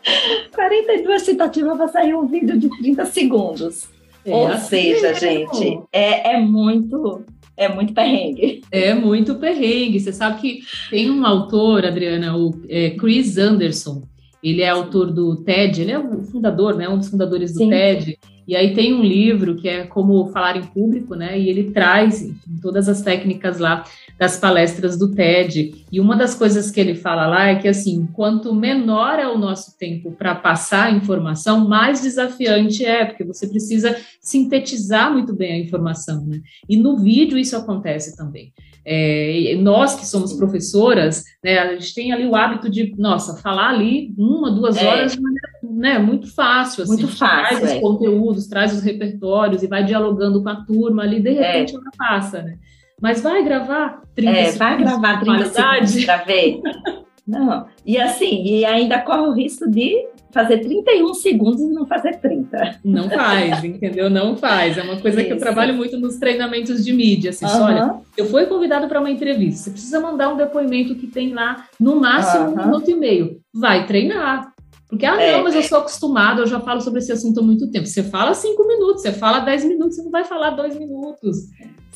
42 0.55 1.23
tentativas 1.23 1.77
para 1.79 1.89
sair 1.89 2.15
um 2.15 2.27
vídeo 2.27 2.59
de 2.59 2.69
30 2.69 3.07
segundos. 3.07 3.89
É 4.25 4.35
Ou 4.35 4.49
assim 4.49 4.95
seja, 4.95 5.29
mesmo. 5.29 5.55
gente, 5.55 5.83
é, 5.91 6.35
é 6.35 6.41
muito 6.41 7.25
é 7.57 7.69
muito 7.69 7.95
perrengue. 7.95 8.63
É 8.71 8.93
muito 8.93 9.37
perrengue. 9.37 9.99
Você 9.99 10.13
sabe 10.13 10.41
que 10.41 10.61
tem 10.91 11.11
um 11.11 11.25
autor, 11.25 11.87
Adriana, 11.87 12.37
o 12.37 12.51
é, 12.69 12.91
Chris 12.91 13.39
Anderson. 13.39 14.03
Ele 14.43 14.63
é 14.63 14.69
autor 14.69 15.13
do 15.13 15.37
TED, 15.37 15.83
ele 15.83 15.93
é 15.93 15.99
o 15.99 16.23
fundador, 16.23 16.77
né? 16.77 16.89
Um 16.89 16.99
dos 16.99 17.09
fundadores 17.09 17.53
do 17.53 17.59
Sim. 17.59 17.71
TED. 17.71 18.19
E 18.47 18.57
aí 18.57 18.75
tem 18.75 18.93
um 18.93 19.03
livro 19.03 19.55
que 19.57 19.69
é 19.69 19.87
como 19.87 20.27
falar 20.27 20.57
em 20.57 20.63
público, 20.63 21.15
né? 21.15 21.39
E 21.39 21.49
ele 21.49 21.71
traz 21.71 22.23
enfim, 22.23 22.57
todas 22.61 22.89
as 22.89 23.01
técnicas 23.01 23.59
lá 23.59 23.85
das 24.19 24.37
palestras 24.37 24.99
do 24.99 25.15
TED. 25.15 25.85
E 25.91 26.01
uma 26.01 26.17
das 26.17 26.35
coisas 26.35 26.71
que 26.71 26.81
ele 26.81 26.95
fala 26.95 27.27
lá 27.27 27.49
é 27.49 27.57
que 27.57 27.69
assim, 27.69 28.07
quanto 28.13 28.53
menor 28.55 29.19
é 29.19 29.29
o 29.29 29.39
nosso 29.39 29.79
tempo 29.79 30.13
para 30.13 30.35
passar 30.35 30.87
a 30.87 30.91
informação, 30.91 31.69
mais 31.69 32.03
desafiante 32.03 32.85
é, 32.85 33.05
porque 33.05 33.25
você 33.25 33.47
precisa 33.47 33.97
sintetizar 34.21 35.13
muito 35.13 35.35
bem 35.35 35.53
a 35.53 35.59
informação, 35.59 36.27
né? 36.27 36.41
E 36.69 36.77
no 36.77 36.99
vídeo 36.99 37.39
isso 37.39 37.57
acontece 37.57 38.17
também. 38.17 38.53
É, 38.85 39.55
nós 39.61 39.95
que 39.95 40.07
somos 40.07 40.33
professoras, 40.33 41.25
né, 41.43 41.59
a 41.59 41.73
gente 41.75 41.95
tem 41.95 42.13
ali 42.13 42.27
o 42.27 42.35
hábito 42.35 42.69
de, 42.69 42.95
nossa, 42.99 43.37
falar 43.37 43.71
ali 43.71 44.13
uma, 44.19 44.51
duas 44.51 44.77
é. 44.77 44.87
horas 44.87 45.13
de 45.13 45.21
maneira 45.21 45.49
né, 45.63 45.99
muito 45.99 46.33
fácil. 46.33 46.83
Assim, 46.83 46.93
muito 46.93 47.09
fácil. 47.09 47.59
Traz 47.59 47.73
é. 47.73 47.75
os 47.77 47.81
conteúdos, 47.81 48.47
traz 48.47 48.73
os 48.73 48.83
repertórios 48.83 49.63
e 49.63 49.67
vai 49.67 49.85
dialogando 49.85 50.43
com 50.43 50.49
a 50.49 50.57
turma 50.57 51.03
ali, 51.03 51.21
de 51.21 51.29
é. 51.29 51.33
repente 51.33 51.75
ela 51.75 51.91
passa, 51.97 52.43
né? 52.43 52.57
Mas 53.01 53.21
vai 53.21 53.43
gravar 53.43 54.03
30 54.15 54.31
é, 54.31 54.53
vai 54.53 54.79
gravar 54.79 55.21
30 55.21 55.47
segundos 55.47 56.05
para 56.05 56.17
ver. 56.19 56.61
Não. 57.27 57.67
E 57.85 57.99
assim, 57.99 58.45
e 58.45 58.65
ainda 58.65 59.01
corre 59.01 59.23
o 59.23 59.33
risco 59.33 59.69
de 59.69 60.07
fazer 60.33 60.59
31 60.59 61.15
segundos 61.15 61.61
e 61.61 61.69
não 61.69 61.87
fazer 61.87 62.19
30. 62.19 62.81
Não 62.85 63.09
faz, 63.09 63.63
entendeu? 63.65 64.11
Não 64.11 64.37
faz. 64.37 64.79
É 64.79 64.83
uma 64.83 65.01
coisa 65.01 65.21
Isso. 65.21 65.27
que 65.29 65.33
eu 65.35 65.39
trabalho 65.39 65.75
muito 65.75 65.99
nos 65.99 66.17
treinamentos 66.17 66.85
de 66.85 66.93
mídia. 66.93 67.31
Assim, 67.31 67.45
uhum. 67.45 67.63
olha, 67.63 67.95
eu 68.17 68.27
fui 68.27 68.47
convidado 68.47 68.89
para 68.89 68.99
uma 68.99 69.11
entrevista. 69.11 69.65
Você 69.65 69.71
precisa 69.71 70.01
mandar 70.01 70.33
um 70.33 70.37
depoimento 70.37 70.95
que 70.95 71.07
tem 71.07 71.33
lá, 71.33 71.67
no 71.79 72.01
máximo, 72.01 72.47
uhum. 72.47 72.53
um 72.53 72.65
minuto 72.67 72.91
e 72.91 72.95
meio. 72.95 73.41
Vai 73.55 73.87
treinar. 73.87 74.53
Porque, 74.89 75.07
ah, 75.07 75.21
é. 75.21 75.33
não, 75.33 75.45
mas 75.45 75.55
eu 75.55 75.63
sou 75.63 75.79
acostumado, 75.79 76.43
eu 76.43 76.47
já 76.47 76.61
falo 76.61 76.81
sobre 76.81 76.99
esse 76.99 77.13
assunto 77.13 77.41
há 77.41 77.43
muito 77.43 77.71
tempo. 77.71 77.87
Você 77.87 78.03
fala 78.03 78.35
cinco 78.35 78.67
minutos, 78.67 79.03
você 79.03 79.13
fala 79.13 79.39
dez 79.41 79.65
minutos, 79.65 79.97
você 79.97 80.03
não 80.03 80.11
vai 80.11 80.25
falar 80.25 80.51
dois 80.51 80.77
minutos 80.79 81.49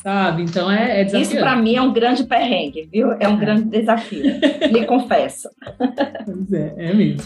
sabe? 0.07 0.43
Então 0.43 0.71
é, 0.71 1.01
é 1.01 1.05
desafiante. 1.05 1.35
Isso 1.35 1.43
para 1.43 1.57
mim 1.57 1.75
é 1.75 1.83
um 1.83 1.93
grande 1.93 2.23
perrengue, 2.23 2.89
viu? 2.93 3.11
É 3.19 3.29
um 3.29 3.35
é. 3.35 3.41
grande 3.41 3.65
desafio, 3.65 4.23
lhe 4.71 4.87
confesso. 4.87 5.49
Pois 6.25 6.53
é, 6.53 6.75
é 6.77 6.95
mesmo. 6.95 7.23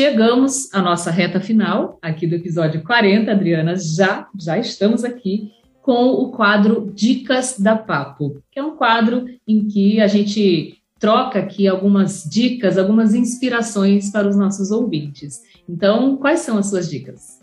Chegamos 0.00 0.72
à 0.72 0.80
nossa 0.80 1.10
reta 1.10 1.38
final 1.42 1.98
aqui 2.00 2.26
do 2.26 2.34
episódio 2.34 2.82
40, 2.82 3.32
Adriana. 3.32 3.76
Já, 3.76 4.26
já 4.34 4.56
estamos 4.56 5.04
aqui 5.04 5.52
com 5.82 6.06
o 6.06 6.30
quadro 6.30 6.90
Dicas 6.94 7.58
da 7.58 7.76
Papo, 7.76 8.42
que 8.50 8.58
é 8.58 8.62
um 8.62 8.76
quadro 8.76 9.26
em 9.46 9.68
que 9.68 10.00
a 10.00 10.06
gente 10.06 10.78
troca 10.98 11.38
aqui 11.38 11.68
algumas 11.68 12.24
dicas, 12.24 12.78
algumas 12.78 13.12
inspirações 13.12 14.10
para 14.10 14.26
os 14.26 14.38
nossos 14.38 14.70
ouvintes. 14.70 15.42
Então, 15.68 16.16
quais 16.16 16.40
são 16.40 16.56
as 16.56 16.70
suas 16.70 16.88
dicas? 16.88 17.39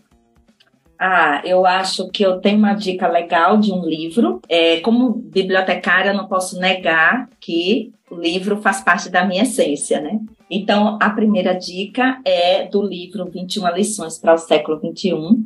Ah, 0.98 1.40
eu 1.44 1.64
acho 1.64 2.08
que 2.08 2.24
eu 2.24 2.40
tenho 2.40 2.58
uma 2.58 2.74
dica 2.74 3.06
legal 3.06 3.56
de 3.56 3.72
um 3.72 3.84
livro. 3.84 4.40
É, 4.48 4.80
como 4.80 5.12
bibliotecária, 5.12 6.12
não 6.12 6.26
posso 6.26 6.58
negar 6.58 7.28
que 7.38 7.92
o 8.10 8.16
livro 8.16 8.56
faz 8.60 8.80
parte 8.80 9.08
da 9.08 9.24
minha 9.24 9.42
essência, 9.42 10.00
né? 10.00 10.20
Então, 10.50 10.98
a 11.00 11.10
primeira 11.10 11.52
dica 11.52 12.20
é 12.24 12.64
do 12.64 12.82
livro 12.82 13.26
21 13.26 13.68
Lições 13.74 14.18
para 14.18 14.34
o 14.34 14.38
Século 14.38 14.78
XXI, 14.78 15.44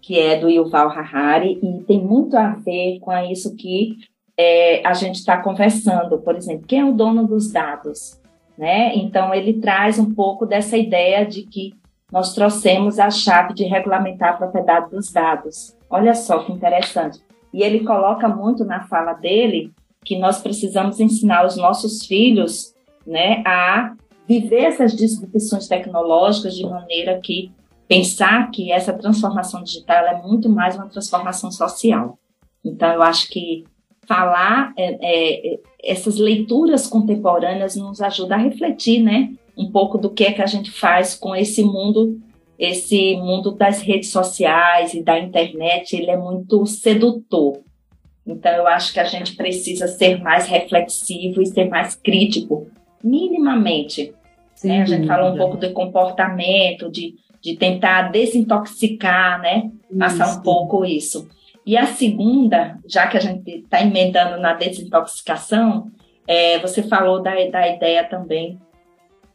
que 0.00 0.18
é 0.18 0.38
do 0.38 0.50
Yuval 0.50 0.90
Harari, 0.90 1.58
e 1.62 1.82
tem 1.84 2.00
muito 2.00 2.36
a 2.36 2.50
ver 2.50 2.98
com 3.00 3.10
isso 3.18 3.56
que 3.56 3.96
é, 4.36 4.86
a 4.86 4.92
gente 4.92 5.16
está 5.16 5.38
conversando. 5.38 6.18
Por 6.18 6.36
exemplo, 6.36 6.66
quem 6.66 6.80
é 6.80 6.84
o 6.84 6.92
dono 6.92 7.26
dos 7.26 7.50
dados? 7.50 8.20
Né? 8.56 8.94
Então, 8.94 9.34
ele 9.34 9.54
traz 9.54 9.98
um 9.98 10.14
pouco 10.14 10.46
dessa 10.46 10.76
ideia 10.76 11.24
de 11.24 11.42
que 11.42 11.74
nós 12.14 12.32
trouxemos 12.32 13.00
a 13.00 13.10
chave 13.10 13.54
de 13.54 13.64
regulamentar 13.64 14.34
a 14.34 14.36
propriedade 14.36 14.88
dos 14.88 15.10
dados. 15.10 15.76
Olha 15.90 16.14
só 16.14 16.44
que 16.44 16.52
interessante. 16.52 17.20
E 17.52 17.60
ele 17.60 17.80
coloca 17.80 18.28
muito 18.28 18.64
na 18.64 18.84
fala 18.86 19.14
dele 19.14 19.72
que 20.04 20.16
nós 20.16 20.40
precisamos 20.40 21.00
ensinar 21.00 21.44
os 21.44 21.56
nossos 21.56 22.06
filhos 22.06 22.72
né, 23.04 23.42
a 23.44 23.96
viver 24.28 24.60
essas 24.60 24.94
disrupções 24.94 25.66
tecnológicas 25.66 26.54
de 26.54 26.64
maneira 26.64 27.18
que 27.20 27.50
pensar 27.88 28.48
que 28.52 28.70
essa 28.70 28.92
transformação 28.92 29.64
digital 29.64 30.06
é 30.06 30.22
muito 30.22 30.48
mais 30.48 30.76
uma 30.76 30.86
transformação 30.86 31.50
social. 31.50 32.16
Então, 32.64 32.92
eu 32.92 33.02
acho 33.02 33.28
que 33.28 33.64
falar 34.06 34.72
é, 34.78 34.98
é, 35.02 35.60
essas 35.82 36.16
leituras 36.16 36.86
contemporâneas 36.86 37.74
nos 37.74 38.00
ajuda 38.00 38.36
a 38.36 38.38
refletir, 38.38 39.02
né? 39.02 39.32
Um 39.56 39.70
pouco 39.70 39.98
do 39.98 40.10
que 40.10 40.24
é 40.24 40.32
que 40.32 40.42
a 40.42 40.46
gente 40.46 40.70
faz 40.70 41.14
com 41.14 41.34
esse 41.34 41.62
mundo, 41.62 42.20
esse 42.58 43.16
mundo 43.16 43.52
das 43.52 43.80
redes 43.80 44.10
sociais 44.10 44.94
e 44.94 45.02
da 45.02 45.18
internet, 45.18 45.94
ele 45.96 46.10
é 46.10 46.16
muito 46.16 46.66
sedutor. 46.66 47.60
Então 48.26 48.52
eu 48.52 48.66
acho 48.66 48.92
que 48.92 49.00
a 49.00 49.04
gente 49.04 49.36
precisa 49.36 49.86
ser 49.86 50.20
mais 50.22 50.46
reflexivo 50.46 51.42
e 51.42 51.46
ser 51.46 51.68
mais 51.68 51.94
crítico, 51.94 52.68
minimamente. 53.02 54.14
Né? 54.62 54.82
A 54.82 54.86
gente 54.86 55.06
falou 55.06 55.34
um 55.34 55.36
pouco 55.36 55.58
de 55.58 55.70
comportamento, 55.70 56.90
de, 56.90 57.14
de 57.42 57.56
tentar 57.56 58.10
desintoxicar, 58.10 59.40
né? 59.42 59.70
Passar 59.98 60.28
isso. 60.28 60.38
um 60.38 60.42
pouco 60.42 60.84
isso. 60.84 61.28
E 61.66 61.76
a 61.76 61.86
segunda, 61.86 62.78
já 62.86 63.06
que 63.06 63.16
a 63.16 63.20
gente 63.20 63.50
está 63.50 63.82
emendando 63.82 64.40
na 64.40 64.54
desintoxicação, 64.54 65.90
é, 66.26 66.58
você 66.58 66.82
falou 66.82 67.22
da, 67.22 67.32
da 67.50 67.68
ideia 67.68 68.04
também 68.04 68.58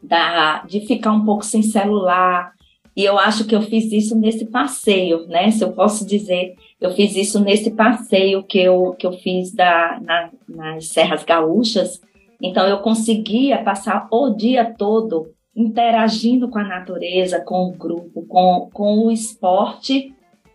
da, 0.02 0.64
de 0.64 0.82
ficar 0.82 1.12
um 1.12 1.26
pouco 1.26 1.46
sem 1.46 1.62
celular. 1.62 2.54
E 2.96 3.04
eu 3.04 3.18
acho 3.18 3.46
que 3.46 3.56
eu 3.56 3.62
fiz 3.62 3.92
isso 3.92 4.18
nesse 4.18 4.46
passeio, 4.46 5.26
né? 5.28 5.52
Se 5.52 5.64
eu 5.64 5.72
posso 5.72 6.06
dizer, 6.06 6.56
eu 6.82 6.92
fiz 6.92 7.16
isso 7.16 7.40
nesse 7.40 7.72
passeio 7.72 8.44
que 8.44 8.60
eu, 8.60 8.94
que 8.98 9.06
eu 9.06 9.14
fiz 9.14 9.54
da, 9.54 10.00
na, 10.02 10.30
nas 10.48 10.88
Serras 10.90 11.24
Gaúchas. 11.24 12.02
Então, 12.42 12.68
eu 12.68 12.80
conseguia 12.80 13.64
passar 13.64 14.08
o 14.12 14.30
dia 14.32 14.74
todo 14.78 15.34
interagindo 15.56 16.50
com 16.50 16.60
a 16.60 16.64
natureza, 16.64 17.42
com 17.42 17.68
o 17.68 17.72
grupo, 17.72 18.26
com, 18.28 18.70
com 18.72 19.06
o 19.06 19.12
esporte, 19.12 20.14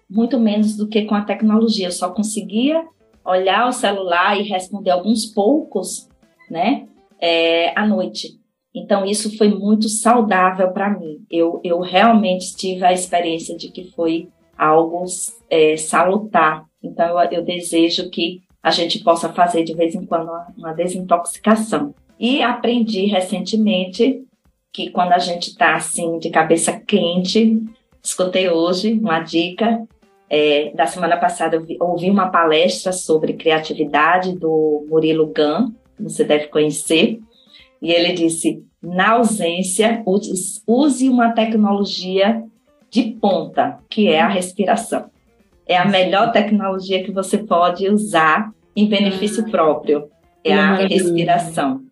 muito 0.09 0.39
menos 0.39 0.77
do 0.77 0.89
que 0.89 1.03
com 1.03 1.15
a 1.15 1.25
tecnologia. 1.25 1.89
Eu 1.89 1.93
só 1.93 2.11
conseguia 2.11 2.85
olhar 3.25 3.69
o 3.69 3.73
celular 3.73 4.39
e 4.39 4.43
responder 4.43 4.91
alguns 4.91 5.27
poucos, 5.27 6.09
né, 6.51 6.87
é, 7.21 7.79
à 7.79 7.87
noite. 7.87 8.39
Então, 8.75 9.05
isso 9.05 9.37
foi 9.39 9.49
muito 9.49 9.89
saudável 9.89 10.73
para 10.73 10.91
mim. 10.91 11.25
Eu, 11.31 11.61
eu 11.63 11.79
realmente 11.81 12.57
tive 12.57 12.85
a 12.85 12.93
experiência 12.93 13.57
de 13.57 13.71
que 13.71 13.93
foi 13.93 14.29
algo 14.59 15.05
é, 15.49 15.77
salutar. 15.77 16.65
Então, 16.83 17.07
eu, 17.21 17.31
eu, 17.31 17.45
desejo 17.45 18.11
que 18.11 18.43
a 18.61 18.71
gente 18.71 18.99
possa 19.05 19.33
fazer 19.33 19.63
de 19.63 19.75
vez 19.75 19.95
em 19.95 20.05
quando 20.05 20.25
uma, 20.25 20.47
uma 20.57 20.73
desintoxicação. 20.73 21.95
E 22.19 22.43
aprendi 22.43 23.07
recentemente 23.07 24.25
que 24.73 24.91
quando 24.91 25.13
a 25.13 25.19
gente 25.19 25.51
está 25.51 25.77
assim 25.77 26.19
de 26.19 26.31
cabeça 26.31 26.73
quente, 26.73 27.63
escutei 28.03 28.51
hoje 28.51 28.93
uma 28.95 29.21
dica. 29.21 29.87
É, 30.29 30.73
da 30.75 30.87
semana 30.87 31.17
passada 31.17 31.57
eu 31.57 31.63
vi, 31.63 31.77
ouvi 31.81 32.11
uma 32.11 32.29
palestra 32.29 32.91
sobre 32.91 33.35
criatividade 33.35 34.37
do 34.37 34.85
Murilo 34.89 35.27
Gun, 35.27 35.73
você 36.01 36.25
deve 36.25 36.49
conhecer. 36.49 37.21
E 37.85 37.93
ele 37.93 38.15
disse: 38.15 38.65
na 38.83 39.11
ausência, 39.11 40.03
use 40.67 41.09
uma 41.11 41.33
tecnologia 41.33 42.43
de 42.91 43.03
ponta, 43.21 43.79
que 43.91 44.09
é 44.09 44.23
a 44.23 44.29
respiração. 44.29 45.11
É 45.67 45.77
a 45.77 45.85
melhor 45.85 46.33
tecnologia 46.33 47.05
que 47.05 47.13
você 47.13 47.37
pode 47.39 47.87
usar 47.89 48.51
em 48.75 48.89
benefício 48.89 49.51
próprio. 49.51 50.09
É, 50.43 50.51
é 50.51 50.59
a 50.59 50.75
respiração. 50.77 51.83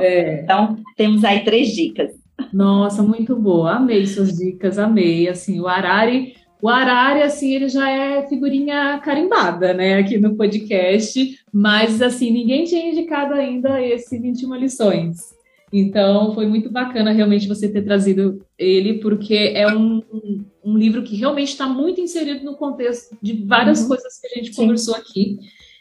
É. 0.00 0.40
Então, 0.40 0.76
temos 0.96 1.22
aí 1.22 1.44
três 1.44 1.68
dicas. 1.74 2.12
Nossa, 2.52 3.02
muito 3.02 3.36
boa. 3.36 3.72
Amei 3.72 4.06
suas 4.06 4.36
dicas, 4.36 4.78
amei. 4.78 5.28
Assim, 5.28 5.60
o 5.60 5.68
Arari, 5.68 6.34
o 6.62 6.68
Arari, 6.68 7.22
assim, 7.22 7.54
ele 7.54 7.68
já 7.68 7.90
é 7.90 8.26
figurinha 8.26 8.98
carimbada, 9.04 9.74
né, 9.74 9.96
aqui 9.96 10.16
no 10.16 10.36
podcast, 10.36 11.36
mas, 11.52 12.00
assim, 12.00 12.30
ninguém 12.30 12.64
tinha 12.64 12.90
indicado 12.90 13.34
ainda 13.34 13.82
esse 13.82 14.18
21 14.18 14.54
lições. 14.54 15.41
Então, 15.72 16.34
foi 16.34 16.46
muito 16.46 16.70
bacana 16.70 17.12
realmente 17.12 17.48
você 17.48 17.66
ter 17.66 17.82
trazido 17.82 18.44
ele, 18.58 18.98
porque 18.98 19.52
é 19.54 19.66
um, 19.74 20.02
um 20.62 20.76
livro 20.76 21.02
que 21.02 21.16
realmente 21.16 21.48
está 21.48 21.66
muito 21.66 22.00
inserido 22.00 22.44
no 22.44 22.56
contexto 22.56 23.16
de 23.22 23.32
várias 23.44 23.80
uhum. 23.82 23.88
coisas 23.88 24.20
que 24.20 24.26
a 24.26 24.30
gente 24.30 24.54
Sim. 24.54 24.62
conversou 24.62 24.94
aqui. 24.94 25.38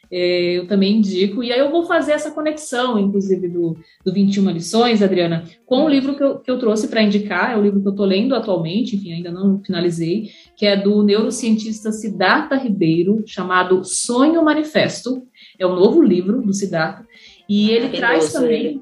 É, 0.10 0.58
eu 0.58 0.68
também 0.68 0.98
indico. 0.98 1.42
E 1.42 1.52
aí 1.52 1.60
eu 1.60 1.72
vou 1.72 1.86
fazer 1.86 2.12
essa 2.12 2.32
conexão, 2.32 3.00
inclusive, 3.00 3.48
do, 3.48 3.78
do 4.06 4.14
21 4.14 4.52
lições, 4.52 5.02
Adriana, 5.02 5.44
com 5.66 5.86
o 5.86 5.89
livro 5.89 6.16
que 6.16 6.24
eu, 6.24 6.39
que 6.39 6.52
eu 6.52 6.60
trouxe 6.60 6.89
para 6.89 7.02
indicar, 7.02 7.54
é 7.54 7.58
o 7.58 7.62
livro 7.62 7.82
que 7.82 7.88
eu 7.88 7.92
estou 7.92 8.06
lendo 8.06 8.36
atualmente, 8.36 8.98
enfim, 8.98 9.14
ainda 9.14 9.32
não 9.32 9.62
finalizei, 9.64 10.30
que 10.58 10.66
é 10.66 10.76
do 10.76 11.02
neurocientista 11.02 11.94
Siddhartha 11.94 12.58
Ribeiro, 12.58 13.24
chamado 13.26 13.86
Sonho 13.86 14.44
Manifesto. 14.44 15.26
É 15.58 15.66
um 15.66 15.76
novo 15.76 16.02
livro 16.02 16.42
do 16.42 16.54
Siddhartha. 16.54 17.06
E 17.48 17.72
ele 17.72 17.89
traz 17.89 18.34
também. 18.34 18.82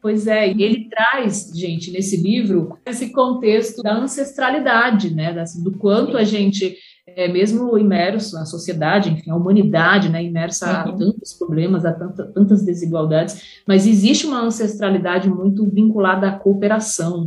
Pois 0.00 0.26
é, 0.26 0.48
ele 0.48 0.88
traz, 0.88 1.50
gente, 1.54 1.90
nesse 1.90 2.16
livro, 2.16 2.78
esse 2.86 3.10
contexto 3.12 3.82
da 3.82 3.96
ancestralidade, 3.96 5.12
né? 5.14 5.34
Do 5.62 5.72
quanto 5.72 6.16
a 6.16 6.24
gente 6.24 6.76
é, 7.06 7.28
mesmo 7.28 7.78
imerso, 7.78 8.36
a 8.36 8.44
sociedade, 8.44 9.10
enfim, 9.10 9.30
a 9.30 9.36
humanidade, 9.36 10.08
né, 10.08 10.22
imersa 10.24 10.66
uhum. 10.66 10.94
a 10.94 10.96
tantos 10.96 11.32
problemas, 11.34 11.84
a 11.84 11.92
tanta, 11.92 12.24
tantas 12.26 12.64
desigualdades, 12.64 13.60
mas 13.66 13.86
existe 13.86 14.26
uma 14.26 14.42
ancestralidade 14.42 15.28
muito 15.30 15.64
vinculada 15.64 16.28
à 16.28 16.32
cooperação, 16.32 17.26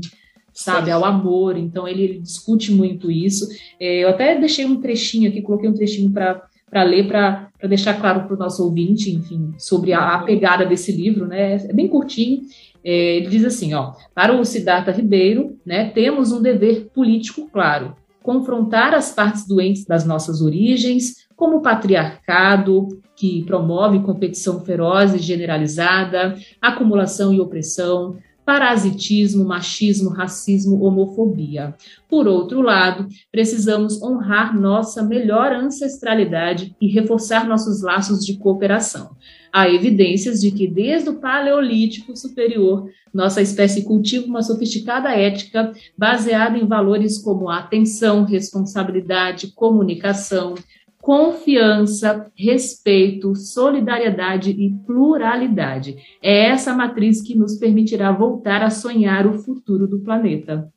sabe, 0.54 0.88
Sim. 0.88 0.92
ao 0.92 1.06
amor. 1.06 1.58
Então 1.58 1.88
ele, 1.88 2.04
ele 2.04 2.20
discute 2.20 2.74
muito 2.74 3.10
isso. 3.10 3.48
É, 3.80 4.04
eu 4.04 4.10
até 4.10 4.38
deixei 4.38 4.66
um 4.66 4.82
trechinho 4.82 5.30
aqui, 5.30 5.42
coloquei 5.42 5.70
um 5.70 5.74
trechinho 5.74 6.12
para 6.12 6.46
para 6.70 6.84
ler, 6.84 7.08
para 7.08 7.50
deixar 7.68 8.00
claro 8.00 8.24
para 8.24 8.36
o 8.36 8.40
nosso 8.40 8.64
ouvinte, 8.64 9.12
enfim, 9.12 9.54
sobre 9.58 9.94
a, 9.94 10.16
a, 10.16 10.20
pegada 10.20 10.66
desse 10.66 10.92
livro, 10.92 11.28
né? 11.28 11.56
É 11.56 11.74
bem 11.74 11.88
curtinho. 11.88 12.42
É, 12.84 13.18
ele 13.18 13.28
diz 13.28 13.44
assim, 13.44 13.74
ó, 13.74 13.94
para 14.14 14.34
o 14.34 14.46
Siddhartha 14.46 14.92
Ribeiro, 14.92 15.58
né, 15.66 15.90
temos 15.90 16.32
um 16.32 16.42
dever 16.42 16.90
político 16.94 17.50
claro, 17.52 17.94
confrontar 18.24 18.94
as 18.94 19.12
partes 19.12 19.46
doentes 19.46 19.86
das 19.86 20.06
nossas 20.06 20.42
origens, 20.42 21.28
como 21.36 21.58
o 21.58 21.62
patriarcado, 21.62 22.88
que 23.16 23.44
promove 23.44 24.00
competição 24.00 24.62
feroz 24.62 25.14
e 25.14 25.20
generalizada, 25.20 26.38
acumulação 26.62 27.34
e 27.34 27.42
opressão, 27.42 28.18
parasitismo, 28.50 29.46
machismo, 29.46 30.10
racismo, 30.10 30.84
homofobia. 30.84 31.76
Por 32.10 32.28
outro 32.28 32.64
lado, 32.64 33.08
precisamos 33.32 34.02
honrar 34.02 34.60
nossa 34.60 35.04
melhor 35.04 35.52
ancestralidade 35.52 36.76
e 36.82 36.88
reforçar 36.88 37.48
nossos 37.48 37.84
laços 37.84 38.26
de 38.26 38.40
cooperação. 38.40 39.12
Há 39.54 39.70
evidências 39.70 40.42
de 40.42 40.50
que, 40.50 40.68
desde 40.68 41.10
o 41.10 41.20
Paleolítico 41.20 42.18
Superior, 42.18 42.90
nossa 43.14 43.40
espécie 43.40 43.84
cultiva 43.84 44.26
uma 44.26 44.42
sofisticada 44.42 45.10
ética 45.10 45.72
baseada 45.96 46.58
em 46.58 46.66
valores 46.66 47.20
como 47.20 47.52
atenção, 47.52 48.24
responsabilidade, 48.24 49.54
comunicação, 49.54 50.56
confiança, 51.02 52.30
respeito, 52.36 53.36
solidariedade 53.36 54.52
e 54.52 54.70
pluralidade. 54.86 55.96
É 56.22 56.46
essa 56.48 56.74
matriz 56.74 57.22
que 57.22 57.36
nos 57.36 57.56
permitirá 57.56 58.12
voltar 58.12 58.62
a 58.62 58.70
sonhar 58.70 59.26
o 59.26 59.40
futuro 59.40 59.88
do 59.88 60.00
planeta. 60.00 60.68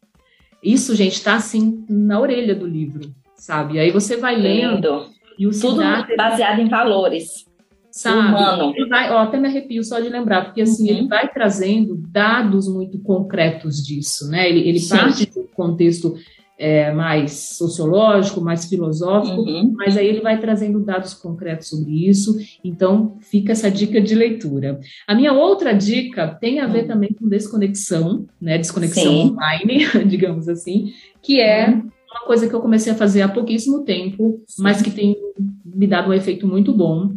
Isso, 0.63 0.95
gente, 0.95 1.15
está 1.15 1.35
assim 1.35 1.85
na 1.89 2.21
orelha 2.21 2.55
do 2.55 2.67
livro, 2.67 3.13
sabe? 3.35 3.81
Aí 3.81 3.91
você 3.91 4.17
vai 4.17 4.37
lendo. 4.37 4.75
Lindo. 4.75 5.13
E 5.39 5.47
o 5.47 5.51
Tudo 5.51 5.77
Siddhartha, 5.77 6.15
baseado 6.17 6.61
em 6.61 6.69
valores. 6.69 7.47
Sabe? 7.91 8.29
Humano. 8.29 8.73
Ele 8.75 8.89
vai, 8.89 9.11
ó, 9.11 9.19
até 9.19 9.39
me 9.39 9.49
arrepio 9.49 9.83
só 9.85 10.01
de 10.01 10.09
lembrar, 10.09 10.47
porque 10.47 10.63
assim, 10.63 10.91
uhum. 10.91 10.99
ele 10.99 11.09
vai 11.09 11.29
trazendo 11.29 11.97
dados 12.09 12.67
muito 12.67 12.99
concretos 13.01 13.85
disso, 13.85 14.31
né? 14.31 14.49
Ele, 14.49 14.67
ele 14.67 14.81
parte 14.89 15.27
do 15.27 15.43
contexto 15.55 16.15
é, 16.59 16.93
mais 16.93 17.57
sociológico, 17.57 18.41
mais 18.41 18.67
filosófico, 18.67 19.43
uhum. 19.43 19.73
mas 19.77 19.97
aí 19.97 20.07
ele 20.07 20.21
vai 20.21 20.39
trazendo 20.39 20.81
dados 20.81 21.15
concretos 21.15 21.69
sobre 21.69 22.09
isso, 22.09 22.37
então 22.63 23.17
fica 23.21 23.53
essa 23.53 23.71
dica 23.71 24.01
de 24.01 24.15
leitura. 24.15 24.79
A 25.07 25.15
minha 25.15 25.33
outra 25.33 25.73
dica 25.73 26.29
tem 26.41 26.61
a 26.61 26.67
ver 26.67 26.83
uhum. 26.83 26.89
também 26.89 27.13
com 27.13 27.29
desconexão, 27.29 28.27
né, 28.41 28.59
desconexão 28.59 29.03
Sim. 29.03 29.31
online, 29.31 29.87
digamos 30.07 30.49
assim, 30.49 30.93
que 31.21 31.41
é 31.41 31.69
uhum. 31.69 31.91
uma 32.11 32.27
coisa 32.27 32.49
que 32.49 32.55
eu 32.55 32.61
comecei 32.61 32.93
a 32.93 32.97
fazer 32.97 33.23
há 33.23 33.29
pouquíssimo 33.29 33.85
tempo, 33.85 34.43
Sim. 34.47 34.63
mas 34.63 34.83
que 34.83 34.91
tem 34.91 35.17
me 35.65 35.87
dado 35.87 36.11
um 36.11 36.15
efeito 36.15 36.47
muito 36.47 36.73
bom, 36.73 37.15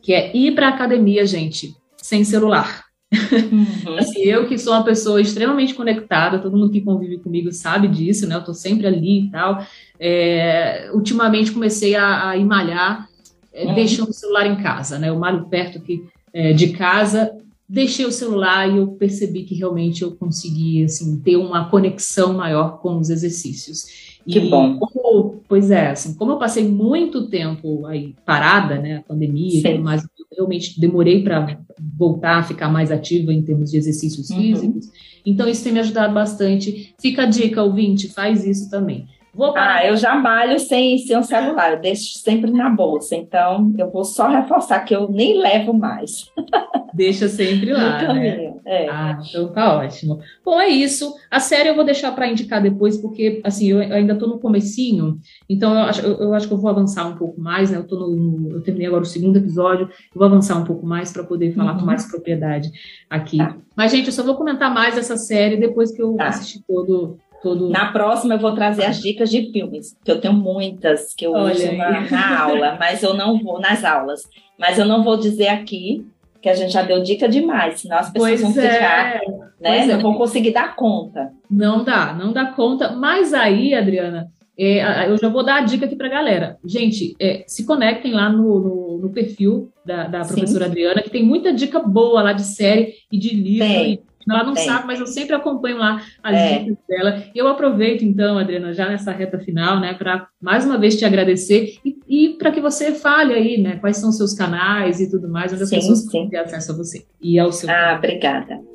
que 0.00 0.12
é 0.12 0.36
ir 0.36 0.54
para 0.54 0.68
a 0.68 0.70
academia, 0.70 1.24
gente, 1.24 1.76
sem 1.96 2.24
celular. 2.24 2.91
Uhum. 3.12 3.98
assim, 3.98 4.20
eu 4.20 4.46
que 4.48 4.56
sou 4.56 4.72
uma 4.72 4.84
pessoa 4.84 5.20
extremamente 5.20 5.74
conectada, 5.74 6.38
todo 6.38 6.56
mundo 6.56 6.72
que 6.72 6.80
convive 6.80 7.18
comigo 7.18 7.52
sabe 7.52 7.86
disso, 7.88 8.26
né? 8.26 8.34
Eu 8.34 8.44
tô 8.44 8.54
sempre 8.54 8.86
ali 8.86 9.26
e 9.26 9.30
tal. 9.30 9.64
É, 10.00 10.90
ultimamente 10.94 11.52
comecei 11.52 11.94
a, 11.94 12.30
a 12.30 12.36
ir 12.36 12.44
malhar, 12.44 13.08
é, 13.52 13.66
uhum. 13.66 13.74
deixando 13.74 14.08
o 14.08 14.14
celular 14.14 14.46
em 14.46 14.56
casa, 14.56 14.98
né? 14.98 15.10
Eu 15.10 15.18
malho 15.18 15.44
perto 15.44 15.78
aqui 15.78 16.04
é, 16.32 16.52
de 16.52 16.70
casa, 16.70 17.30
deixei 17.68 18.04
o 18.04 18.12
celular 18.12 18.68
e 18.68 18.78
eu 18.78 18.88
percebi 18.88 19.44
que 19.44 19.54
realmente 19.54 20.02
eu 20.02 20.12
consegui, 20.12 20.84
assim, 20.84 21.18
ter 21.20 21.36
uma 21.36 21.68
conexão 21.68 22.34
maior 22.34 22.78
com 22.80 22.98
os 22.98 23.10
exercícios. 23.10 24.11
Que 24.26 24.38
e 24.38 24.48
bom. 24.48 24.78
Como, 24.78 25.42
pois 25.48 25.70
é, 25.70 25.90
assim, 25.90 26.14
como 26.14 26.32
eu 26.32 26.38
passei 26.38 26.68
muito 26.68 27.28
tempo 27.28 27.86
aí 27.86 28.14
parada, 28.24 28.78
né, 28.78 28.96
a 28.96 29.02
pandemia 29.02 29.60
e 29.60 29.62
tudo 29.62 29.82
mais, 29.82 30.02
eu 30.02 30.08
realmente 30.36 30.80
demorei 30.80 31.22
para 31.22 31.58
voltar 31.98 32.38
a 32.38 32.42
ficar 32.42 32.68
mais 32.68 32.90
ativa 32.90 33.32
em 33.32 33.42
termos 33.42 33.70
de 33.70 33.76
exercícios 33.76 34.30
uhum. 34.30 34.36
físicos. 34.36 34.86
Então, 35.24 35.48
isso 35.48 35.62
tem 35.64 35.72
me 35.72 35.80
ajudado 35.80 36.12
bastante. 36.12 36.94
Fica 37.00 37.22
a 37.22 37.26
dica, 37.26 37.62
ouvinte, 37.62 38.08
faz 38.08 38.44
isso 38.44 38.70
também. 38.70 39.06
Vou 39.34 39.54
Ah, 39.56 39.84
eu 39.86 39.96
já 39.96 40.14
malho 40.14 40.58
sem, 40.58 40.98
sem 40.98 41.16
um 41.16 41.22
celular, 41.22 41.72
eu 41.72 41.80
deixo 41.80 42.18
sempre 42.18 42.50
na 42.50 42.68
bolsa. 42.68 43.16
Então, 43.16 43.74
eu 43.78 43.90
vou 43.90 44.04
só 44.04 44.28
reforçar 44.28 44.80
que 44.80 44.94
eu 44.94 45.08
nem 45.10 45.38
levo 45.38 45.72
mais. 45.72 46.30
Deixa 46.94 47.26
sempre 47.26 47.72
lá. 47.72 48.12
né? 48.12 48.54
é. 48.66 48.88
Ah, 48.88 49.18
então 49.26 49.48
tá 49.48 49.78
ótimo. 49.78 50.20
Bom, 50.44 50.60
é 50.60 50.68
isso. 50.68 51.14
A 51.30 51.40
série 51.40 51.70
eu 51.70 51.74
vou 51.74 51.84
deixar 51.84 52.12
para 52.12 52.28
indicar 52.28 52.62
depois, 52.62 52.98
porque 52.98 53.40
assim, 53.42 53.70
eu 53.70 53.80
ainda 53.80 54.12
estou 54.12 54.28
no 54.28 54.38
comecinho, 54.38 55.18
então 55.48 55.72
eu 55.72 55.80
acho, 55.80 56.02
eu, 56.02 56.18
eu, 56.18 56.34
acho 56.34 56.46
que 56.46 56.52
eu 56.52 56.58
vou 56.58 56.70
avançar 56.70 57.06
um 57.06 57.16
pouco 57.16 57.40
mais, 57.40 57.70
né? 57.70 57.78
Eu, 57.78 57.84
tô 57.84 57.98
no, 57.98 58.50
eu 58.50 58.60
terminei 58.60 58.88
agora 58.88 59.02
o 59.02 59.06
segundo 59.06 59.38
episódio, 59.38 59.86
eu 59.86 60.18
vou 60.18 60.26
avançar 60.26 60.58
um 60.58 60.64
pouco 60.64 60.84
mais 60.84 61.10
para 61.10 61.24
poder 61.24 61.54
falar 61.54 61.72
uhum. 61.72 61.80
com 61.80 61.86
mais 61.86 62.04
propriedade 62.04 62.70
aqui. 63.08 63.38
Tá. 63.38 63.56
Mas, 63.74 63.90
gente, 63.90 64.08
eu 64.08 64.12
só 64.12 64.22
vou 64.22 64.36
comentar 64.36 64.72
mais 64.72 64.98
essa 64.98 65.16
série 65.16 65.56
depois 65.56 65.90
que 65.92 66.02
eu 66.02 66.14
tá. 66.16 66.28
assistir 66.28 66.62
todo, 66.68 67.18
Todo... 67.42 67.68
Na 67.68 67.90
próxima 67.90 68.34
eu 68.34 68.38
vou 68.38 68.54
trazer 68.54 68.84
as 68.84 69.00
dicas 69.00 69.28
de 69.28 69.50
filmes, 69.50 69.96
que 70.04 70.10
eu 70.10 70.20
tenho 70.20 70.34
muitas 70.34 71.12
que 71.12 71.26
eu 71.26 71.32
Olha 71.32 71.52
uso 71.52 71.72
na, 71.72 72.00
na, 72.08 72.40
aula, 72.40 72.76
mas 72.78 73.02
eu 73.02 73.14
não 73.14 73.38
vou 73.38 73.60
nas 73.60 73.84
aulas. 73.84 74.22
Mas 74.58 74.78
eu 74.78 74.84
não 74.84 75.02
vou 75.02 75.16
dizer 75.16 75.48
aqui 75.48 76.06
que 76.40 76.48
a 76.48 76.54
gente 76.54 76.72
já 76.72 76.82
deu 76.82 77.02
dica 77.02 77.28
demais, 77.28 77.80
senão 77.80 77.98
as 77.98 78.10
pessoas 78.10 78.30
pois 78.30 78.42
vão 78.42 78.52
ficar, 78.52 79.16
é. 79.16 79.20
né? 79.60 79.86
Não 79.86 79.94
é. 79.94 79.98
vão 79.98 80.14
conseguir 80.14 80.52
dar 80.52 80.76
conta. 80.76 81.32
Não 81.50 81.82
dá, 81.82 82.12
não 82.12 82.32
dá 82.32 82.46
conta. 82.46 82.92
Mas 82.92 83.32
aí, 83.32 83.74
Adriana, 83.74 84.28
é, 84.58 85.08
eu 85.08 85.16
já 85.16 85.28
vou 85.28 85.44
dar 85.44 85.56
a 85.56 85.64
dica 85.64 85.86
aqui 85.86 85.96
para 85.96 86.08
a 86.08 86.10
galera. 86.10 86.58
Gente, 86.64 87.14
é, 87.18 87.42
se 87.46 87.64
conectem 87.64 88.12
lá 88.12 88.28
no, 88.28 88.60
no, 88.60 88.98
no 88.98 89.10
perfil 89.10 89.72
da, 89.84 90.06
da 90.06 90.20
professora 90.20 90.64
Sim. 90.64 90.70
Adriana, 90.70 91.02
que 91.02 91.10
tem 91.10 91.24
muita 91.24 91.52
dica 91.52 91.80
boa 91.80 92.22
lá 92.22 92.32
de 92.32 92.42
série 92.42 92.94
e 93.10 93.18
de 93.18 93.34
livro. 93.34 93.66
Tem. 93.66 93.92
E 93.94 94.00
ela 94.30 94.44
não 94.44 94.54
sabe, 94.54 94.86
mas 94.86 95.00
eu 95.00 95.06
sempre 95.06 95.34
acompanho 95.34 95.78
lá 95.78 96.02
as 96.22 96.36
é. 96.36 96.58
dicas 96.58 96.76
dela. 96.88 97.24
E 97.34 97.38
eu 97.38 97.48
aproveito, 97.48 98.02
então, 98.02 98.38
Adriana, 98.38 98.72
já 98.72 98.88
nessa 98.88 99.12
reta 99.12 99.38
final, 99.38 99.80
né, 99.80 99.94
para 99.94 100.28
mais 100.40 100.64
uma 100.64 100.78
vez 100.78 100.96
te 100.96 101.04
agradecer 101.04 101.78
e, 101.84 101.98
e 102.08 102.28
para 102.34 102.50
que 102.50 102.60
você 102.60 102.92
fale 102.92 103.34
aí, 103.34 103.60
né, 103.60 103.76
quais 103.76 103.96
são 103.96 104.10
os 104.10 104.16
seus 104.16 104.34
canais 104.34 105.00
e 105.00 105.10
tudo 105.10 105.28
mais, 105.28 105.52
onde 105.52 105.62
as 105.62 105.68
sim, 105.68 105.76
pessoas 105.76 106.10
podem 106.10 106.28
ter 106.28 106.38
acesso 106.38 106.72
a 106.72 106.76
você 106.76 107.04
e 107.20 107.38
ao 107.38 107.52
seu. 107.52 107.68
Ah, 107.68 107.72
canal. 107.72 107.98
obrigada. 107.98 108.71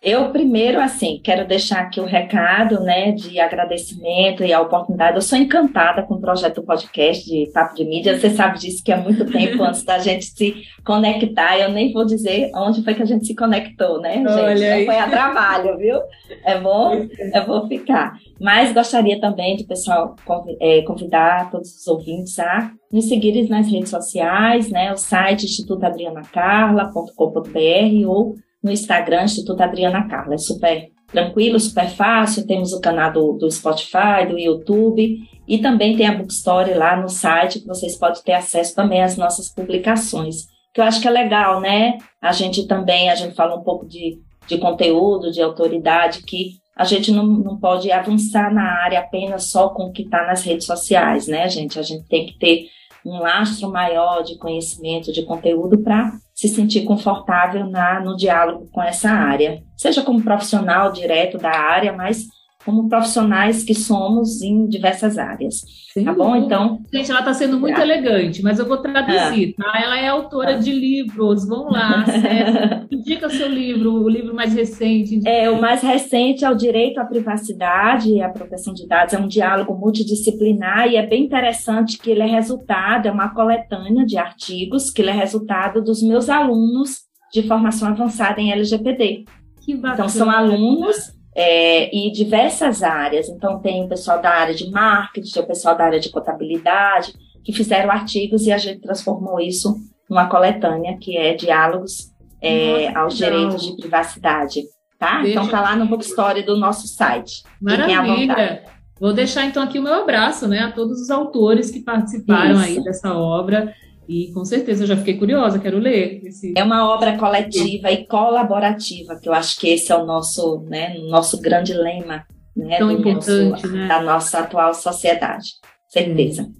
Eu 0.00 0.30
primeiro, 0.30 0.80
assim, 0.80 1.20
quero 1.24 1.44
deixar 1.46 1.80
aqui 1.80 2.00
o 2.00 2.04
recado, 2.04 2.78
né, 2.80 3.10
de 3.10 3.40
agradecimento 3.40 4.44
e 4.44 4.52
a 4.52 4.60
oportunidade. 4.60 5.16
Eu 5.16 5.22
sou 5.22 5.36
encantada 5.36 6.04
com 6.04 6.14
o 6.14 6.20
projeto 6.20 6.60
do 6.60 6.66
podcast 6.66 7.28
de 7.28 7.50
Papo 7.52 7.74
de 7.74 7.84
Mídia. 7.84 8.16
Você 8.16 8.30
sabe 8.30 8.60
disso 8.60 8.84
que 8.84 8.92
é 8.92 8.96
muito 8.96 9.24
tempo 9.26 9.60
antes 9.64 9.82
da 9.82 9.98
gente 9.98 10.26
se 10.26 10.54
conectar. 10.86 11.58
Eu 11.58 11.72
nem 11.72 11.92
vou 11.92 12.04
dizer 12.04 12.52
onde 12.54 12.84
foi 12.84 12.94
que 12.94 13.02
a 13.02 13.06
gente 13.06 13.26
se 13.26 13.34
conectou, 13.34 14.00
né, 14.00 14.18
gente? 14.18 14.28
Olha 14.28 14.78
Não 14.78 14.84
foi 14.84 14.98
a 14.98 15.10
trabalho, 15.10 15.76
viu? 15.76 15.98
É 16.44 16.60
bom? 16.60 17.08
Eu 17.34 17.44
vou 17.44 17.66
ficar. 17.66 18.16
Mas 18.40 18.72
gostaria 18.72 19.20
também 19.20 19.56
de, 19.56 19.64
pessoal, 19.64 20.14
é, 20.60 20.82
convidar 20.82 21.50
todos 21.50 21.74
os 21.74 21.84
ouvintes 21.88 22.38
a 22.38 22.70
nos 22.92 23.08
seguirem 23.08 23.48
nas 23.48 23.68
redes 23.70 23.90
sociais, 23.90 24.70
né, 24.70 24.92
o 24.92 24.96
site 24.96 25.44
institutoadrianacarla.com.br 25.44 28.06
ou 28.06 28.36
no 28.68 28.72
Instagram, 28.72 29.24
Instituto 29.24 29.62
Adriana 29.62 30.06
Carla. 30.06 30.34
É 30.34 30.38
super 30.38 30.88
tranquilo, 31.08 31.58
super 31.58 31.88
fácil. 31.88 32.46
Temos 32.46 32.72
o 32.72 32.80
canal 32.80 33.12
do, 33.12 33.32
do 33.32 33.50
Spotify, 33.50 34.26
do 34.28 34.38
YouTube 34.38 35.18
e 35.48 35.58
também 35.58 35.96
tem 35.96 36.06
a 36.06 36.14
Bookstory 36.14 36.74
lá 36.74 36.96
no 36.96 37.08
site 37.08 37.60
que 37.60 37.66
vocês 37.66 37.96
podem 37.96 38.22
ter 38.22 38.34
acesso 38.34 38.74
também 38.74 39.02
às 39.02 39.16
nossas 39.16 39.48
publicações. 39.48 40.46
Que 40.72 40.80
eu 40.80 40.84
acho 40.84 41.00
que 41.00 41.08
é 41.08 41.10
legal, 41.10 41.60
né? 41.60 41.96
A 42.20 42.32
gente 42.32 42.66
também, 42.66 43.10
a 43.10 43.14
gente 43.14 43.34
fala 43.34 43.56
um 43.56 43.64
pouco 43.64 43.86
de, 43.86 44.20
de 44.46 44.58
conteúdo, 44.58 45.32
de 45.32 45.40
autoridade, 45.40 46.22
que 46.22 46.58
a 46.76 46.84
gente 46.84 47.10
não, 47.10 47.26
não 47.26 47.58
pode 47.58 47.90
avançar 47.90 48.52
na 48.52 48.84
área 48.84 49.00
apenas 49.00 49.50
só 49.50 49.70
com 49.70 49.84
o 49.84 49.92
que 49.92 50.02
está 50.02 50.26
nas 50.26 50.44
redes 50.44 50.66
sociais, 50.66 51.26
né, 51.26 51.48
gente? 51.48 51.78
A 51.78 51.82
gente 51.82 52.06
tem 52.06 52.26
que 52.26 52.38
ter 52.38 52.66
um 53.04 53.18
lastro 53.18 53.70
maior 53.70 54.22
de 54.22 54.36
conhecimento, 54.36 55.12
de 55.12 55.24
conteúdo 55.24 55.78
para 55.82 56.12
se 56.38 56.46
sentir 56.46 56.84
confortável 56.84 57.68
na, 57.68 57.98
no 57.98 58.14
diálogo 58.16 58.68
com 58.70 58.80
essa 58.80 59.10
área, 59.10 59.60
seja 59.76 60.02
como 60.02 60.22
profissional 60.22 60.92
direto 60.92 61.36
da 61.36 61.50
área, 61.50 61.92
mas 61.92 62.28
como 62.68 62.86
profissionais 62.86 63.64
que 63.64 63.74
somos 63.74 64.42
em 64.42 64.66
diversas 64.66 65.16
áreas. 65.16 65.62
Sim. 65.94 66.04
Tá 66.04 66.12
bom? 66.12 66.36
Então. 66.36 66.82
Gente, 66.92 67.10
ela 67.10 67.20
está 67.20 67.32
sendo 67.32 67.58
muito 67.58 67.80
elegante, 67.80 68.42
mas 68.42 68.58
eu 68.58 68.68
vou 68.68 68.76
traduzir, 68.76 69.54
ah. 69.58 69.64
tá? 69.64 69.80
Ela 69.82 69.98
é 69.98 70.08
autora 70.08 70.50
ah. 70.50 70.58
de 70.58 70.70
livros. 70.70 71.48
Vão 71.48 71.70
lá, 71.70 72.04
Indica 72.92 73.30
seu 73.30 73.48
livro, 73.48 74.04
o 74.04 74.06
livro 74.06 74.34
mais 74.34 74.52
recente. 74.52 75.26
É, 75.26 75.48
o 75.48 75.58
mais 75.58 75.80
recente 75.80 76.44
é 76.44 76.50
o 76.50 76.54
Direito 76.54 77.00
à 77.00 77.06
Privacidade 77.06 78.12
e 78.12 78.20
à 78.20 78.28
Proteção 78.28 78.74
de 78.74 78.86
Dados. 78.86 79.14
É 79.14 79.18
um 79.18 79.28
diálogo 79.28 79.74
multidisciplinar 79.74 80.88
e 80.88 80.96
é 80.96 81.06
bem 81.06 81.24
interessante 81.24 81.96
que 81.96 82.10
ele 82.10 82.20
é 82.20 82.26
resultado, 82.26 83.08
é 83.08 83.10
uma 83.10 83.30
coletânea 83.30 84.04
de 84.04 84.18
artigos, 84.18 84.90
que 84.90 85.00
ele 85.00 85.10
é 85.10 85.14
resultado 85.14 85.82
dos 85.82 86.02
meus 86.02 86.28
alunos 86.28 86.98
de 87.32 87.42
formação 87.44 87.88
avançada 87.88 88.42
em 88.42 88.52
LGPD. 88.52 89.24
Que 89.64 89.74
bacana. 89.74 89.94
Então, 89.94 90.08
são 90.10 90.30
alunos 90.30 91.17
é, 91.40 91.88
e 91.96 92.10
diversas 92.10 92.82
áreas. 92.82 93.28
Então, 93.28 93.60
tem 93.60 93.84
o 93.84 93.88
pessoal 93.88 94.20
da 94.20 94.28
área 94.28 94.52
de 94.52 94.68
marketing, 94.72 95.38
o 95.38 95.46
pessoal 95.46 95.76
da 95.76 95.84
área 95.84 96.00
de 96.00 96.10
contabilidade, 96.10 97.14
que 97.44 97.52
fizeram 97.52 97.92
artigos 97.92 98.44
e 98.44 98.50
a 98.50 98.58
gente 98.58 98.80
transformou 98.80 99.38
isso 99.38 99.76
numa 100.10 100.28
coletânea 100.28 100.98
que 101.00 101.16
é 101.16 101.34
Diálogos 101.34 102.12
é, 102.42 102.88
aos 102.88 103.16
Direitos 103.16 103.64
de 103.64 103.76
Privacidade. 103.76 104.64
Tá? 104.98 105.22
Deixa... 105.22 105.38
Então, 105.38 105.48
tá 105.48 105.60
lá 105.60 105.76
no 105.76 105.86
Bookstory 105.86 106.42
do 106.42 106.56
nosso 106.56 106.88
site. 106.88 107.44
Maravilha! 107.62 108.64
Vou 109.00 109.12
deixar 109.12 109.44
então 109.44 109.62
aqui 109.62 109.78
o 109.78 109.82
meu 109.82 109.94
abraço 109.94 110.48
né, 110.48 110.58
a 110.58 110.72
todos 110.72 111.00
os 111.00 111.08
autores 111.08 111.70
que 111.70 111.78
participaram 111.78 112.56
isso. 112.56 112.64
aí 112.64 112.82
dessa 112.82 113.14
obra. 113.14 113.72
E 114.08 114.32
com 114.32 114.42
certeza 114.44 114.84
eu 114.84 114.88
já 114.88 114.96
fiquei 114.96 115.18
curiosa, 115.18 115.58
quero 115.58 115.78
ler. 115.78 116.22
Esse... 116.24 116.54
É 116.56 116.64
uma 116.64 116.90
obra 116.92 117.18
coletiva 117.18 117.92
e 117.92 118.06
colaborativa, 118.06 119.20
que 119.20 119.28
eu 119.28 119.34
acho 119.34 119.60
que 119.60 119.68
esse 119.68 119.92
é 119.92 119.96
o 119.96 120.06
nosso, 120.06 120.60
né, 120.60 120.96
nosso 121.10 121.38
grande 121.40 121.74
lema 121.74 122.24
né, 122.56 122.78
Tão 122.78 122.90
importante, 122.90 123.50
nosso, 123.50 123.68
né? 123.68 123.86
da 123.86 124.02
nossa 124.02 124.38
atual 124.40 124.74
sociedade. 124.74 125.50
Certeza. 125.88 126.50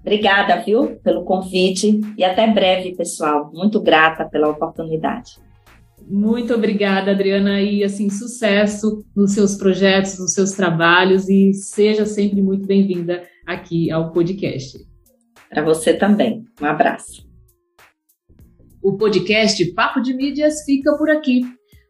Obrigada, 0.00 0.60
viu, 0.60 0.96
pelo 1.02 1.24
convite 1.24 2.00
e 2.18 2.22
até 2.22 2.46
breve, 2.46 2.94
pessoal. 2.94 3.50
Muito 3.52 3.80
grata 3.80 4.26
pela 4.26 4.50
oportunidade. 4.50 5.42
Muito 6.06 6.52
obrigada, 6.52 7.12
Adriana, 7.12 7.62
e 7.62 7.82
assim, 7.82 8.10
sucesso 8.10 9.02
nos 9.16 9.32
seus 9.32 9.56
projetos, 9.56 10.18
nos 10.18 10.34
seus 10.34 10.52
trabalhos 10.52 11.30
e 11.30 11.54
seja 11.54 12.04
sempre 12.04 12.42
muito 12.42 12.66
bem-vinda 12.66 13.22
aqui 13.46 13.90
ao 13.90 14.12
podcast. 14.12 14.78
Para 15.54 15.62
você 15.62 15.94
também. 15.94 16.44
Um 16.60 16.66
abraço. 16.66 17.24
O 18.82 18.98
podcast 18.98 19.64
Papo 19.72 20.00
de 20.00 20.12
Mídias 20.12 20.64
fica 20.64 20.96
por 20.98 21.08
aqui. 21.08 21.42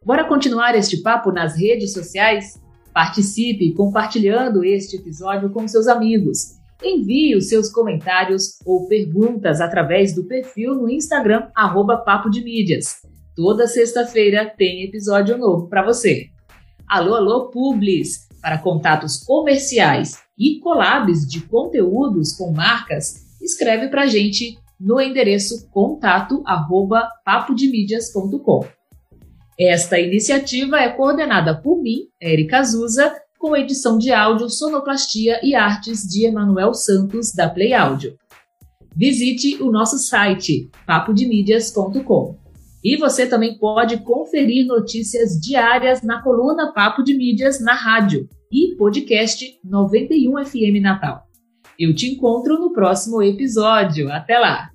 Bora 0.05 0.28
continuar 0.28 0.74
este 0.74 0.99
papo 0.99 1.32
nas 1.32 1.59
redes 1.59 1.95
sociais? 1.95 2.61
Participe 2.93 3.73
compartilhando 3.73 4.62
este 4.62 4.97
episódio 4.97 5.51
com 5.51 5.66
seus 5.66 5.89
amigos. 5.89 6.59
Envie 6.82 7.35
os 7.35 7.49
seus 7.49 7.70
comentários 7.70 8.59
ou 8.66 8.86
perguntas 8.86 9.62
através 9.62 10.15
do 10.15 10.24
perfil 10.24 10.74
no 10.74 10.91
Instagram, 10.91 11.49
arroba 11.57 11.97
Papo 11.97 12.28
de 12.28 12.45
Mídias. 12.45 12.99
Toda 13.35 13.66
sexta-feira 13.66 14.53
tem 14.59 14.85
episódio 14.85 15.39
novo 15.39 15.69
para 15.69 15.82
você. 15.82 16.27
Alô, 16.86 17.15
alô, 17.15 17.49
Publis! 17.49 18.28
Para 18.43 18.59
contatos 18.59 19.24
comerciais 19.24 20.19
e 20.39 20.61
collabs 20.61 21.27
de 21.27 21.41
conteúdos 21.41 22.35
com 22.35 22.53
marcas, 22.53 23.24
escreve 23.45 23.89
para 23.89 24.03
a 24.03 24.07
gente 24.07 24.59
no 24.81 25.01
endereço 25.01 25.69
contato 25.71 26.43
arroba 26.45 27.09
papodemídias.com. 27.25 28.65
Esta 29.59 30.01
iniciativa 30.01 30.79
é 30.79 30.89
coordenada 30.89 31.55
por 31.55 31.81
mim, 31.81 32.09
Érica 32.21 32.59
Azusa, 32.59 33.15
com 33.39 33.57
edição 33.57 33.99
de 33.99 34.11
áudio, 34.11 34.49
sonoplastia 34.49 35.39
e 35.43 35.55
artes 35.55 36.03
de 36.03 36.27
Emanuel 36.27 36.75
Santos, 36.75 37.33
da 37.33 37.49
Play 37.49 37.73
Áudio. 37.73 38.16
Visite 38.97 39.62
o 39.62 39.71
nosso 39.71 39.99
site, 39.99 40.71
papodemídias.com. 40.87 42.39
E 42.83 42.97
você 42.97 43.27
também 43.27 43.59
pode 43.59 43.99
conferir 43.99 44.66
notícias 44.66 45.41
diárias 45.41 46.03
na 46.03 46.23
coluna 46.23 46.73
Papo 46.73 47.03
de 47.03 47.16
Mídias 47.16 47.61
na 47.61 47.75
rádio 47.75 48.29
e 48.53 48.77
podcast 48.77 49.59
91 49.65 50.45
FM 50.45 50.83
Natal. 50.83 51.27
Eu 51.79 51.95
te 51.95 52.07
encontro 52.07 52.59
no 52.59 52.73
próximo 52.73 53.23
episódio. 53.23 54.11
Até 54.13 54.39
lá! 54.39 54.71